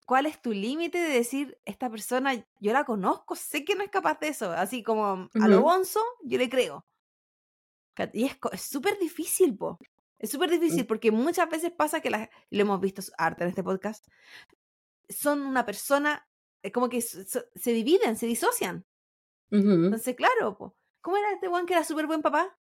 ¿Cuál 0.06 0.26
es 0.26 0.42
tu 0.42 0.54
límite 0.54 0.98
de 1.00 1.10
decir, 1.10 1.60
esta 1.66 1.90
persona, 1.90 2.34
yo 2.60 2.74
la 2.74 2.86
conozco, 2.86 3.36
sé 3.36 3.66
que 3.66 3.76
no 3.76 3.84
es 3.84 3.90
capaz 3.90 4.20
de 4.20 4.30
eso? 4.30 4.52
Así 4.52 4.82
como 4.84 5.30
a 5.38 5.48
lo 5.50 5.62
bonzo, 5.62 6.00
yo 6.24 6.38
le 6.38 6.50
creo. 6.50 6.86
Y 8.14 8.26
es 8.26 8.62
súper 8.62 8.98
difícil, 9.00 9.56
po. 9.58 9.80
Es 10.20 10.32
súper 10.32 10.50
difícil 10.50 10.86
porque 10.88 11.12
muchas 11.12 11.50
veces 11.50 11.72
pasa 11.72 12.00
que 12.02 12.10
las, 12.10 12.28
lo 12.50 12.62
hemos 12.62 12.82
visto 12.82 13.02
harto 13.18 13.44
en 13.44 13.50
este 13.50 13.64
podcast, 13.64 14.08
son 15.10 15.42
una 15.42 15.66
persona, 15.66 16.28
eh, 16.64 16.72
como 16.72 16.90
que 16.90 17.02
so- 17.02 17.44
se 17.56 17.72
dividen, 17.72 18.18
se 18.18 18.26
disocian. 18.26 18.86
Ujú. 19.52 19.70
Entonces, 19.72 20.16
claro, 20.16 20.58
po. 20.58 20.76
¿cómo 21.02 21.18
era 21.18 21.32
este 21.32 21.48
weón 21.48 21.66
que 21.66 21.74
era 21.74 21.84
súper 21.84 22.08
buen 22.08 22.22
papá? 22.22 22.58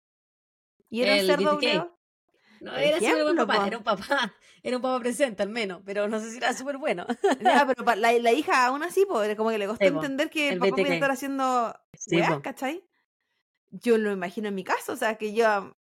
Y 0.88 1.02
era 1.02 1.12
un 1.14 1.18
El 1.20 1.26
cerdo 1.26 1.54
obreo? 1.54 1.98
No, 2.60 2.74
era 2.76 2.98
súper 2.98 3.22
buen 3.24 3.36
papá, 3.36 3.56
po. 3.56 3.66
era 3.66 3.78
un 3.78 3.84
papá, 3.84 4.34
era 4.62 4.76
un 4.76 4.82
papá 4.82 5.00
presente 5.00 5.42
al 5.42 5.48
menos, 5.50 5.82
pero 5.84 6.08
no 6.08 6.18
sé 6.20 6.30
si 6.30 6.36
era 6.38 6.52
súper 6.54 6.78
bueno. 6.78 7.06
Ya, 7.40 7.66
pero 7.66 7.84
la, 7.96 8.12
la 8.12 8.32
hija 8.32 8.66
aún 8.66 8.82
así, 8.82 9.04
po, 9.04 9.20
como 9.36 9.50
que 9.50 9.58
le 9.58 9.66
costó 9.66 9.84
Sí, 9.84 9.88
entender 9.92 10.30
que 10.30 10.48
el 10.48 10.54
El 10.54 10.58
papá 10.60 10.70
podía 10.70 10.94
estar 10.94 11.10
haciendo 11.10 11.74
Sí, 11.94 12.16
weas. 12.16 12.40
¿cachai? 12.40 12.84
Yo 13.72 13.98
lo 13.98 14.12
imagino 14.12 14.48
en 14.48 14.54
mi 14.54 14.64
caso, 14.64 14.92
o 14.92 14.96
sea, 14.96 15.16
que 15.16 15.34
yo, 15.34 15.74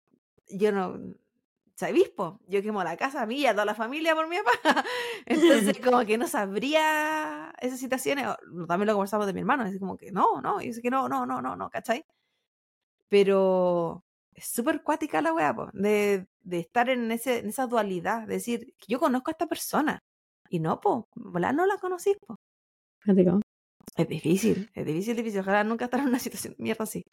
yo 0.49 0.73
no, 0.73 0.99
¿sabéis? 1.81 2.13
Yo 2.47 2.63
quemo 2.63 2.85
la 2.85 2.97
casa 2.97 3.27
mía, 3.27 3.53
toda 3.53 3.65
la 3.65 3.75
familia 3.75 4.15
por 4.15 4.29
mi 4.29 4.37
papá. 4.37 4.85
Entonces, 5.27 5.79
como 5.85 6.05
que 6.05 6.19
no 6.19 6.29
sabría 6.29 7.53
esas 7.59 7.81
situaciones. 7.81 8.27
También 8.69 8.87
lo 8.87 8.93
conversamos 8.93 9.27
de 9.27 9.33
mi 9.33 9.41
hermano, 9.41 9.65
así 9.65 9.79
como 9.79 9.97
que 9.97 10.13
no, 10.13 10.41
no, 10.43 10.61
y 10.61 10.67
dice 10.69 10.83
que 10.83 10.91
no, 10.91 11.09
no, 11.09 11.27
no, 11.27 11.41
no, 11.41 11.57
no, 11.57 11.71
¿cachai? 11.71 12.05
Pero 13.09 14.05
es 14.35 14.47
súper 14.47 14.83
cuática 14.83 15.23
la 15.23 15.33
wea, 15.33 15.55
po, 15.55 15.71
de, 15.73 16.27
de 16.43 16.59
estar 16.61 16.89
en, 16.91 17.11
ese, 17.13 17.39
en 17.39 17.49
esa 17.49 17.67
dualidad, 17.67 18.27
de 18.27 18.35
decir, 18.35 18.75
yo 18.87 19.01
conozco 19.01 19.31
a 19.31 19.33
esta 19.33 19.47
persona. 19.47 19.99
Y 20.51 20.61
no, 20.61 20.81
po, 20.81 21.09
volá, 21.15 21.53
no 21.53 21.67
la 21.67 21.79
conocí, 21.79 22.15
po. 22.27 22.37
Es 23.97 24.09
difícil, 24.09 24.71
es 24.75 24.87
difícil, 24.87 25.17
difícil. 25.17 25.41
Ojalá 25.41 25.65
nunca 25.65 25.87
estar 25.87 26.01
en 26.01 26.09
una 26.09 26.19
situación 26.19 26.55
de 26.57 26.63
mierda 26.63 26.85
así. 26.85 27.05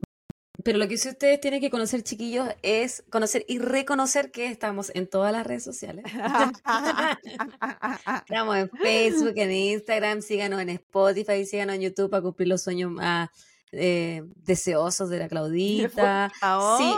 Pero 0.64 0.80
lo 0.80 0.88
que 0.88 0.98
sí 0.98 1.10
ustedes 1.10 1.40
tienen 1.40 1.62
que 1.62 1.70
conocer, 1.70 2.04
chiquillos, 2.04 2.48
es 2.64 3.04
conocer 3.10 3.46
y 3.48 3.60
reconocer 3.60 4.32
que 4.32 4.48
estamos 4.48 4.92
en 4.96 5.08
todas 5.08 5.32
las 5.32 5.46
redes 5.46 5.64
sociales. 5.64 6.06
Estamos 8.22 8.58
en 8.58 8.70
Facebook, 8.70 9.34
en 9.36 9.52
Instagram, 9.52 10.22
síganos 10.22 10.62
en 10.62 10.70
Spotify, 10.70 11.46
síganos 11.46 11.76
en 11.76 11.82
YouTube 11.82 12.10
para 12.10 12.24
cumplir 12.24 12.48
los 12.48 12.64
sueños 12.64 12.92
más 12.92 13.30
eh, 13.72 14.24
deseosos 14.38 15.10
de 15.10 15.20
la 15.20 15.28
Claudita. 15.28 16.32
Sí, 16.78 16.94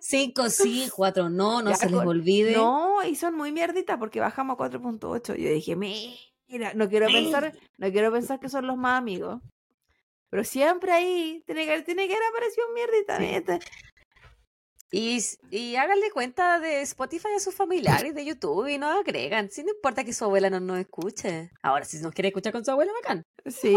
cinco 0.00 0.48
sí, 0.48 0.88
cuatro 0.94 1.28
no, 1.28 1.62
no 1.62 1.70
Ya, 1.70 1.76
se 1.76 1.90
les 1.90 2.00
olvide. 2.00 2.52
No, 2.52 3.04
y 3.04 3.16
son 3.16 3.36
muy 3.36 3.52
mierditas 3.52 3.98
porque 3.98 4.20
bajamos 4.20 4.58
a 4.58 4.64
4.8. 4.64 5.36
Yo 5.36 5.50
dije, 5.50 5.76
mira, 5.76 6.74
no 6.74 6.88
quiero 6.88 7.06
pensar, 7.06 7.52
no 7.78 7.90
quiero 7.90 8.12
pensar 8.12 8.40
que 8.40 8.48
son 8.48 8.66
los 8.66 8.76
más 8.76 8.98
amigos. 8.98 9.40
Pero 10.34 10.42
siempre 10.42 10.90
ahí 10.90 11.44
tiene 11.46 11.64
que, 11.64 11.82
tiene 11.82 12.08
que 12.08 12.16
haber 12.16 12.28
aparecido 12.28 12.66
un 12.66 12.74
mierdita. 12.74 13.18
¿viste? 13.18 13.60
Y, 14.90 15.20
y 15.52 15.76
háganle 15.76 16.10
cuenta 16.10 16.58
de 16.58 16.80
Spotify 16.80 17.28
a 17.36 17.38
sus 17.38 17.54
familiares 17.54 18.16
de 18.16 18.24
YouTube 18.24 18.66
y 18.66 18.76
nos 18.76 18.98
agregan. 18.98 19.48
Si 19.48 19.62
no 19.62 19.70
importa 19.70 20.02
que 20.02 20.12
su 20.12 20.24
abuela 20.24 20.50
no 20.50 20.58
nos 20.58 20.80
escuche. 20.80 21.52
Ahora, 21.62 21.84
si 21.84 21.98
nos 21.98 22.12
quiere 22.12 22.30
escuchar 22.30 22.52
con 22.52 22.64
su 22.64 22.72
abuela, 22.72 22.90
bacán. 23.00 23.24
Sí, 23.46 23.76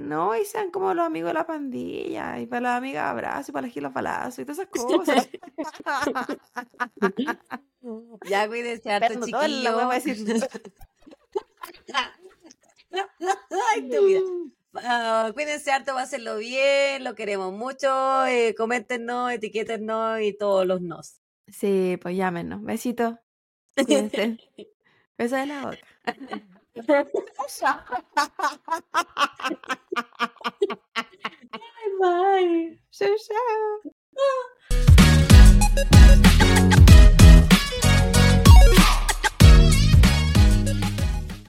no, 0.00 0.34
y 0.34 0.46
sean 0.46 0.70
como 0.70 0.94
los 0.94 1.04
amigos 1.04 1.28
de 1.28 1.34
la 1.34 1.46
pandilla, 1.46 2.40
y 2.40 2.46
para 2.46 2.62
las 2.62 2.78
amigas 2.78 3.10
abrazos, 3.10 3.50
y 3.50 3.52
para 3.52 3.66
las 3.66 3.74
gilas 3.74 4.38
y 4.38 4.46
todas 4.46 4.60
esas 4.60 4.68
cosas. 4.68 5.28
Ya 8.30 8.48
cuídense 8.48 8.90
harto, 8.90 9.12
Esperando 9.12 9.26
toda 9.26 9.48
la 9.48 9.72
va 9.72 9.90
a 9.90 9.94
decir. 10.00 10.16
Ay, 13.74 13.90
estúpida. 13.90 14.20
Ah, 14.74 15.30
cuídense 15.34 15.70
harto, 15.70 15.92
pásenlo 15.94 16.38
bien, 16.38 17.04
lo 17.04 17.14
queremos 17.14 17.52
mucho. 17.52 18.24
Eh, 18.26 18.54
coméntenos, 18.56 19.30
etiquétenos 19.32 20.20
y 20.20 20.32
todos 20.32 20.66
los 20.66 20.80
nos. 20.80 21.20
Sí, 21.48 21.98
pues 22.00 22.16
llámenos. 22.16 22.62
Besitos. 22.62 23.16
Cuídense. 23.74 24.38
Beso 25.18 25.36
de 25.36 25.46
la 25.46 25.62
boca. 25.62 25.76
Bye. 32.00 32.80
Chao, 32.90 33.14
chao. 33.18 33.92